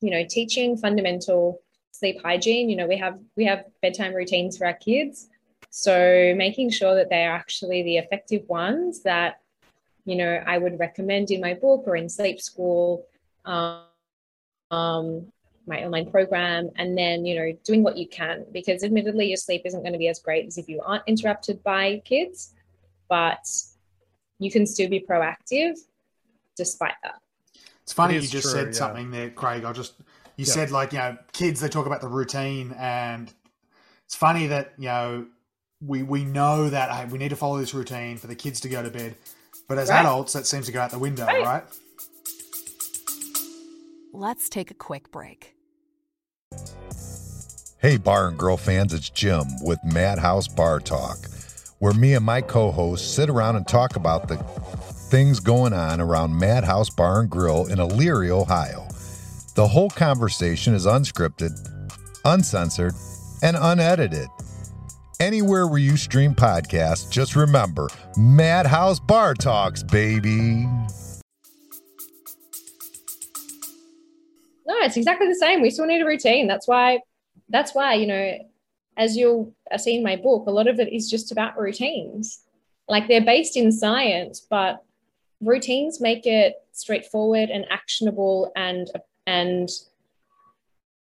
You 0.00 0.10
know, 0.10 0.24
teaching 0.28 0.76
fundamental 0.76 1.60
sleep 1.92 2.20
hygiene. 2.22 2.68
You 2.70 2.76
know, 2.76 2.86
we 2.86 2.96
have 2.96 3.18
we 3.36 3.44
have 3.44 3.64
bedtime 3.82 4.14
routines 4.14 4.56
for 4.56 4.66
our 4.66 4.74
kids, 4.74 5.28
so 5.70 6.34
making 6.36 6.70
sure 6.70 6.94
that 6.94 7.10
they 7.10 7.24
are 7.24 7.34
actually 7.34 7.82
the 7.82 7.98
effective 7.98 8.48
ones 8.48 9.02
that 9.02 9.40
you 10.04 10.16
know 10.16 10.42
I 10.46 10.58
would 10.58 10.78
recommend 10.78 11.30
in 11.30 11.40
my 11.40 11.54
book 11.54 11.84
or 11.86 11.96
in 11.96 12.08
sleep 12.08 12.40
school. 12.40 13.06
Um, 13.44 13.82
um, 14.70 15.32
my 15.68 15.84
online 15.84 16.10
program 16.10 16.70
and 16.76 16.96
then 16.96 17.24
you 17.24 17.36
know 17.38 17.52
doing 17.62 17.82
what 17.82 17.96
you 17.96 18.08
can 18.08 18.44
because 18.52 18.82
admittedly 18.82 19.26
your 19.26 19.36
sleep 19.36 19.62
isn't 19.64 19.82
going 19.82 19.92
to 19.92 19.98
be 19.98 20.08
as 20.08 20.18
great 20.18 20.46
as 20.46 20.56
if 20.58 20.68
you 20.68 20.80
aren't 20.80 21.02
interrupted 21.06 21.62
by 21.62 22.00
kids 22.04 22.54
but 23.08 23.46
you 24.38 24.50
can 24.50 24.66
still 24.66 24.88
be 24.88 24.98
proactive 24.98 25.74
despite 26.56 26.94
that 27.02 27.16
It's 27.82 27.92
funny 27.92 28.16
It 28.16 28.22
you 28.22 28.28
just 28.28 28.44
true, 28.44 28.52
said 28.52 28.66
yeah. 28.68 28.72
something 28.72 29.10
there, 29.10 29.30
Craig. 29.30 29.64
i'll 29.64 29.74
just 29.74 29.94
you 30.38 30.46
Yeah. 30.46 30.52
said 30.54 30.70
like 30.70 30.92
you 30.94 30.98
know 30.98 31.18
kids 31.32 31.60
they 31.60 31.68
talk 31.68 31.84
about 31.84 32.00
the 32.00 32.08
routine 32.08 32.74
and 32.78 33.30
it's 34.06 34.14
funny 34.16 34.46
that 34.46 34.72
you 34.78 34.86
know 34.88 35.26
we 35.84 36.02
we 36.02 36.24
know 36.24 36.70
that 36.70 36.90
hey, 36.90 37.04
we 37.12 37.18
need 37.18 37.28
to 37.28 37.36
follow 37.36 37.58
this 37.58 37.74
routine 37.74 38.16
for 38.16 38.26
the 38.28 38.34
kids 38.34 38.60
to 38.60 38.68
go 38.70 38.82
to 38.82 38.90
bed, 38.90 39.16
but 39.68 39.76
as 39.78 39.90
Right. 39.90 40.00
adults 40.00 40.32
that 40.32 40.46
seems 40.46 40.64
to 40.66 40.72
go 40.72 40.80
out 40.80 40.90
the 40.90 40.98
window, 40.98 41.26
Right. 41.26 41.44
right? 41.44 41.64
Let's 44.12 44.48
take 44.48 44.70
a 44.70 44.74
quick 44.74 45.12
break. 45.12 45.54
Hey, 47.80 47.96
Bar 47.96 48.28
and 48.28 48.38
Grill 48.38 48.56
fans, 48.56 48.92
it's 48.92 49.08
Jim 49.10 49.44
with 49.62 49.78
Madhouse 49.84 50.48
Bar 50.48 50.80
Talk, 50.80 51.18
where 51.78 51.92
me 51.92 52.14
and 52.14 52.24
my 52.24 52.40
co 52.40 52.72
hosts 52.72 53.08
sit 53.08 53.30
around 53.30 53.54
and 53.54 53.68
talk 53.68 53.94
about 53.94 54.26
the 54.26 54.36
things 55.10 55.38
going 55.38 55.72
on 55.72 56.00
around 56.00 56.36
Madhouse 56.36 56.90
Bar 56.90 57.20
and 57.20 57.30
Grill 57.30 57.66
in 57.66 57.78
Elyria, 57.78 58.30
Ohio. 58.30 58.87
The 59.58 59.66
whole 59.66 59.90
conversation 59.90 60.72
is 60.72 60.86
unscripted, 60.86 61.50
uncensored, 62.24 62.94
and 63.42 63.56
unedited. 63.58 64.28
Anywhere 65.18 65.66
where 65.66 65.80
you 65.80 65.96
stream 65.96 66.32
podcasts, 66.32 67.10
just 67.10 67.34
remember 67.34 67.88
Madhouse 68.16 69.00
Bar 69.00 69.34
Talks, 69.34 69.82
baby. 69.82 70.64
no 74.64 74.76
it's 74.82 74.96
exactly 74.96 75.26
the 75.26 75.34
same 75.34 75.60
we 75.60 75.70
still 75.70 75.86
need 75.86 76.02
a 76.02 76.06
routine 76.06 76.46
that's 76.46 76.68
why 76.68 77.00
that's 77.48 77.74
why 77.74 77.94
you 77.94 78.06
know 78.06 78.38
as 78.96 79.16
you'll 79.16 79.52
see 79.76 79.96
in 79.96 80.04
my 80.04 80.14
book 80.14 80.46
a 80.46 80.52
lot 80.52 80.68
of 80.68 80.78
it 80.78 80.92
is 80.92 81.10
just 81.10 81.32
about 81.32 81.58
routines 81.58 82.44
like 82.86 83.08
they're 83.08 83.24
based 83.24 83.56
in 83.56 83.72
science 83.72 84.46
but 84.48 84.84
routines 85.40 86.00
make 86.00 86.26
it 86.26 86.54
straightforward 86.72 87.48
and 87.48 87.64
actionable 87.70 88.52
and 88.54 88.90
and 89.28 89.68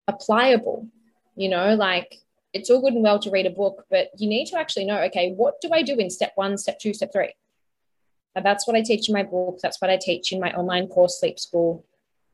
applicable 0.08 0.88
you 1.36 1.48
know 1.48 1.74
like 1.74 2.16
it's 2.52 2.68
all 2.68 2.80
good 2.82 2.94
and 2.94 3.04
well 3.04 3.20
to 3.20 3.30
read 3.30 3.46
a 3.46 3.50
book 3.62 3.84
but 3.90 4.08
you 4.18 4.28
need 4.28 4.46
to 4.46 4.58
actually 4.58 4.84
know 4.84 4.98
okay 4.98 5.32
what 5.36 5.60
do 5.60 5.68
i 5.72 5.82
do 5.82 5.94
in 5.94 6.10
step 6.10 6.32
one 6.34 6.58
step 6.58 6.78
two 6.78 6.92
step 6.92 7.12
three? 7.12 7.32
And 8.34 8.44
that's 8.44 8.66
what 8.66 8.76
i 8.76 8.82
teach 8.82 9.08
in 9.08 9.14
my 9.14 9.24
book. 9.24 9.58
That's 9.62 9.80
what 9.80 9.90
i 9.90 9.98
teach 10.08 10.32
in 10.32 10.40
my 10.40 10.52
online 10.52 10.86
course 10.88 11.18
sleep 11.20 11.38
school 11.38 11.84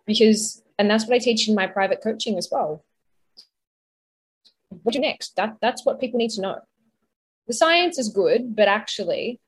because 0.07 0.62
and 0.79 0.91
that's 0.91 1.07
what 1.07 1.16
i 1.16 1.18
teach 1.18 1.49
in 1.49 1.55
my 1.55 1.66
private 1.66 2.01
coaching 2.03 2.37
as 2.39 2.49
well. 2.51 2.85
What 4.83 4.93
do 4.95 5.01
next? 5.01 5.37
That 5.37 5.57
that's 5.61 5.85
what 5.85 6.01
people 6.01 6.18
need 6.18 6.35
to 6.37 6.43
know. 6.43 6.59
The 7.47 7.55
science 7.62 7.99
is 7.99 8.09
good 8.22 8.57
but 8.57 8.68
actually 8.68 9.41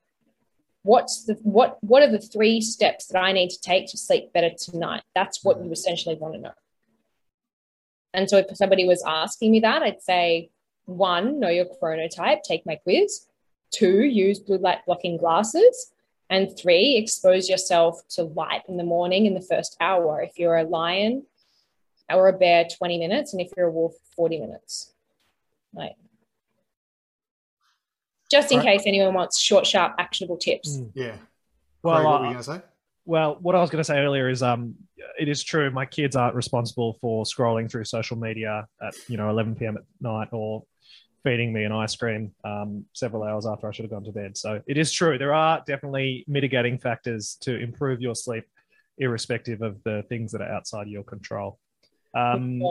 what's 0.83 1.25
the 1.25 1.35
what 1.43 1.79
what 1.83 2.03
are 2.03 2.11
the 2.11 2.19
three 2.19 2.61
steps 2.61 3.07
that 3.07 3.19
i 3.19 3.33
need 3.33 3.51
to 3.51 3.61
take 3.61 3.87
to 3.89 3.99
sleep 3.99 4.33
better 4.33 4.51
tonight? 4.51 5.03
That's 5.15 5.45
what 5.45 5.63
you 5.63 5.71
essentially 5.71 6.15
want 6.15 6.35
to 6.35 6.41
know. 6.41 6.53
And 8.15 8.29
so 8.29 8.39
if 8.39 8.47
somebody 8.57 8.87
was 8.87 9.03
asking 9.07 9.53
me 9.53 9.61
that 9.61 9.83
i'd 9.83 10.03
say 10.03 10.51
one 10.89 11.39
know 11.39 11.51
your 11.51 11.67
chronotype 11.67 12.43
take 12.43 12.65
my 12.65 12.77
quiz. 12.77 13.27
Two 13.71 14.05
use 14.05 14.39
blue 14.39 14.59
light 14.59 14.79
blocking 14.87 15.19
glasses. 15.19 15.93
And 16.31 16.57
three 16.59 16.97
expose 16.97 17.49
yourself 17.49 18.03
to 18.11 18.25
light 18.25 18.63
in 18.69 18.77
the 18.77 18.85
morning 18.85 19.27
in 19.27 19.35
the 19.35 19.41
first 19.41 19.77
hour. 19.81 20.21
If 20.21 20.39
you're 20.39 20.57
a 20.57 20.65
lion 20.65 21.25
or 22.11 22.29
a 22.29 22.33
bear 22.33 22.67
20 22.67 22.99
minutes. 22.99 23.33
And 23.33 23.41
if 23.41 23.51
you're 23.57 23.69
a 23.69 23.71
wolf 23.71 23.95
40 24.17 24.41
minutes. 24.41 24.93
Like 25.75 25.97
just 28.31 28.53
in 28.53 28.59
Right. 28.59 28.79
case 28.79 28.83
anyone 28.87 29.15
wants 29.15 29.39
short 29.39 29.67
sharp 29.67 29.95
actionable 29.99 30.37
tips 30.37 30.79
Mm. 30.79 30.91
Yeah. 30.95 31.17
Well, 31.83 31.95
Craig, 31.95 32.05
what 32.05 32.15
uh, 32.15 32.19
were 32.19 32.27
you 32.27 32.33
going 32.33 32.45
to 32.45 32.53
say? 32.53 32.61
Well, 33.05 33.39
what 33.41 33.55
I 33.55 33.61
was 33.61 33.71
going 33.71 33.81
to 33.81 33.85
say 33.85 33.99
earlier 34.01 34.29
is, 34.29 34.43
um, 34.43 34.75
it 35.19 35.29
is 35.29 35.43
true. 35.43 35.71
My 35.71 35.87
kids 35.87 36.15
aren't 36.17 36.35
responsible 36.35 36.99
for 37.01 37.25
scrolling 37.25 37.71
through 37.71 37.85
social 37.85 38.19
media 38.19 38.67
at 38.83 38.95
you 39.09 39.17
know 39.17 39.31
11 39.31 39.55
p.m. 39.55 39.77
at 39.79 39.85
night 40.01 40.29
or 40.33 40.65
feeding 41.25 41.53
me 41.53 41.65
an 41.65 41.73
ice 41.73 41.97
cream 41.97 42.33
um, 42.45 42.85
several 42.93 43.23
hours 43.23 43.47
after 43.47 43.69
I 43.69 43.73
should 43.73 43.85
have 43.85 43.91
gone 43.91 44.05
to 44.05 44.13
bed. 44.13 44.37
So 44.37 44.61
it 44.67 44.77
is 44.77 44.93
true. 44.93 45.19
There 45.19 45.35
are 45.35 45.63
definitely 45.67 46.25
mitigating 46.29 46.79
factors 46.79 47.37
to 47.43 47.59
improve 47.59 48.01
your 48.01 48.15
sleep, 48.15 48.45
irrespective 48.99 49.63
of 49.63 49.83
the 49.85 50.05
things 50.09 50.33
that 50.33 50.41
are 50.43 50.53
outside 50.53 50.89
your 50.89 51.03
control. 51.03 51.59
Um, 52.15 52.63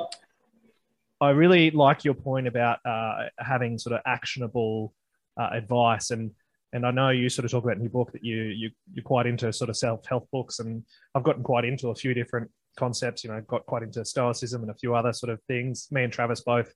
I 1.20 1.32
really 1.32 1.72
like 1.72 2.06
your 2.06 2.14
point 2.14 2.48
about 2.48 2.80
uh, 2.86 3.30
having 3.40 3.78
sort 3.80 3.96
of 3.96 4.02
actionable 4.06 4.94
uh, 5.38 5.50
advice 5.52 6.12
and 6.12 6.32
and 6.74 6.86
I 6.86 6.92
know 6.92 7.10
you 7.12 7.30
sort 7.30 7.46
of 7.46 7.52
talk 7.52 7.64
about 7.64 7.78
in 7.78 7.84
your 7.84 7.92
book 7.92 8.12
that 8.12 8.24
you 8.24 8.44
you 8.44 8.70
you're 8.94 9.04
quite 9.04 9.26
into 9.26 9.52
sort 9.54 9.70
of 9.70 9.78
self 9.78 10.06
help 10.06 10.30
books, 10.32 10.60
and 10.60 10.84
I've 11.16 11.24
gotten 11.24 11.42
quite 11.42 11.64
into 11.64 11.90
a 11.90 11.96
few 11.96 12.14
different 12.14 12.52
concepts. 12.76 13.24
You 13.24 13.32
know, 13.32 13.42
got 13.48 13.66
quite 13.66 13.84
into 13.84 14.04
stoicism 14.04 14.64
and 14.64 14.72
a 14.72 14.76
few 14.76 14.94
other 14.94 15.14
sort 15.14 15.32
of 15.32 15.42
things. 15.44 15.88
Me 15.92 16.04
and 16.04 16.12
Travis 16.12 16.42
both 16.42 16.74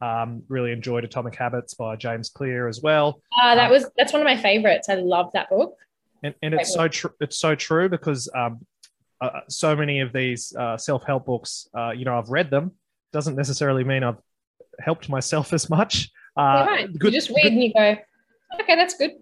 um, 0.00 0.44
really 0.48 0.70
enjoyed 0.70 1.02
Atomic 1.02 1.34
Habits 1.34 1.74
by 1.74 1.96
James 1.96 2.30
Clear 2.30 2.68
as 2.68 2.82
well. 2.82 3.20
uh, 3.42 3.56
that 3.56 3.68
was 3.68 3.90
that's 3.96 4.12
one 4.12 4.22
of 4.22 4.26
my 4.26 4.36
favorites 4.36 4.88
i 4.88 4.94
love 4.94 5.30
that 5.32 5.50
book 5.50 5.76
and, 6.22 6.34
and 6.42 6.54
it's 6.54 6.72
so 6.72 6.88
true. 6.88 7.10
It's 7.20 7.38
so 7.38 7.54
true 7.54 7.88
because 7.88 8.28
um, 8.34 8.64
uh, 9.20 9.40
so 9.48 9.74
many 9.74 10.00
of 10.00 10.12
these 10.12 10.54
uh, 10.54 10.76
self 10.76 11.04
help 11.04 11.26
books, 11.26 11.68
uh, 11.76 11.90
you 11.90 12.04
know, 12.04 12.18
I've 12.18 12.30
read 12.30 12.50
them. 12.50 12.72
Doesn't 13.12 13.36
necessarily 13.36 13.84
mean 13.84 14.04
I've 14.04 14.20
helped 14.80 15.08
myself 15.08 15.52
as 15.52 15.68
much. 15.68 16.10
Uh, 16.36 16.66
right. 16.66 16.98
Good, 16.98 17.12
you 17.12 17.18
just 17.18 17.30
read 17.30 17.42
good, 17.42 17.52
and 17.52 17.62
you 17.62 17.72
go, 17.72 17.96
okay, 18.60 18.76
that's 18.76 18.94
good. 18.94 19.12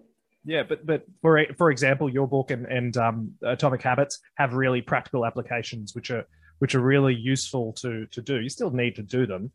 Yeah, 0.43 0.63
but 0.63 0.85
but 0.85 1.03
for 1.21 1.45
for 1.57 1.71
example, 1.71 2.09
your 2.09 2.27
book 2.27 2.51
and 2.51 2.65
and 2.65 2.95
um, 2.97 3.33
Atomic 3.43 3.81
Habits 3.81 4.19
have 4.35 4.53
really 4.53 4.81
practical 4.81 5.25
applications, 5.25 5.93
which 5.93 6.09
are 6.09 6.25
which 6.59 6.73
are 6.75 6.81
really 6.81 7.13
useful 7.13 7.73
to 7.73 8.05
to 8.07 8.21
do. 8.21 8.39
You 8.39 8.49
still 8.49 8.71
need 8.71 8.95
to 8.95 9.03
do 9.03 9.25
them, 9.25 9.51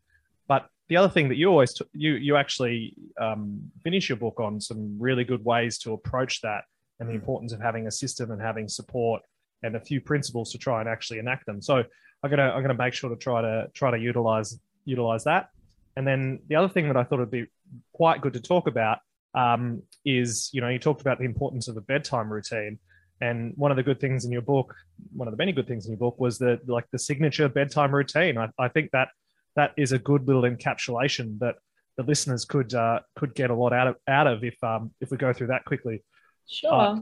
but 0.47 0.69
the 0.87 0.95
other 0.95 1.09
thing 1.09 1.27
that 1.29 1.35
you 1.35 1.49
always 1.49 1.73
t- 1.73 1.85
you 1.93 2.13
you 2.13 2.37
actually 2.37 2.93
um, 3.19 3.59
finish 3.83 4.07
your 4.07 4.17
book 4.17 4.39
on 4.39 4.61
some 4.61 4.95
really 4.99 5.23
good 5.23 5.43
ways 5.43 5.77
to 5.79 5.93
approach 5.93 6.41
that 6.41 6.63
and 6.99 7.09
the 7.09 7.13
importance 7.13 7.53
of 7.53 7.61
having 7.61 7.87
a 7.87 7.91
system 7.91 8.31
and 8.31 8.41
having 8.41 8.67
support 8.67 9.21
and 9.63 9.75
a 9.75 9.79
few 9.79 9.99
principles 10.01 10.51
to 10.51 10.57
try 10.57 10.79
and 10.79 10.89
actually 10.89 11.19
enact 11.19 11.45
them. 11.45 11.61
So 11.61 11.83
I'm 12.23 12.29
gonna 12.29 12.49
I'm 12.49 12.61
gonna 12.61 12.73
make 12.73 12.93
sure 12.93 13.09
to 13.09 13.15
try 13.15 13.41
to 13.41 13.67
try 13.73 13.91
to 13.91 13.97
utilize 13.97 14.57
utilize 14.85 15.23
that. 15.25 15.49
And 15.97 16.07
then 16.07 16.39
the 16.47 16.55
other 16.55 16.69
thing 16.69 16.87
that 16.87 16.95
I 16.95 17.03
thought 17.03 17.17
would 17.17 17.31
be 17.31 17.47
quite 17.91 18.21
good 18.21 18.33
to 18.33 18.39
talk 18.39 18.67
about 18.67 18.99
um, 19.33 19.81
is 20.05 20.49
you 20.53 20.61
know 20.61 20.69
you 20.69 20.77
talked 20.77 21.01
about 21.01 21.17
the 21.17 21.25
importance 21.25 21.67
of 21.67 21.75
a 21.75 21.81
bedtime 21.81 22.31
routine. 22.31 22.77
And 23.19 23.53
one 23.55 23.71
of 23.71 23.77
the 23.77 23.83
good 23.83 23.99
things 23.99 24.25
in 24.25 24.31
your 24.31 24.43
book, 24.43 24.75
one 25.11 25.27
of 25.27 25.31
the 25.31 25.37
many 25.37 25.51
good 25.51 25.67
things 25.67 25.87
in 25.87 25.91
your 25.93 25.97
book, 25.97 26.19
was 26.19 26.37
that 26.37 26.69
like 26.69 26.85
the 26.91 26.99
signature 26.99 27.49
bedtime 27.49 27.93
routine. 27.93 28.37
I, 28.37 28.49
I 28.59 28.67
think 28.67 28.91
that 28.91 29.09
that 29.55 29.71
is 29.75 29.91
a 29.91 29.97
good 29.97 30.27
little 30.27 30.43
encapsulation 30.43 31.39
that 31.39 31.55
the 31.97 32.03
listeners 32.03 32.45
could 32.45 32.75
uh, 32.75 32.99
could 33.15 33.33
get 33.33 33.49
a 33.49 33.55
lot 33.55 33.73
out 33.73 33.87
of 33.87 33.95
out 34.07 34.27
of 34.27 34.43
if 34.43 34.63
um, 34.63 34.91
if 35.01 35.09
we 35.09 35.17
go 35.17 35.33
through 35.33 35.47
that 35.47 35.65
quickly. 35.65 36.03
Sure. 36.47 36.71
Uh, 36.71 36.99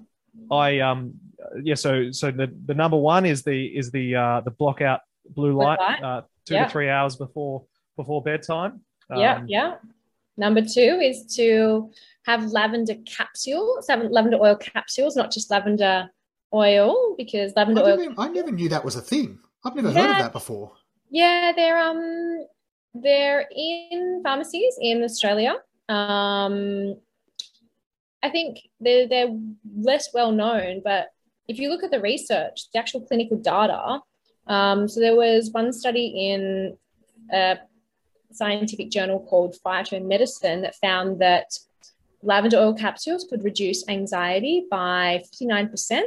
I 0.52 0.80
um 0.80 1.14
yeah 1.64 1.76
so 1.76 2.12
so 2.12 2.30
the, 2.32 2.54
the 2.66 2.74
number 2.74 2.98
one 2.98 3.26
is 3.26 3.43
the 3.43 3.68
is 3.68 3.91
the 3.91 4.16
uh 4.16 4.41
the 4.41 4.52
block 4.52 4.82
out 4.82 5.02
blue 5.30 5.54
light, 5.54 5.80
light. 5.80 6.04
Uh, 6.04 6.22
two 6.46 6.56
yeah. 6.56 6.66
to 6.66 6.70
three 6.70 6.89
hours 6.89 7.16
before 7.16 7.66
before 7.96 8.22
bedtime. 8.22 8.82
Um, 9.10 9.20
yeah, 9.20 9.43
yeah. 9.48 9.76
Number 10.38 10.62
two 10.62 11.00
is 11.02 11.26
to 11.36 11.91
have 12.26 12.52
lavender 12.52 12.96
capsules, 13.06 13.88
lavender 13.88 14.38
oil 14.38 14.56
capsules, 14.56 15.16
not 15.16 15.32
just 15.32 15.50
lavender 15.50 16.10
oil, 16.54 17.16
because 17.18 17.54
lavender 17.56 17.82
I 17.82 17.91
oil. 17.91 17.98
Never, 17.98 18.14
I 18.18 18.28
never 18.30 18.52
knew 18.52 18.70
that 18.70 18.84
was 18.84 18.96
a 18.96 19.02
thing. 19.02 19.39
I've 19.64 19.76
never 19.76 19.91
yeah. 19.91 20.02
heard 20.02 20.12
of 20.12 20.18
that 20.18 20.34
before. 20.34 20.74
Yeah, 21.10 21.54
they're 21.56 21.78
um 21.78 22.46
they're 22.93 23.48
in 23.56 24.22
pharmacies 24.24 24.76
in 24.80 25.04
Australia. 25.04 25.56
Um, 25.89 26.96
I 28.24 28.30
think 28.30 28.60
they're, 28.80 29.08
they're 29.08 29.38
less 29.78 30.10
well 30.14 30.32
known, 30.32 30.82
but 30.84 31.10
if 31.48 31.60
you 31.60 31.70
look 31.70 31.84
at 31.84 31.91
the 31.91 32.02
research, 32.02 32.72
the 32.74 32.80
actual 32.80 33.02
clinical 33.02 33.38
data, 33.38 34.00
um, 34.48 34.88
so 34.88 35.00
there 35.00 35.16
was 35.16 35.52
one 35.52 35.72
study 35.74 36.32
in 36.32 36.78
a 37.32 37.58
scientific 38.36 38.90
journal 38.90 39.20
called 39.20 39.56
Phytomedicine 39.66 40.62
that 40.62 40.76
found 40.76 41.20
that 41.20 41.58
lavender 42.22 42.58
oil 42.58 42.74
capsules 42.74 43.26
could 43.30 43.44
reduce 43.44 43.88
anxiety 43.88 44.66
by 44.70 45.24
59% 45.42 46.02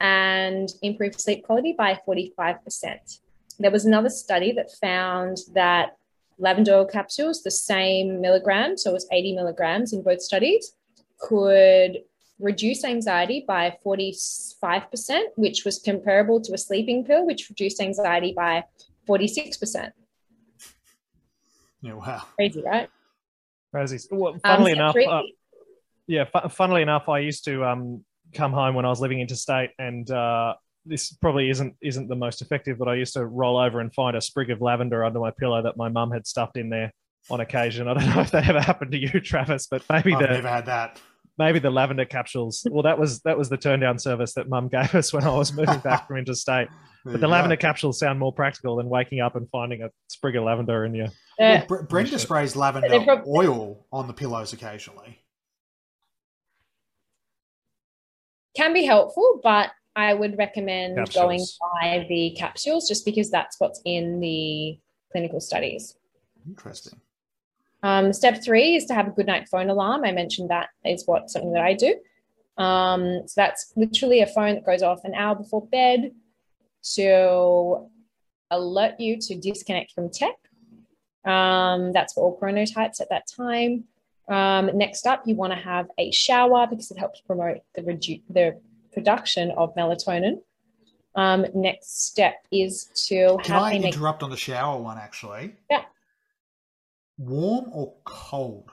and 0.00 0.68
improve 0.82 1.20
sleep 1.20 1.44
quality 1.44 1.74
by 1.76 1.98
45%. 2.06 3.20
There 3.58 3.70
was 3.70 3.84
another 3.84 4.10
study 4.10 4.52
that 4.52 4.70
found 4.80 5.38
that 5.54 5.96
lavender 6.38 6.74
oil 6.74 6.86
capsules, 6.86 7.42
the 7.42 7.50
same 7.50 8.20
milligram, 8.20 8.76
so 8.76 8.90
it 8.90 8.94
was 8.94 9.08
80 9.10 9.34
milligrams 9.34 9.92
in 9.92 10.02
both 10.02 10.22
studies, 10.22 10.74
could 11.18 11.98
reduce 12.38 12.84
anxiety 12.84 13.44
by 13.46 13.76
45%, 13.84 15.22
which 15.34 15.64
was 15.64 15.80
comparable 15.80 16.40
to 16.42 16.54
a 16.54 16.58
sleeping 16.58 17.04
pill, 17.04 17.26
which 17.26 17.48
reduced 17.48 17.80
anxiety 17.80 18.32
by 18.32 18.64
46%. 19.08 19.90
Yeah, 21.80 21.94
wow. 21.94 22.22
Crazy, 22.36 22.62
right? 22.62 22.88
Crazy. 23.72 23.98
Well, 24.10 24.38
funnily 24.44 24.72
um, 24.72 24.78
enough, 24.78 24.96
uh, 24.96 25.22
yeah, 26.06 26.24
funnily 26.48 26.82
enough, 26.82 27.08
I 27.08 27.18
used 27.20 27.44
to 27.44 27.64
um, 27.64 28.04
come 28.34 28.52
home 28.52 28.74
when 28.74 28.84
I 28.84 28.88
was 28.88 29.00
living 29.00 29.20
interstate 29.20 29.70
and 29.78 30.10
uh, 30.10 30.54
this 30.88 31.12
probably 31.12 31.50
isn't 31.50 31.76
isn't 31.82 32.08
the 32.08 32.16
most 32.16 32.42
effective, 32.42 32.78
but 32.78 32.88
I 32.88 32.94
used 32.94 33.12
to 33.14 33.26
roll 33.26 33.58
over 33.58 33.80
and 33.80 33.92
find 33.94 34.16
a 34.16 34.20
sprig 34.20 34.50
of 34.50 34.60
lavender 34.60 35.04
under 35.04 35.20
my 35.20 35.30
pillow 35.30 35.62
that 35.62 35.76
my 35.76 35.88
mum 35.88 36.10
had 36.10 36.26
stuffed 36.26 36.56
in 36.56 36.70
there 36.70 36.92
on 37.30 37.40
occasion. 37.40 37.88
I 37.88 37.94
don't 37.94 38.14
know 38.14 38.20
if 38.20 38.30
that 38.30 38.48
ever 38.48 38.60
happened 38.60 38.92
to 38.92 38.98
you, 38.98 39.08
Travis, 39.20 39.66
but 39.66 39.82
maybe 39.90 40.14
I've 40.14 40.20
the 40.20 40.26
never 40.28 40.48
had 40.48 40.66
that. 40.66 41.00
Maybe 41.36 41.58
the 41.60 41.70
lavender 41.70 42.04
capsules. 42.04 42.66
Well, 42.68 42.82
that 42.82 42.98
was 42.98 43.20
that 43.20 43.38
was 43.38 43.48
the 43.48 43.56
turn 43.56 43.80
down 43.80 43.98
service 43.98 44.34
that 44.34 44.48
Mum 44.48 44.68
gave 44.68 44.94
us 44.94 45.12
when 45.12 45.24
I 45.24 45.30
was 45.30 45.52
moving 45.52 45.78
back 45.80 46.06
from 46.08 46.16
interstate. 46.16 46.68
But 47.12 47.20
the 47.20 47.28
lavender 47.28 47.56
capsules 47.56 47.98
sound 47.98 48.18
more 48.18 48.32
practical 48.32 48.76
than 48.76 48.88
waking 48.88 49.20
up 49.20 49.36
and 49.36 49.48
finding 49.50 49.82
a 49.82 49.90
sprig 50.08 50.36
of 50.36 50.44
lavender 50.44 50.84
in 50.84 50.94
your. 50.94 51.08
Yeah. 51.38 51.64
Well, 51.68 51.82
Brenda 51.82 52.18
sprays 52.18 52.56
lavender 52.56 53.00
probably... 53.04 53.32
oil 53.34 53.86
on 53.92 54.06
the 54.06 54.12
pillows 54.12 54.52
occasionally. 54.52 55.18
Can 58.56 58.72
be 58.72 58.84
helpful, 58.84 59.40
but 59.42 59.70
I 59.94 60.14
would 60.14 60.36
recommend 60.36 60.96
capsules. 60.96 61.14
going 61.14 61.40
by 61.72 62.06
the 62.08 62.34
capsules 62.36 62.88
just 62.88 63.04
because 63.04 63.30
that's 63.30 63.58
what's 63.60 63.80
in 63.84 64.20
the 64.20 64.78
clinical 65.12 65.40
studies. 65.40 65.96
Interesting. 66.46 67.00
Um, 67.82 68.12
step 68.12 68.42
three 68.44 68.74
is 68.74 68.86
to 68.86 68.94
have 68.94 69.06
a 69.06 69.10
good 69.10 69.26
night 69.26 69.48
phone 69.48 69.70
alarm. 69.70 70.04
I 70.04 70.12
mentioned 70.12 70.50
that 70.50 70.70
is 70.84 71.04
what 71.06 71.30
something 71.30 71.52
that 71.52 71.62
I 71.62 71.74
do. 71.74 71.94
Um, 72.56 73.22
so 73.26 73.34
that's 73.36 73.72
literally 73.76 74.20
a 74.20 74.26
phone 74.26 74.56
that 74.56 74.66
goes 74.66 74.82
off 74.82 75.04
an 75.04 75.14
hour 75.14 75.36
before 75.36 75.64
bed 75.66 76.10
to 76.94 77.88
alert 78.50 78.98
you 78.98 79.18
to 79.20 79.36
disconnect 79.36 79.92
from 79.92 80.10
tech. 80.10 80.34
Um, 81.24 81.92
that's 81.92 82.14
for 82.14 82.24
all 82.24 82.38
chronotypes 82.40 83.00
at 83.00 83.10
that 83.10 83.24
time. 83.34 83.84
Um, 84.28 84.70
next 84.76 85.06
up, 85.06 85.22
you 85.26 85.34
want 85.34 85.52
to 85.52 85.58
have 85.58 85.88
a 85.98 86.10
shower 86.10 86.66
because 86.68 86.90
it 86.90 86.98
helps 86.98 87.20
promote 87.20 87.58
the, 87.74 87.82
redu- 87.82 88.22
the 88.30 88.60
production 88.92 89.50
of 89.52 89.74
melatonin. 89.74 90.40
Um, 91.14 91.46
next 91.54 92.06
step 92.06 92.34
is 92.52 92.84
to 93.08 93.38
Can 93.42 93.56
I 93.56 93.74
interrupt 93.74 94.22
on 94.22 94.30
the 94.30 94.36
shower 94.36 94.80
one 94.80 94.98
actually? 94.98 95.56
Yeah 95.70 95.82
warm 97.18 97.66
or 97.72 97.94
cold? 98.04 98.70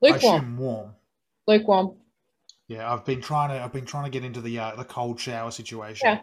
Lukewarm. 0.00 0.56
warm. 0.56 0.94
Lukewarm. 1.46 1.96
Yeah, 2.68 2.90
I've 2.90 3.04
been 3.04 3.20
trying 3.20 3.50
to. 3.50 3.62
I've 3.62 3.72
been 3.72 3.84
trying 3.84 4.04
to 4.04 4.10
get 4.10 4.24
into 4.24 4.40
the 4.40 4.58
uh, 4.58 4.76
the 4.76 4.84
cold 4.84 5.20
shower 5.20 5.50
situation. 5.50 6.06
Yeah. 6.08 6.20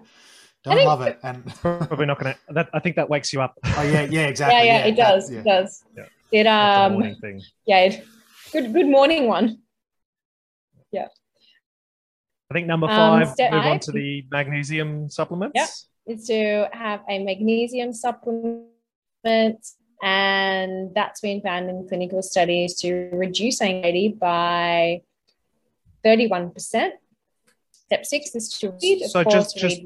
Don't 0.76 0.86
love 0.86 1.02
it, 1.02 1.20
and 1.24 1.46
probably 1.56 2.06
not 2.06 2.20
going 2.20 2.34
to. 2.34 2.68
I 2.74 2.80
think 2.80 2.96
that 2.96 3.10
wakes 3.10 3.32
you 3.34 3.42
up. 3.42 3.56
Oh 3.64 3.82
yeah, 3.84 4.04
yeah, 4.04 4.28
exactly. 4.28 4.58
yeah, 4.58 4.64
yeah, 4.64 4.80
yeah, 4.80 4.86
it 4.86 4.96
does. 4.96 5.32
yeah. 5.32 5.40
It 5.40 5.44
does. 5.44 5.84
Yeah. 5.96 6.06
It 6.32 6.48
um. 6.48 7.16
Thing. 7.22 7.42
Yeah. 7.66 7.80
It, 7.86 8.06
good. 8.52 8.74
Good 8.74 8.88
morning 8.88 9.28
one. 9.28 9.60
Yeah. 10.92 11.08
I 12.50 12.54
think 12.54 12.68
number 12.68 12.88
um, 12.88 13.22
five. 13.22 13.28
Um, 13.28 13.58
move 13.58 13.66
on 13.66 13.80
to 13.80 13.92
the 13.92 14.26
magnesium 14.32 15.10
supplements. 15.10 15.54
Yeah. 15.56 15.68
Is 16.14 16.26
to 16.28 16.70
have 16.72 17.02
a 17.10 17.22
magnesium 17.24 17.92
supplement 17.92 18.66
and 20.02 20.94
that's 20.94 21.22
been 21.22 21.42
found 21.42 21.70
in 21.70 21.88
clinical 21.88 22.22
studies 22.22 22.76
to 22.76 23.10
reduce 23.12 23.62
anxiety 23.62 24.10
by 24.10 25.02
31%. 26.06 26.92
Step 27.72 28.06
six 28.06 28.36
is 28.36 28.50
to 28.60 28.74
read. 28.82 29.06
So 29.08 29.24
just, 29.24 29.58
just, 29.58 29.82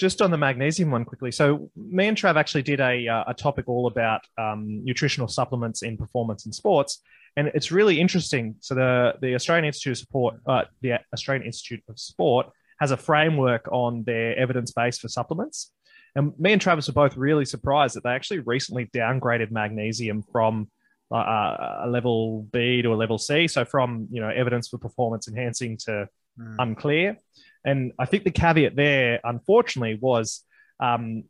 just 0.00 0.22
on 0.22 0.30
the 0.30 0.38
magnesium 0.38 0.90
one 0.90 1.04
quickly. 1.04 1.30
So 1.30 1.70
me 1.76 2.08
and 2.08 2.16
Trav 2.16 2.36
actually 2.36 2.62
did 2.62 2.80
a, 2.80 3.06
uh, 3.06 3.24
a 3.28 3.34
topic 3.34 3.68
all 3.68 3.86
about 3.86 4.22
um, 4.38 4.82
nutritional 4.82 5.28
supplements 5.28 5.82
in 5.82 5.98
performance 5.98 6.46
and 6.46 6.54
sports. 6.54 7.02
And 7.36 7.48
it's 7.48 7.70
really 7.70 8.00
interesting. 8.00 8.56
So 8.60 8.74
the, 8.74 9.14
the 9.20 9.34
Australian 9.34 9.66
Institute 9.66 9.92
of 9.92 9.98
Sport, 9.98 10.34
uh, 10.46 10.62
the 10.80 10.94
Australian 11.12 11.46
Institute 11.46 11.84
of 11.88 11.98
Sport 11.98 12.46
has 12.80 12.92
a 12.92 12.96
framework 12.96 13.68
on 13.70 14.02
their 14.04 14.36
evidence 14.38 14.72
base 14.72 14.98
for 14.98 15.08
supplements. 15.08 15.70
And 16.16 16.32
me 16.38 16.52
and 16.52 16.60
Travis 16.60 16.88
were 16.88 16.94
both 16.94 17.16
really 17.16 17.44
surprised 17.44 17.94
that 17.94 18.02
they 18.02 18.10
actually 18.10 18.40
recently 18.40 18.86
downgraded 18.86 19.50
magnesium 19.50 20.22
from 20.32 20.70
uh, 21.12 21.82
a 21.82 21.88
level 21.88 22.48
B 22.52 22.80
to 22.82 22.94
a 22.94 22.96
level 22.96 23.18
C. 23.18 23.46
So 23.48 23.64
from 23.64 24.08
you 24.10 24.20
know 24.20 24.28
evidence 24.28 24.68
for 24.68 24.78
performance 24.78 25.28
enhancing 25.28 25.76
to 25.84 26.08
mm. 26.38 26.56
unclear. 26.58 27.16
And 27.64 27.92
I 27.98 28.06
think 28.06 28.24
the 28.24 28.30
caveat 28.30 28.76
there, 28.76 29.20
unfortunately, 29.22 29.98
was 30.00 30.44
um, 30.80 31.24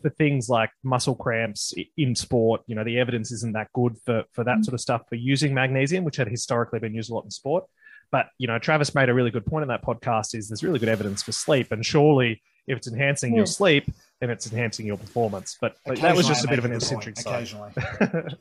for 0.00 0.10
things 0.10 0.48
like 0.48 0.70
muscle 0.82 1.14
cramps 1.14 1.74
in 1.96 2.14
sport. 2.14 2.62
You 2.66 2.74
know, 2.74 2.84
the 2.84 2.98
evidence 2.98 3.32
isn't 3.32 3.52
that 3.54 3.72
good 3.72 3.96
for 4.04 4.24
for 4.32 4.44
that 4.44 4.58
mm. 4.58 4.64
sort 4.64 4.74
of 4.74 4.80
stuff 4.80 5.02
for 5.08 5.16
using 5.16 5.54
magnesium, 5.54 6.04
which 6.04 6.16
had 6.16 6.28
historically 6.28 6.78
been 6.78 6.94
used 6.94 7.10
a 7.10 7.14
lot 7.14 7.24
in 7.24 7.30
sport. 7.30 7.64
But 8.10 8.28
you 8.38 8.46
know, 8.46 8.58
Travis 8.58 8.94
made 8.94 9.08
a 9.08 9.14
really 9.14 9.30
good 9.30 9.46
point 9.46 9.62
in 9.62 9.68
that 9.68 9.82
podcast: 9.82 10.34
is 10.34 10.48
there's 10.48 10.62
really 10.62 10.78
good 10.78 10.88
evidence 10.88 11.22
for 11.22 11.32
sleep, 11.32 11.72
and 11.72 11.84
surely 11.84 12.42
if 12.66 12.78
it's 12.78 12.86
enhancing 12.86 13.32
mm. 13.32 13.36
your 13.36 13.46
sleep, 13.46 13.90
then 14.20 14.30
it's 14.30 14.50
enhancing 14.50 14.86
your 14.86 14.96
performance. 14.96 15.56
But, 15.60 15.76
but 15.84 16.00
that 16.00 16.16
was 16.16 16.26
just 16.26 16.44
a 16.44 16.48
bit 16.48 16.58
of 16.58 16.64
an 16.64 16.72
eccentric 16.72 17.18
side. 17.18 17.50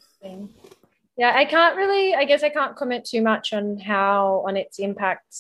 yeah, 1.18 1.34
I 1.36 1.46
can't 1.46 1.76
really. 1.76 2.16
I 2.16 2.26
guess 2.26 2.44
I 2.44 2.50
can't 2.50 2.76
comment 2.76 3.06
too 3.06 3.22
much 3.22 3.54
on 3.54 3.80
how 3.80 4.44
on 4.48 4.56
its 4.58 4.80
impact 4.80 5.36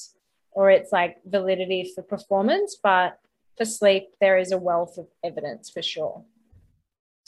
or 0.55 0.69
its 0.69 0.91
like 0.91 1.17
validity 1.25 1.91
for 1.93 2.03
performance, 2.03 2.77
but 2.81 3.19
for 3.57 3.65
sleep, 3.65 4.09
there 4.19 4.37
is 4.37 4.51
a 4.51 4.57
wealth 4.57 4.97
of 4.97 5.07
evidence 5.23 5.69
for 5.69 5.81
sure. 5.81 6.23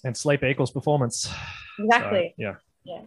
And 0.04 0.16
sleep 0.16 0.44
equals 0.44 0.72
performance. 0.72 1.32
Exactly. 1.80 2.34
So, 2.38 2.44
yeah. 2.44 2.56
Yeah. 2.84 3.02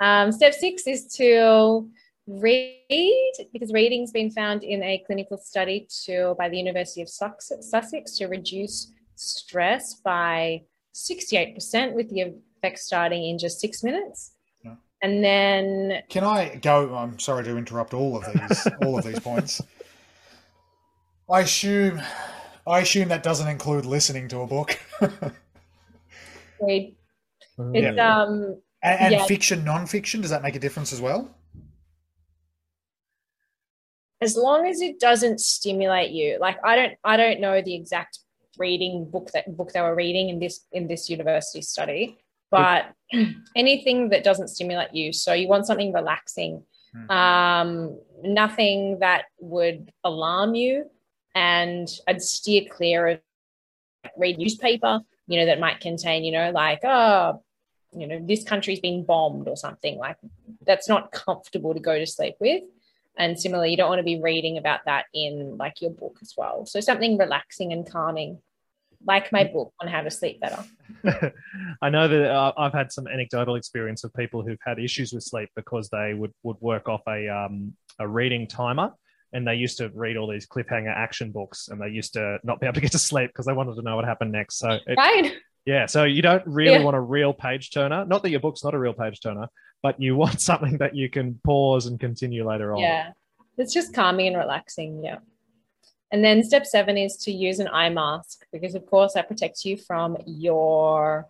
Um, 0.00 0.32
step 0.32 0.54
six 0.54 0.86
is 0.86 1.06
to 1.16 1.88
read 2.26 3.32
because 3.52 3.72
reading's 3.72 4.10
been 4.10 4.30
found 4.30 4.64
in 4.64 4.82
a 4.82 5.02
clinical 5.06 5.36
study 5.36 5.86
to 6.04 6.34
by 6.38 6.48
the 6.48 6.56
University 6.56 7.02
of 7.02 7.08
Sussex 7.08 8.16
to 8.16 8.26
reduce 8.26 8.92
stress 9.14 9.94
by 9.94 10.62
68% 10.94 11.92
with 11.92 12.08
the 12.10 12.34
effect 12.62 12.78
starting 12.78 13.24
in 13.24 13.38
just 13.38 13.60
six 13.60 13.82
minutes. 13.82 14.33
Yeah. 15.04 15.10
And 15.10 15.24
then 15.24 16.02
Can 16.08 16.24
I 16.24 16.56
go? 16.56 16.94
I'm 16.94 17.18
sorry 17.18 17.44
to 17.44 17.56
interrupt 17.56 17.94
all 17.94 18.16
of 18.16 18.24
these 18.24 18.66
all 18.80 18.98
of 18.98 19.04
these 19.04 19.20
points. 19.20 19.60
I 21.30 21.40
assume 21.40 22.00
I 22.66 22.80
assume 22.80 23.08
that 23.08 23.22
doesn't 23.22 23.48
include 23.48 23.84
listening 23.84 24.28
to 24.28 24.40
a 24.40 24.46
book. 24.46 24.78
read. 26.60 26.96
Mm-hmm. 27.58 27.98
Um 28.00 28.60
And, 28.82 29.00
and 29.00 29.12
Yeah. 29.12 29.26
fiction, 29.26 29.64
non-fiction, 29.64 30.20
does 30.20 30.30
that 30.30 30.42
make 30.42 30.56
a 30.56 30.58
difference 30.58 30.92
as 30.92 31.00
well? 31.00 31.34
as 34.20 34.36
long 34.36 34.66
as 34.66 34.80
it 34.80 34.98
doesn't 34.98 35.38
stimulate 35.38 36.10
you 36.10 36.38
like 36.40 36.56
i 36.64 36.74
don't 36.74 36.94
i 37.04 37.14
don't 37.14 37.40
know 37.40 37.60
the 37.60 37.74
exact 37.74 38.20
reading 38.56 39.04
book 39.10 39.30
that 39.32 39.54
book 39.54 39.70
they 39.72 39.80
were 39.82 39.94
reading 39.94 40.30
in 40.30 40.38
this 40.38 40.66
in 40.72 40.88
this 40.88 41.10
university 41.10 41.60
study 41.60 42.16
but 42.54 43.20
anything 43.56 44.08
that 44.10 44.24
doesn't 44.24 44.48
stimulate 44.48 44.94
you 44.94 45.12
so 45.12 45.32
you 45.32 45.48
want 45.48 45.66
something 45.66 45.92
relaxing 45.92 46.62
um 47.10 47.98
nothing 48.22 48.98
that 49.00 49.24
would 49.40 49.90
alarm 50.04 50.54
you 50.54 50.88
and 51.34 51.88
i'd 52.06 52.22
steer 52.22 52.62
clear 52.70 53.08
of 53.08 53.20
read 54.16 54.38
newspaper 54.38 55.00
you 55.26 55.38
know 55.38 55.46
that 55.46 55.58
might 55.58 55.80
contain 55.80 56.22
you 56.22 56.30
know 56.30 56.52
like 56.52 56.80
oh 56.84 57.42
you 57.96 58.06
know 58.06 58.20
this 58.22 58.44
country's 58.44 58.80
been 58.80 59.04
bombed 59.04 59.48
or 59.48 59.56
something 59.56 59.98
like 59.98 60.16
that's 60.66 60.88
not 60.88 61.12
comfortable 61.12 61.74
to 61.74 61.80
go 61.80 61.98
to 61.98 62.06
sleep 62.06 62.36
with. 62.40 62.62
And 63.16 63.38
similarly 63.38 63.70
you 63.70 63.76
don't 63.76 63.88
want 63.88 64.00
to 64.00 64.04
be 64.04 64.20
reading 64.20 64.58
about 64.58 64.80
that 64.86 65.06
in 65.14 65.56
like 65.56 65.80
your 65.80 65.92
book 65.92 66.18
as 66.20 66.34
well. 66.36 66.66
So 66.66 66.80
something 66.80 67.16
relaxing 67.16 67.72
and 67.72 67.88
calming 67.88 68.38
like 69.06 69.30
my 69.32 69.44
book 69.44 69.72
on 69.80 69.88
how 69.88 70.00
to 70.02 70.10
sleep 70.10 70.40
better 70.40 70.64
I 71.82 71.90
know 71.90 72.08
that 72.08 72.30
uh, 72.30 72.52
I've 72.56 72.72
had 72.72 72.92
some 72.92 73.06
anecdotal 73.06 73.56
experience 73.56 74.04
of 74.04 74.12
people 74.14 74.42
who've 74.42 74.58
had 74.64 74.78
issues 74.78 75.12
with 75.12 75.22
sleep 75.22 75.48
because 75.56 75.88
they 75.90 76.14
would, 76.14 76.32
would 76.42 76.56
work 76.60 76.88
off 76.88 77.02
a, 77.08 77.28
um, 77.28 77.74
a 77.98 78.06
reading 78.08 78.46
timer 78.46 78.92
and 79.32 79.46
they 79.46 79.54
used 79.54 79.78
to 79.78 79.90
read 79.94 80.16
all 80.16 80.30
these 80.30 80.46
cliffhanger 80.46 80.94
action 80.94 81.30
books 81.32 81.68
and 81.68 81.80
they 81.80 81.88
used 81.88 82.12
to 82.14 82.38
not 82.44 82.60
be 82.60 82.66
able 82.66 82.74
to 82.74 82.80
get 82.80 82.92
to 82.92 82.98
sleep 82.98 83.30
because 83.30 83.46
they 83.46 83.52
wanted 83.52 83.74
to 83.76 83.82
know 83.82 83.96
what 83.96 84.04
happened 84.04 84.32
next. 84.32 84.58
So, 84.58 84.78
it, 84.86 84.96
right 84.96 85.34
yeah, 85.66 85.86
so 85.86 86.04
you 86.04 86.20
don't 86.22 86.46
really 86.46 86.72
Yeah. 86.74 86.82
want 86.84 86.96
a 86.96 87.00
real 87.00 87.32
page 87.32 87.70
turner. 87.70 88.04
Not 88.04 88.22
that 88.22 88.30
your 88.30 88.40
book's 88.40 88.62
not 88.62 88.74
a 88.74 88.78
real 88.78 88.92
page 88.92 89.20
turner, 89.20 89.48
but 89.82 90.00
you 90.00 90.14
want 90.16 90.40
something 90.50 90.76
that 90.78 90.94
you 90.94 91.08
can 91.10 91.40
pause 91.44 91.86
and 91.86 91.98
continue 91.98 92.46
later 92.48 92.74
on. 92.74 92.80
yeah 92.80 93.10
it's 93.56 93.72
just 93.72 93.94
calming 93.94 94.26
and 94.28 94.36
relaxing 94.36 95.02
yeah 95.04 95.18
and 96.14 96.24
then 96.24 96.44
step 96.44 96.64
seven 96.64 96.96
is 96.96 97.16
to 97.16 97.32
use 97.32 97.58
an 97.58 97.66
eye 97.66 97.88
mask 97.88 98.46
because 98.52 98.76
of 98.76 98.86
course 98.86 99.14
that 99.14 99.26
protects 99.26 99.64
you 99.64 99.76
from 99.76 100.16
your 100.26 101.26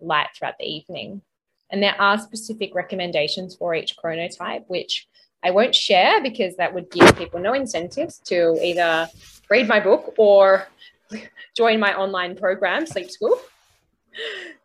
light 0.00 0.28
throughout 0.34 0.56
the 0.58 0.64
evening. 0.64 1.20
And 1.68 1.82
there 1.82 2.00
are 2.00 2.18
specific 2.18 2.74
recommendations 2.74 3.54
for 3.54 3.74
each 3.74 3.98
chronotype 3.98 4.64
which 4.68 5.06
i 5.42 5.50
won't 5.50 5.74
share 5.74 6.22
because 6.22 6.56
that 6.56 6.72
would 6.72 6.90
give 6.90 7.14
people 7.18 7.40
no 7.40 7.52
incentives 7.52 8.20
to 8.30 8.58
either 8.62 9.06
read 9.50 9.68
my 9.68 9.80
book 9.80 10.14
or 10.16 10.66
join 11.54 11.78
my 11.78 11.92
online 11.94 12.36
program 12.36 12.86
sleep 12.86 13.10
school. 13.10 13.38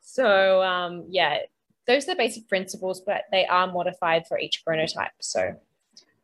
So 0.02 0.64
um, 0.64 1.04
yeah 1.10 1.40
those 1.88 2.06
are 2.06 2.14
the 2.14 2.24
basic 2.24 2.48
principles 2.48 3.02
but 3.02 3.24
they 3.34 3.46
are 3.46 3.68
modified 3.68 4.28
for 4.28 4.40
each 4.40 4.64
chronotype. 4.66 5.18
So 5.20 5.58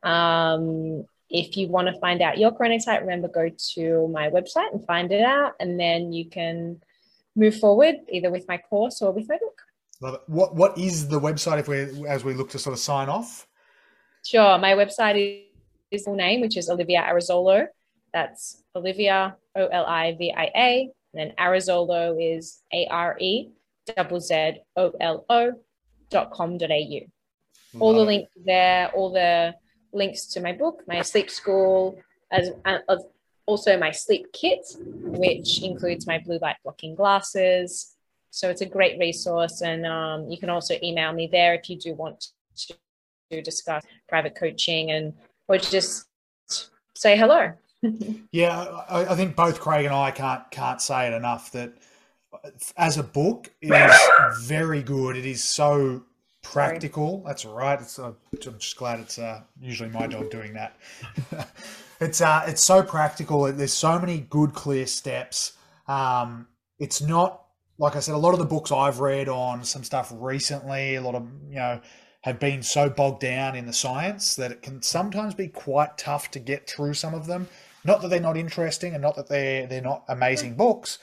um, 0.02 1.06
if 1.32 1.56
you 1.56 1.68
want 1.68 1.88
to 1.88 2.00
find 2.00 2.22
out 2.22 2.38
your 2.38 2.52
chronotype, 2.52 3.02
remember 3.02 3.28
go 3.28 3.50
to 3.76 4.08
my 4.10 4.30
website 4.30 4.72
and 4.74 4.86
find 4.86 5.12
it 5.12 5.24
out, 5.24 5.54
and 5.60 5.80
then 5.80 6.12
you 6.12 6.30
can 6.30 6.82
move 7.36 7.58
forward 7.58 7.96
either 8.10 8.30
with 8.30 8.46
my 8.48 8.58
course 8.58 9.02
or 9.02 9.12
with 9.12 9.28
my 9.30 9.38
book. 9.38 9.62
Love 10.02 10.16
it. 10.16 10.22
What 10.28 10.56
What 10.56 10.78
is 10.78 11.08
the 11.08 11.20
website 11.20 11.60
if 11.60 11.68
we 11.68 12.08
as 12.08 12.24
we 12.24 12.34
look 12.34 12.50
to 12.52 12.60
sort 12.60 12.74
of 12.74 12.80
sign 12.80 13.08
off? 13.08 13.48
Sure, 14.26 14.58
my 14.58 14.74
website 14.74 15.48
is, 15.92 16.04
full 16.04 16.16
name, 16.16 16.42
which 16.42 16.58
is 16.58 16.70
Olivia 16.70 17.02
Arezzolo. 17.02 17.68
That's 18.14 18.64
Olivia 18.76 19.36
O 19.56 19.68
L 19.68 19.86
I 19.86 20.16
V 20.18 20.34
I 20.36 20.52
A, 20.56 20.90
and 21.14 21.20
then 21.20 21.34
Arezzolo 21.40 22.18
is 22.20 22.62
A 22.74 22.88
R 22.88 23.18
E 23.20 23.50
double 23.96 24.20
Z 24.20 24.58
O 24.76 24.92
L 25.00 25.26
O 25.30 25.54
dot 26.10 26.32
com 26.32 26.58
dot 26.58 26.72
au. 26.72 27.00
all 27.80 27.94
the 27.94 28.02
links 28.02 28.32
there, 28.46 28.90
all 28.90 29.12
the 29.12 29.56
links 29.94 30.26
to 30.28 30.42
my 30.42 30.54
book, 30.54 30.84
my 30.88 31.02
sleep 31.02 31.30
school, 31.30 32.00
as, 32.32 32.52
as 32.66 33.04
also 33.46 33.78
my 33.78 33.92
sleep 33.92 34.28
kit, 34.34 34.66
which 34.80 35.62
includes 35.64 36.08
my 36.08 36.20
blue 36.20 36.40
light 36.42 36.58
blocking 36.64 36.96
glasses. 36.96 37.96
So 38.30 38.50
it's 38.50 38.62
a 38.62 38.66
great 38.66 38.98
resource, 38.98 39.62
and 39.62 39.86
um, 39.86 40.30
you 40.30 40.38
can 40.38 40.50
also 40.50 40.76
email 40.82 41.12
me 41.12 41.28
there 41.30 41.54
if 41.54 41.70
you 41.70 41.78
do 41.78 41.94
want 41.94 42.28
to, 42.56 42.76
to 43.32 43.42
discuss 43.42 43.84
private 44.08 44.36
coaching 44.36 44.92
and 44.92 45.14
or 45.48 45.58
just 45.58 46.08
say 46.96 47.18
hello. 47.18 47.54
Yeah, 48.32 48.60
I, 48.88 49.06
I 49.06 49.16
think 49.16 49.36
both 49.36 49.60
Craig 49.60 49.86
and 49.86 49.94
I 49.94 50.12
can't 50.12 50.50
can't 50.52 50.80
say 50.80 51.08
it 51.08 51.14
enough 51.14 51.52
that 51.54 51.74
as 52.78 52.98
a 52.98 53.04
book, 53.04 53.52
it 53.60 53.74
is 53.74 54.48
very 54.48 54.84
good. 54.84 55.18
It 55.18 55.26
is 55.26 55.44
so 55.44 56.04
practical. 56.42 57.24
That's 57.26 57.46
right. 57.46 57.80
It's 57.80 58.00
uh, 58.00 58.14
I'm 58.46 58.60
just 58.60 58.78
glad 58.78 59.00
it's 59.00 59.20
uh, 59.20 59.42
usually 59.60 59.90
my 59.90 60.08
dog 60.08 60.30
doing 60.30 60.54
that. 60.54 60.76
it's 62.00 62.22
uh, 62.22 62.44
it's 62.48 62.64
so 62.64 62.84
practical. 62.84 63.52
There's 63.52 63.74
so 63.74 64.00
many 64.00 64.22
good, 64.30 64.54
clear 64.54 64.88
steps. 64.88 65.54
Um, 65.88 66.48
it's 66.80 67.02
not 67.02 67.46
like 67.78 67.96
I 67.96 68.00
said. 68.00 68.16
A 68.16 68.18
lot 68.18 68.34
of 68.34 68.40
the 68.40 68.46
books 68.46 68.72
I've 68.72 69.00
read 69.00 69.30
on 69.30 69.64
some 69.64 69.84
stuff 69.84 70.12
recently, 70.16 70.96
a 70.96 71.02
lot 71.02 71.16
of 71.16 71.28
you 71.50 71.56
know, 71.56 71.80
have 72.22 72.40
been 72.40 72.64
so 72.64 72.90
bogged 72.90 73.22
down 73.22 73.56
in 73.56 73.66
the 73.66 73.74
science 73.74 74.36
that 74.36 74.52
it 74.52 74.62
can 74.62 74.82
sometimes 74.82 75.34
be 75.34 75.48
quite 75.48 75.98
tough 75.98 76.32
to 76.32 76.40
get 76.40 76.70
through 76.70 76.94
some 76.94 77.14
of 77.14 77.28
them. 77.28 77.48
Not 77.84 78.02
that 78.02 78.10
they're 78.10 78.20
not 78.20 78.38
interesting, 78.38 78.94
and 78.94 79.02
not 79.02 79.16
that 79.16 79.28
they're 79.28 79.68
they're 79.68 79.82
not 79.82 80.04
amazing 80.08 80.56
books, 80.56 81.00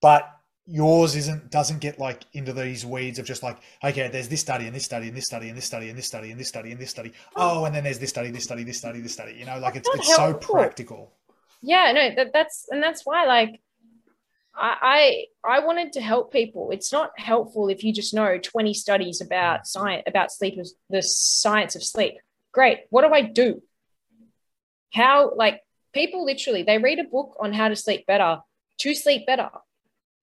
but 0.00 0.28
yours 0.72 1.14
isn't 1.14 1.50
doesn't 1.50 1.80
get 1.80 1.98
like 1.98 2.24
into 2.32 2.52
these 2.52 2.86
weeds 2.86 3.18
of 3.18 3.26
just 3.26 3.42
like 3.42 3.58
okay 3.84 4.08
there's 4.08 4.28
this 4.28 4.40
study 4.40 4.66
and 4.66 4.74
this 4.74 4.84
study 4.84 5.08
and 5.08 5.16
this 5.16 5.26
study 5.26 5.50
and 5.50 5.58
this 5.58 5.66
study 5.66 5.90
and 5.90 5.98
this 5.98 6.06
study 6.06 6.30
and 6.30 6.40
this 6.40 6.48
study 6.48 6.72
and 6.72 6.80
this 6.80 6.90
study. 6.90 7.12
Oh. 7.36 7.60
oh 7.60 7.64
and 7.66 7.74
then 7.74 7.84
there's 7.84 7.98
this 7.98 8.10
study 8.10 8.30
this 8.30 8.44
study 8.44 8.64
this 8.64 8.78
study 8.78 9.00
this 9.00 9.12
study. 9.12 9.34
You 9.34 9.44
know 9.44 9.58
like 9.58 9.76
it's 9.76 9.88
it's 9.94 10.16
so 10.16 10.32
practical. 10.34 11.12
Yeah 11.60 11.92
no 11.92 12.14
that, 12.16 12.32
that's 12.32 12.66
and 12.70 12.82
that's 12.82 13.04
why 13.04 13.26
like 13.26 13.60
I, 14.54 15.24
I 15.42 15.60
wanted 15.60 15.94
to 15.94 16.02
help 16.02 16.30
people. 16.30 16.72
It's 16.72 16.92
not 16.92 17.12
helpful 17.16 17.68
if 17.68 17.82
you 17.82 17.90
just 17.90 18.12
know 18.12 18.38
20 18.38 18.74
studies 18.74 19.22
about 19.22 19.60
mm. 19.60 19.66
science 19.66 20.02
about 20.06 20.30
sleep 20.30 20.58
the 20.90 21.02
science 21.02 21.74
of 21.74 21.82
sleep. 21.82 22.14
Great. 22.52 22.80
What 22.90 23.02
do 23.02 23.12
i 23.12 23.22
do? 23.22 23.62
How 24.92 25.32
like 25.34 25.62
people 25.92 26.24
literally 26.24 26.62
they 26.62 26.78
read 26.78 26.98
a 26.98 27.04
book 27.04 27.36
on 27.40 27.52
how 27.52 27.68
to 27.68 27.76
sleep 27.76 28.06
better 28.06 28.38
to 28.78 28.94
sleep 28.94 29.26
better 29.26 29.50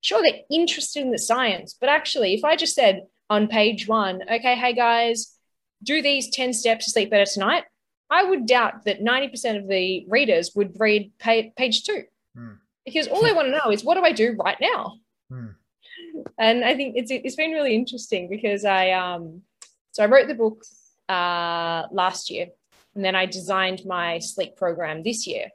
sure 0.01 0.21
they're 0.21 0.41
interested 0.49 1.01
in 1.01 1.11
the 1.11 1.17
science 1.17 1.75
but 1.79 1.89
actually 1.89 2.33
if 2.33 2.43
i 2.43 2.55
just 2.55 2.75
said 2.75 3.03
on 3.29 3.47
page 3.47 3.87
one 3.87 4.21
okay 4.23 4.55
hey 4.55 4.73
guys 4.73 5.35
do 5.83 6.01
these 6.01 6.29
10 6.29 6.53
steps 6.53 6.85
to 6.85 6.91
sleep 6.91 7.09
better 7.09 7.25
tonight 7.31 7.63
I 8.11 8.23
would 8.23 8.47
doubt 8.47 8.85
that 8.85 9.03
90% 9.03 9.57
of 9.59 9.67
the 9.67 10.03
readers 10.09 10.53
would 10.55 10.79
read 10.79 11.11
pa- 11.19 11.51
page 11.55 11.83
two 11.83 12.05
Hmm. 12.35 12.53
because 12.83 13.07
all 13.07 13.21
they 13.21 13.33
want 13.33 13.49
to 13.49 13.51
know 13.51 13.71
is 13.71 13.83
what 13.83 13.95
do 13.95 14.01
I 14.03 14.11
do 14.11 14.35
right 14.43 14.57
now? 14.59 14.95
Hmm. 15.29 15.49
And 16.39 16.65
I 16.65 16.73
think 16.75 16.95
it's 16.97 17.11
it's 17.11 17.35
been 17.35 17.51
really 17.51 17.75
interesting 17.75 18.27
because 18.27 18.65
I 18.65 18.91
um 18.91 19.43
so 19.91 20.03
I 20.03 20.07
wrote 20.07 20.27
the 20.27 20.33
book 20.33 20.63
uh 21.07 21.83
last 21.91 22.29
year 22.29 22.47
and 22.95 23.05
then 23.05 23.15
I 23.15 23.25
designed 23.27 23.85
my 23.85 24.19
sleep 24.19 24.55
program 24.55 25.03
this 25.03 25.27
year. 25.27 25.49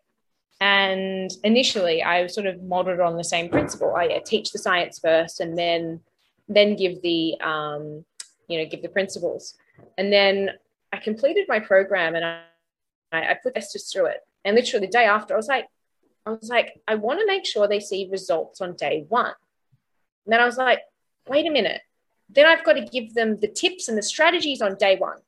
And 0.65 1.31
initially 1.45 2.03
I 2.03 2.27
sort 2.27 2.47
of 2.47 2.63
modeled 2.63 3.01
on 3.01 3.19
the 3.19 3.23
same 3.23 3.51
principle. 3.51 3.95
I 3.95 4.23
teach 4.25 4.51
the 4.51 4.59
science 4.59 4.99
first 4.99 5.41
and 5.41 5.59
then 5.59 6.01
then 6.49 6.75
give 6.75 7.03
the 7.03 7.39
um 7.43 8.03
you 8.49 8.59
know 8.59 8.65
give 8.65 8.81
the 8.81 8.89
principles. 8.89 9.59
And 9.99 10.11
then 10.11 10.53
I 10.91 10.97
completed 10.97 11.45
my 11.49 11.61
program 11.61 12.15
and 12.15 12.25
I, 12.25 12.41
I 13.13 13.37
put 13.43 13.55
testers 13.55 13.93
through 13.93 14.07
it. 14.07 14.21
And 14.47 14.57
literally 14.57 14.87
the 14.87 14.93
day 14.93 15.05
after, 15.05 15.35
I 15.35 15.37
was 15.37 15.49
like, 15.49 15.67
I 16.25 16.31
was 16.31 16.49
like, 16.49 16.81
I 16.89 16.95
want 16.95 17.21
to 17.21 17.27
make 17.27 17.45
sure 17.45 17.69
they 17.69 17.81
see 17.81 18.09
results 18.11 18.63
on 18.63 18.75
day 18.75 19.05
one. 19.11 19.35
And 20.25 20.33
then 20.33 20.41
I 20.41 20.47
was 20.47 20.57
like, 20.57 20.81
wait 21.29 21.47
a 21.47 21.51
minute. 21.51 21.83
Then 22.31 22.47
I've 22.47 22.65
got 22.65 22.75
to 22.75 22.87
give 22.87 23.13
them 23.13 23.39
the 23.39 23.49
tips 23.49 23.89
and 23.89 23.99
the 23.99 24.03
strategies 24.03 24.63
on 24.63 24.77
day 24.77 24.97
one. 24.97 25.19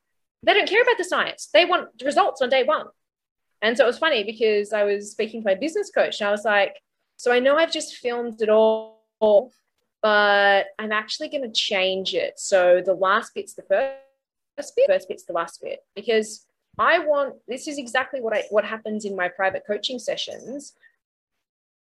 They 0.42 0.54
don't 0.54 0.68
care 0.68 0.80
about 0.80 0.96
the 0.96 1.04
science. 1.04 1.50
They 1.52 1.66
want 1.66 1.90
results 2.02 2.40
on 2.40 2.48
day 2.48 2.62
one. 2.62 2.86
And 3.66 3.76
so 3.76 3.82
it 3.82 3.88
was 3.88 3.98
funny 3.98 4.22
because 4.22 4.72
I 4.72 4.84
was 4.84 5.10
speaking 5.10 5.42
to 5.42 5.44
my 5.44 5.56
business 5.56 5.90
coach 5.90 6.20
and 6.20 6.28
I 6.28 6.30
was 6.30 6.44
like, 6.44 6.80
so 7.16 7.32
I 7.32 7.40
know 7.40 7.56
I've 7.56 7.72
just 7.72 7.96
filmed 7.96 8.40
it 8.40 8.48
all, 8.48 9.02
but 10.00 10.66
I'm 10.78 10.92
actually 10.92 11.30
going 11.30 11.42
to 11.42 11.50
change 11.50 12.14
it. 12.14 12.34
So 12.38 12.80
the 12.84 12.94
last 12.94 13.34
bit's 13.34 13.54
the 13.54 13.62
first 13.62 14.76
bit, 14.76 14.86
first 14.86 15.08
bit's 15.08 15.24
the 15.24 15.32
last 15.32 15.60
bit 15.60 15.80
because 15.96 16.46
I 16.78 17.00
want 17.00 17.34
this 17.48 17.66
is 17.66 17.76
exactly 17.76 18.20
what 18.20 18.36
I 18.36 18.44
what 18.50 18.64
happens 18.64 19.04
in 19.04 19.16
my 19.16 19.28
private 19.28 19.64
coaching 19.66 19.98
sessions. 19.98 20.74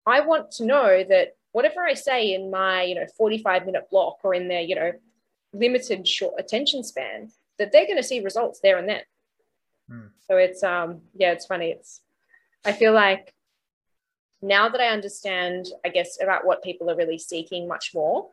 I 0.05 0.19
want 0.19 0.51
to 0.51 0.65
know 0.67 1.03
that 1.03 1.37
whatever 1.53 1.83
I 1.83 1.95
say 1.95 2.35
in 2.35 2.51
my, 2.51 2.83
you 2.83 2.93
know, 2.93 3.07
45 3.17 3.65
minute 3.65 3.89
block 3.89 4.19
or 4.23 4.35
in 4.35 4.47
their, 4.47 4.61
you 4.61 4.75
know, 4.75 4.91
limited 5.53 6.07
short 6.07 6.35
attention 6.37 6.83
span, 6.83 7.31
that 7.57 7.71
they're 7.71 7.87
going 7.87 7.97
to 7.97 8.03
see 8.03 8.19
results 8.19 8.59
there 8.59 8.77
and 8.77 8.87
then. 8.87 9.01
Hmm. 9.89 10.07
So 10.27 10.37
it's 10.37 10.63
um 10.63 11.01
yeah, 11.15 11.31
it's 11.31 11.45
funny. 11.45 11.71
It's 11.71 12.01
I 12.65 12.71
feel 12.71 12.93
like 12.93 13.33
now 14.41 14.69
that 14.69 14.81
I 14.81 14.87
understand, 14.87 15.67
I 15.85 15.89
guess, 15.89 16.21
about 16.21 16.45
what 16.45 16.63
people 16.63 16.89
are 16.89 16.95
really 16.95 17.17
seeking 17.17 17.67
much 17.67 17.91
more, 17.93 18.29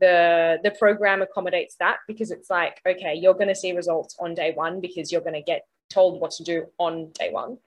the 0.00 0.58
the 0.62 0.70
program 0.70 1.22
accommodates 1.22 1.76
that 1.78 1.98
because 2.06 2.30
it's 2.30 2.50
like, 2.50 2.80
okay, 2.86 3.14
you're 3.14 3.34
going 3.34 3.48
to 3.48 3.54
see 3.54 3.72
results 3.72 4.16
on 4.18 4.34
day 4.34 4.52
one 4.54 4.80
because 4.80 5.10
you're 5.10 5.20
going 5.20 5.34
to 5.34 5.42
get 5.42 5.66
told 5.88 6.20
what 6.20 6.32
to 6.32 6.42
do 6.42 6.66
on 6.78 7.10
day 7.12 7.30
one. 7.30 7.58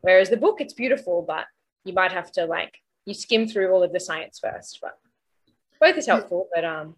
Whereas 0.00 0.30
the 0.30 0.36
book, 0.36 0.60
it's 0.60 0.74
beautiful, 0.74 1.22
but 1.22 1.46
you 1.84 1.92
might 1.92 2.12
have 2.12 2.30
to 2.32 2.44
like 2.46 2.78
you 3.04 3.14
skim 3.14 3.48
through 3.48 3.72
all 3.72 3.82
of 3.82 3.92
the 3.92 4.00
science 4.00 4.38
first. 4.38 4.78
But 4.82 4.98
both 5.80 5.96
is 5.96 6.06
helpful, 6.06 6.48
but 6.54 6.64
um. 6.64 6.96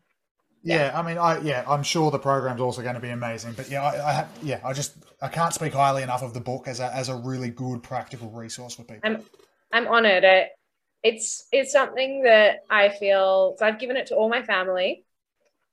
Yeah. 0.63 0.77
yeah, 0.77 0.99
I 0.99 1.03
mean, 1.03 1.19
I 1.19 1.39
yeah, 1.41 1.65
I'm 1.67 1.83
sure 1.83 2.11
the 2.11 2.19
program's 2.19 2.61
also 2.61 2.83
going 2.83 2.95
to 2.95 3.01
be 3.01 3.09
amazing. 3.09 3.55
But 3.55 3.71
yeah, 3.71 3.83
I, 3.83 4.09
I 4.09 4.13
have, 4.13 4.29
yeah, 4.43 4.61
I 4.65 4.73
just 4.73 4.95
I 5.23 5.29
can't 5.29 5.55
speak 5.55 5.73
highly 5.73 6.03
enough 6.03 6.23
of 6.23 6.35
the 6.35 6.41
book 6.41 6.69
as 6.69 6.81
a 6.81 6.95
as 6.95 7.09
a 7.09 7.17
really 7.17 7.51
good 7.51 7.83
practical 7.83 8.31
resource 8.31 8.75
for 8.75 8.83
people. 8.83 9.01
I'm 9.05 9.23
I'm 9.73 9.89
honored. 9.89 10.25
It, 10.25 10.49
it's 11.03 11.47
it's 11.51 11.73
something 11.73 12.23
that 12.25 12.61
I 12.69 12.91
feel 12.91 13.57
so 13.59 13.67
I've 13.67 13.79
given 13.79 13.97
it 13.97 14.07
to 14.09 14.17
all 14.17 14.29
my 14.29 14.43
family, 14.43 15.05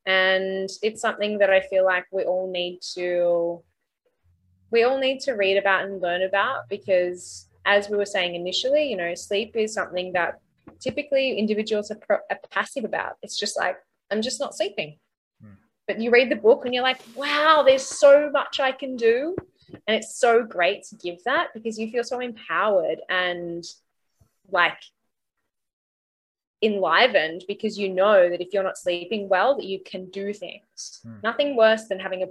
and 0.06 0.70
it's 0.82 1.02
something 1.02 1.40
that 1.40 1.50
I 1.50 1.62
feel 1.62 1.84
like 1.84 2.06
we 2.12 2.24
all 2.24 2.50
need 2.50 2.80
to 2.96 3.62
we 4.72 4.84
all 4.84 5.00
need 5.00 5.20
to 5.22 5.34
read 5.34 5.58
about 5.58 5.84
and 5.84 6.02
learn 6.02 6.24
about 6.24 6.70
because 6.70 7.48
as 7.66 7.90
we 7.90 7.98
were 7.98 8.06
saying 8.06 8.36
initially, 8.36 8.90
you 8.90 8.96
know, 8.96 9.14
sleep 9.16 9.56
is 9.56 9.74
something 9.74 10.14
that 10.14 10.40
typically 10.80 11.38
individuals 11.38 11.92
are, 11.92 11.96
pro- 11.96 12.26
are 12.30 12.40
passive 12.50 12.86
about. 12.86 13.14
It's 13.22 13.38
just 13.38 13.58
like 13.58 13.78
I'm 14.12 14.22
just 14.22 14.40
not 14.40 14.56
sleeping. 14.56 14.98
Hmm. 15.42 15.54
But 15.88 16.00
you 16.00 16.12
read 16.12 16.32
the 16.32 16.36
book 16.36 16.66
and 16.66 16.74
you're 16.74 16.84
like, 16.84 17.02
wow, 17.16 17.64
there's 17.66 17.84
so 17.84 18.30
much 18.32 18.60
I 18.60 18.72
can 18.72 18.96
do. 18.96 19.36
And 19.86 19.98
it's 19.98 20.18
so 20.18 20.44
great 20.44 20.84
to 20.86 20.96
give 20.96 21.24
that 21.26 21.50
because 21.54 21.78
you 21.78 21.92
feel 21.92 22.04
so 22.04 22.20
empowered 22.20 23.00
and 23.10 23.66
like 24.50 24.80
enlivened 26.62 27.44
because 27.48 27.78
you 27.78 27.90
know 27.90 28.30
that 28.30 28.42
if 28.42 28.52
you're 28.52 28.64
not 28.64 28.78
sleeping 28.78 29.30
well 29.30 29.56
that 29.56 29.66
you 29.66 29.80
can 29.86 30.10
do 30.10 30.34
things 30.34 31.02
mm. 31.06 31.22
nothing 31.22 31.56
worse 31.56 31.88
than 31.88 32.00
having 32.00 32.24
a 32.24 32.28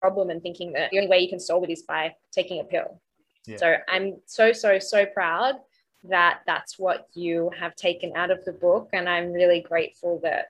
problem 0.00 0.30
and 0.30 0.42
thinking 0.42 0.72
that 0.72 0.90
the 0.90 0.96
only 0.96 1.08
way 1.08 1.20
you 1.20 1.28
can 1.28 1.38
solve 1.38 1.64
it 1.64 1.70
is 1.70 1.82
by 1.82 2.14
taking 2.32 2.60
a 2.60 2.64
pill 2.64 2.98
yeah. 3.46 3.58
so 3.58 3.76
i'm 3.88 4.16
so 4.24 4.52
so 4.52 4.78
so 4.78 5.04
proud 5.04 5.56
that 6.04 6.40
that's 6.46 6.78
what 6.78 7.08
you 7.14 7.50
have 7.58 7.74
taken 7.76 8.12
out 8.16 8.30
of 8.30 8.44
the 8.44 8.52
book 8.52 8.88
and 8.92 9.08
i'm 9.08 9.32
really 9.32 9.60
grateful 9.60 10.20
that 10.22 10.46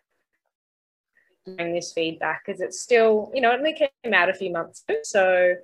hearing 1.44 1.74
this 1.74 1.92
feedback 1.92 2.42
because 2.44 2.60
it's 2.60 2.80
still 2.80 3.30
you 3.34 3.40
know 3.40 3.50
it 3.50 3.58
only 3.58 3.74
came 3.74 4.14
out 4.14 4.28
a 4.28 4.34
few 4.34 4.50
months 4.50 4.84
ago 4.88 4.98
so 5.02 5.54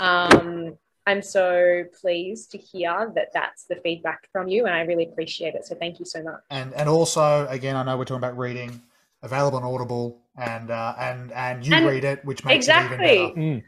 um 0.00 0.76
I'm 1.08 1.22
so 1.22 1.84
pleased 2.02 2.50
to 2.50 2.58
hear 2.58 3.10
that 3.14 3.28
that's 3.32 3.64
the 3.64 3.76
feedback 3.76 4.28
from 4.30 4.46
you, 4.46 4.66
and 4.66 4.74
I 4.74 4.82
really 4.82 5.04
appreciate 5.04 5.54
it. 5.54 5.64
So 5.64 5.74
thank 5.74 5.98
you 5.98 6.04
so 6.04 6.22
much. 6.22 6.42
And 6.50 6.74
and 6.74 6.86
also, 6.86 7.46
again, 7.48 7.76
I 7.76 7.82
know 7.82 7.96
we're 7.96 8.04
talking 8.04 8.18
about 8.18 8.36
reading, 8.36 8.82
available 9.22 9.56
on 9.56 9.64
Audible, 9.64 10.20
and 10.36 10.70
uh, 10.70 10.94
and 10.98 11.32
and 11.32 11.66
you 11.66 11.74
and 11.74 11.86
read 11.86 12.04
it, 12.04 12.22
which 12.26 12.44
makes 12.44 12.66
exactly. 12.66 13.06
it 13.06 13.14
even 13.14 13.34
better. 13.34 13.40
Mm. 13.40 13.64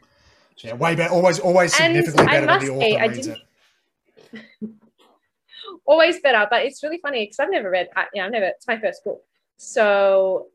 Yeah, 0.57 0.73
way 0.75 0.93
better. 0.93 1.11
Always, 1.11 1.39
always 1.39 1.73
significantly 1.73 2.27
better 2.27 2.45
than 2.45 2.59
the 2.59 2.69
author 2.69 2.81
say, 2.81 3.07
reads 3.07 3.27
it. 4.61 4.71
Always 5.91 6.19
better, 6.21 6.47
but 6.49 6.63
it's 6.65 6.81
really 6.81 6.99
funny 6.99 7.25
because 7.25 7.39
I've 7.39 7.51
never 7.51 7.69
read. 7.69 7.89
I, 7.95 8.05
know, 8.15 8.25
I've 8.25 8.31
never. 8.31 8.45
It's 8.47 8.67
my 8.67 8.79
first 8.79 9.03
book, 9.03 9.21
so 9.57 10.47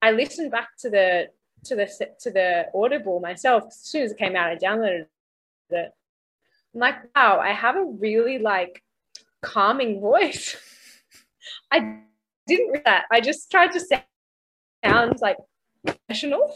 I 0.00 0.12
listened 0.12 0.52
back 0.52 0.68
to 0.80 0.90
the 0.90 1.28
to 1.64 1.74
the 1.74 1.86
to 2.20 2.30
the 2.30 2.66
Audible 2.74 3.20
myself. 3.20 3.64
As 3.66 3.80
soon 3.80 4.02
as 4.02 4.12
it 4.12 4.18
came 4.18 4.36
out, 4.36 4.50
I 4.50 4.56
downloaded 4.56 5.06
it 5.70 5.92
I'm 6.74 6.80
like, 6.80 7.14
wow, 7.14 7.38
I 7.38 7.52
have 7.52 7.76
a 7.76 7.84
really 7.84 8.38
like 8.38 8.82
calming 9.42 10.00
voice. 10.00 10.56
I 11.70 11.98
didn't 12.46 12.70
read 12.72 12.82
that. 12.84 13.04
I 13.10 13.20
just 13.20 13.50
tried 13.50 13.72
to 13.72 13.80
sound 13.80 15.20
like 15.20 15.36
professional. 15.84 16.54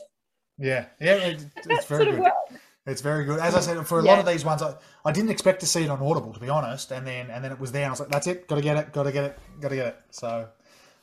Yeah, 0.59 0.87
yeah, 1.01 1.15
it, 1.15 1.47
it's 1.57 1.87
very 1.87 2.07
good. 2.07 2.33
It's 2.89 3.01
very 3.01 3.25
good. 3.25 3.41
As 3.41 3.55
I 3.55 3.61
said, 3.61 3.87
for 3.87 4.01
a 4.01 4.05
yeah. 4.05 4.11
lot 4.11 4.19
of 4.21 4.27
these 4.27 4.45
ones, 4.45 4.63
I, 4.63 4.75
I 5.05 5.13
didn't 5.13 5.31
expect 5.31 5.61
to 5.61 5.67
see 5.67 5.85
it 5.85 5.91
on 5.91 6.01
Audible, 6.01 6.33
to 6.33 6.41
be 6.41 6.49
honest. 6.49 6.91
And 6.91 7.07
then 7.07 7.31
and 7.31 7.45
then 7.45 7.53
it 7.53 7.61
was 7.61 7.73
there, 7.73 7.83
and 7.83 7.89
I 7.89 7.93
was 7.93 8.01
like, 8.01 8.11
that's 8.11 8.27
it. 8.27 8.49
Got 8.49 8.57
to 8.57 8.63
get 8.63 8.77
it. 8.77 8.93
Got 8.93 9.05
to 9.05 9.13
get 9.13 9.25
it. 9.25 9.39
Got 9.61 9.69
to 9.69 9.77
get 9.77 9.87
it. 9.87 9.97
So 10.11 10.49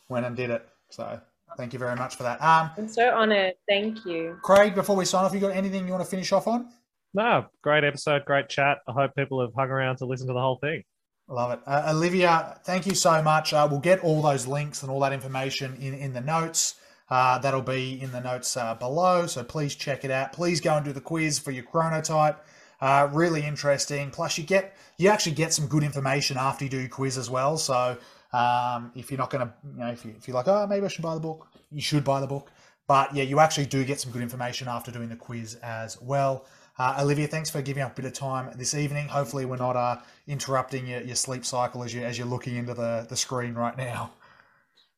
went 0.09 0.25
and 0.25 0.35
did 0.35 0.49
it. 0.49 0.67
So 0.89 1.19
thank 1.57 1.73
you 1.73 1.79
very 1.79 1.95
much 1.95 2.15
for 2.15 2.23
that. 2.23 2.41
Um, 2.41 2.71
I'm 2.77 2.87
so 2.87 3.09
honoured. 3.09 3.53
Thank 3.67 4.05
you, 4.05 4.37
Craig. 4.41 4.75
Before 4.75 4.95
we 4.95 5.05
sign 5.05 5.25
off, 5.25 5.33
you 5.33 5.39
got 5.39 5.51
anything 5.51 5.85
you 5.85 5.91
want 5.91 6.03
to 6.03 6.09
finish 6.09 6.31
off 6.31 6.47
on? 6.47 6.69
No, 7.13 7.45
great 7.61 7.85
episode, 7.85 8.25
great 8.25 8.49
chat. 8.49 8.79
I 8.87 8.91
hope 8.91 9.15
people 9.15 9.39
have 9.39 9.53
hung 9.55 9.69
around 9.69 9.97
to 9.97 10.05
listen 10.05 10.27
to 10.27 10.33
the 10.33 10.39
whole 10.39 10.57
thing. 10.57 10.83
Love 11.27 11.51
it. 11.51 11.59
Uh, 11.65 11.93
Olivia, 11.95 12.59
thank 12.65 12.85
you 12.85 12.93
so 12.93 13.21
much. 13.23 13.53
Uh, 13.53 13.67
we'll 13.69 13.79
get 13.79 14.01
all 14.01 14.21
those 14.21 14.45
links 14.45 14.83
and 14.83 14.91
all 14.91 14.99
that 14.99 15.13
information 15.13 15.75
in, 15.79 15.93
in 15.93 16.13
the 16.13 16.21
notes. 16.21 16.75
Uh, 17.09 17.37
that'll 17.37 17.61
be 17.61 18.01
in 18.01 18.11
the 18.11 18.19
notes 18.19 18.57
uh, 18.57 18.73
below. 18.75 19.27
So 19.27 19.43
please 19.43 19.75
check 19.75 20.03
it 20.03 20.11
out. 20.11 20.33
Please 20.33 20.59
go 20.59 20.75
and 20.75 20.85
do 20.85 20.91
the 20.91 21.01
quiz 21.01 21.37
for 21.37 21.51
your 21.51 21.63
chronotype. 21.63 22.37
Uh, 22.81 23.07
really 23.11 23.45
interesting. 23.45 24.11
Plus, 24.11 24.37
you 24.37 24.43
get 24.43 24.75
you 24.97 25.09
actually 25.09 25.33
get 25.33 25.53
some 25.53 25.67
good 25.67 25.83
information 25.83 26.37
after 26.37 26.65
you 26.65 26.69
do 26.69 26.87
quiz 26.89 27.17
as 27.17 27.29
well. 27.29 27.57
So 27.57 27.97
um, 28.33 28.91
if 28.95 29.11
you're 29.11 29.17
not 29.17 29.29
going 29.29 29.47
to, 29.47 29.53
you 29.73 29.79
know, 29.79 29.91
if, 29.91 30.03
you, 30.03 30.13
if 30.17 30.27
you're 30.27 30.35
like, 30.35 30.47
oh, 30.47 30.67
maybe 30.67 30.85
I 30.85 30.89
should 30.89 31.03
buy 31.03 31.13
the 31.13 31.19
book, 31.19 31.47
you 31.71 31.81
should 31.81 32.03
buy 32.03 32.19
the 32.19 32.27
book. 32.27 32.51
But 32.87 33.15
yeah, 33.15 33.23
you 33.23 33.39
actually 33.39 33.65
do 33.65 33.83
get 33.83 33.99
some 33.99 34.11
good 34.11 34.21
information 34.21 34.67
after 34.67 34.91
doing 34.91 35.09
the 35.09 35.15
quiz 35.15 35.55
as 35.63 35.99
well. 36.01 36.45
Uh, 36.77 36.97
Olivia, 36.99 37.27
thanks 37.27 37.49
for 37.49 37.61
giving 37.61 37.81
up 37.81 37.93
a 37.93 37.95
bit 38.01 38.05
of 38.05 38.13
time 38.13 38.51
this 38.57 38.73
evening. 38.73 39.07
Hopefully, 39.07 39.45
we're 39.45 39.55
not 39.55 39.77
uh, 39.77 39.97
interrupting 40.27 40.85
your, 40.85 41.01
your 41.01 41.15
sleep 41.15 41.45
cycle 41.45 41.83
as 41.83 41.93
you 41.93 42.03
as 42.03 42.17
you're 42.17 42.27
looking 42.27 42.57
into 42.57 42.73
the, 42.73 43.05
the 43.07 43.15
screen 43.15 43.53
right 43.53 43.77
now. 43.77 44.11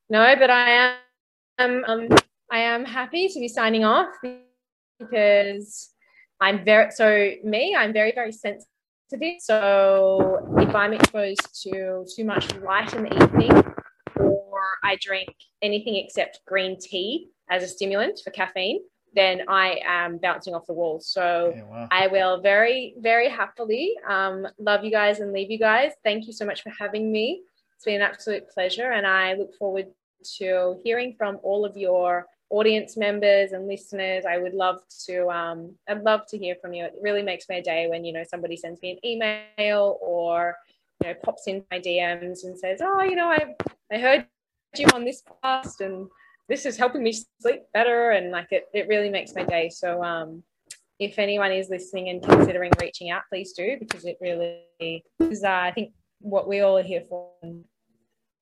No, 0.10 0.36
but 0.38 0.50
I 0.50 0.70
am 0.70 0.96
um, 1.60 2.08
I 2.52 2.60
am 2.60 2.86
happy 2.86 3.28
to 3.28 3.40
be 3.40 3.48
signing 3.48 3.84
off 3.84 4.14
because 5.00 5.92
I'm 6.40 6.64
very 6.64 6.92
so 6.92 7.32
me. 7.44 7.76
I'm 7.76 7.94
very 7.94 8.12
very 8.14 8.32
sensitive. 8.32 8.68
So 9.40 10.56
if 10.58 10.76
I'm 10.76 10.94
exposed 10.94 11.64
to 11.64 12.06
too 12.16 12.26
much 12.26 12.54
light 12.58 12.94
in 12.94 13.04
the 13.04 13.24
evening, 13.24 13.52
or 14.20 14.60
I 14.84 14.98
drink 15.02 15.30
anything 15.62 15.96
except 15.96 16.42
green 16.46 16.78
tea 16.80 17.30
as 17.50 17.64
a 17.64 17.68
stimulant 17.68 18.20
for 18.24 18.32
caffeine, 18.32 18.82
then 19.14 19.42
I 19.48 19.80
am 19.86 20.18
bouncing 20.18 20.54
off 20.54 20.66
the 20.68 20.74
walls. 20.74 21.08
So 21.08 21.54
yeah, 21.56 21.64
wow. 21.64 21.88
I 21.90 22.08
will 22.08 22.42
very, 22.42 22.94
very 23.00 23.30
happily 23.30 23.96
um, 24.08 24.48
love 24.60 24.84
you 24.84 24.92
guys 24.92 25.20
and 25.20 25.32
leave 25.34 25.50
you 25.50 25.60
guys. 25.60 25.92
Thank 26.04 26.28
you 26.28 26.34
so 26.34 26.46
much 26.46 26.62
for 26.62 26.72
having 26.78 27.12
me. 27.12 27.42
It's 27.76 27.86
been 27.86 27.96
an 27.96 28.02
absolute 28.02 28.50
pleasure. 28.50 28.92
And 28.92 29.08
I 29.08 29.34
look 29.34 29.56
forward 29.56 29.88
to 30.40 30.80
hearing 30.84 31.16
from 31.18 31.40
all 31.44 31.66
of 31.66 31.76
your 31.78 32.26
audience 32.50 32.96
members 32.98 33.52
and 33.52 33.68
listeners. 33.68 34.26
I 34.26 34.38
would 34.38 34.54
love 34.54 34.80
to, 35.06 35.30
um, 35.30 35.76
I'd 35.88 36.04
love 36.04 36.22
to 36.30 36.38
hear 36.38 36.56
from 36.62 36.74
you. 36.74 36.86
It 36.86 36.94
really 37.02 37.24
makes 37.24 37.46
my 37.50 37.62
day 37.62 37.88
when, 37.88 38.06
you 38.06 38.14
know, 38.14 38.24
somebody 38.30 38.56
sends 38.56 38.82
me 38.82 38.92
an 38.92 39.06
email 39.06 39.98
or, 40.02 40.56
you 41.04 41.10
know, 41.10 41.16
pops 41.24 41.48
in 41.48 41.64
my 41.72 41.80
DMs 41.80 42.44
and 42.44 42.58
says, 42.58 42.80
oh, 42.82 43.02
you 43.02 43.16
know, 43.16 43.28
I, 43.30 43.56
I 43.92 43.98
heard 43.98 44.28
you 44.78 44.88
on 44.94 45.06
this 45.06 45.24
podcast 45.44 45.82
and 45.82 46.08
this 46.50 46.66
is 46.66 46.78
helping 46.78 47.04
me 47.04 47.14
sleep 47.42 47.62
better 47.74 48.12
and 48.12 48.32
like 48.32 48.52
it, 48.52 48.66
it 48.74 48.88
really 48.88 49.10
makes 49.10 49.34
my 49.36 49.44
day 49.44 49.70
so 49.70 50.04
um 50.04 50.44
if 51.00 51.20
anyone 51.20 51.52
is 51.52 51.70
listening 51.70 52.10
and 52.10 52.24
considering 52.24 52.72
reaching 52.80 53.10
out 53.10 53.22
please 53.32 53.54
do 53.54 53.78
because 53.80 54.06
it 54.06 54.18
really 54.22 55.04
is 55.20 55.44
uh, 55.44 55.62
i 55.64 55.72
think 55.72 55.94
what 56.20 56.48
we 56.48 56.62
all 56.62 56.78
are 56.78 56.84
here 56.84 57.04
for 57.10 57.32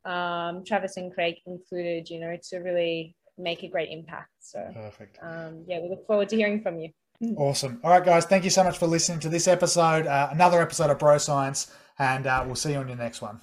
um 0.05 0.63
travis 0.65 0.97
and 0.97 1.13
craig 1.13 1.35
included 1.45 2.09
you 2.09 2.19
know 2.19 2.37
to 2.43 2.57
really 2.59 3.15
make 3.37 3.63
a 3.63 3.67
great 3.67 3.89
impact 3.89 4.29
so 4.39 4.59
perfect 4.73 5.17
um 5.21 5.63
yeah 5.67 5.79
we 5.79 5.89
look 5.89 6.05
forward 6.07 6.29
to 6.29 6.35
hearing 6.35 6.61
from 6.61 6.79
you 6.79 6.89
awesome 7.37 7.79
all 7.83 7.91
right 7.91 8.05
guys 8.05 8.25
thank 8.25 8.43
you 8.43 8.49
so 8.49 8.63
much 8.63 8.77
for 8.77 8.87
listening 8.87 9.19
to 9.19 9.29
this 9.29 9.47
episode 9.47 10.05
uh, 10.07 10.29
another 10.31 10.61
episode 10.61 10.89
of 10.89 10.99
bro 10.99 11.17
science 11.17 11.71
and 11.99 12.27
uh, 12.27 12.43
we'll 12.45 12.55
see 12.55 12.71
you 12.71 12.77
on 12.77 12.87
your 12.87 12.97
next 12.97 13.21
one. 13.21 13.39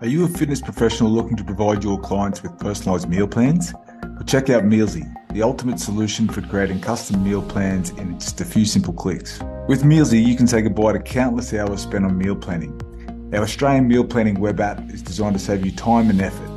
Are 0.04 0.06
you 0.06 0.26
a 0.26 0.28
fitness 0.28 0.60
professional 0.60 1.10
looking 1.10 1.34
to 1.38 1.44
provide 1.44 1.82
your 1.82 1.98
clients 1.98 2.42
with 2.42 2.58
personalized 2.58 3.08
meal 3.08 3.26
plans? 3.26 3.72
Well, 4.02 4.22
check 4.26 4.50
out 4.50 4.64
Mealsy, 4.64 5.10
the 5.32 5.42
ultimate 5.42 5.80
solution 5.80 6.28
for 6.28 6.42
creating 6.42 6.82
custom 6.82 7.24
meal 7.24 7.40
plans 7.40 7.88
in 7.88 8.20
just 8.20 8.38
a 8.42 8.44
few 8.44 8.66
simple 8.66 8.92
clicks. 8.92 9.40
With 9.66 9.82
Mealsy, 9.82 10.22
you 10.22 10.36
can 10.36 10.46
say 10.46 10.60
goodbye 10.60 10.92
to 10.92 10.98
countless 10.98 11.54
hours 11.54 11.80
spent 11.80 12.04
on 12.04 12.18
meal 12.18 12.36
planning. 12.36 12.78
Our 13.34 13.42
Australian 13.42 13.88
meal 13.88 14.04
planning 14.04 14.38
web 14.38 14.60
app 14.60 14.88
is 14.90 15.02
designed 15.02 15.34
to 15.34 15.40
save 15.40 15.66
you 15.66 15.72
time 15.72 16.08
and 16.08 16.22
effort 16.22 16.53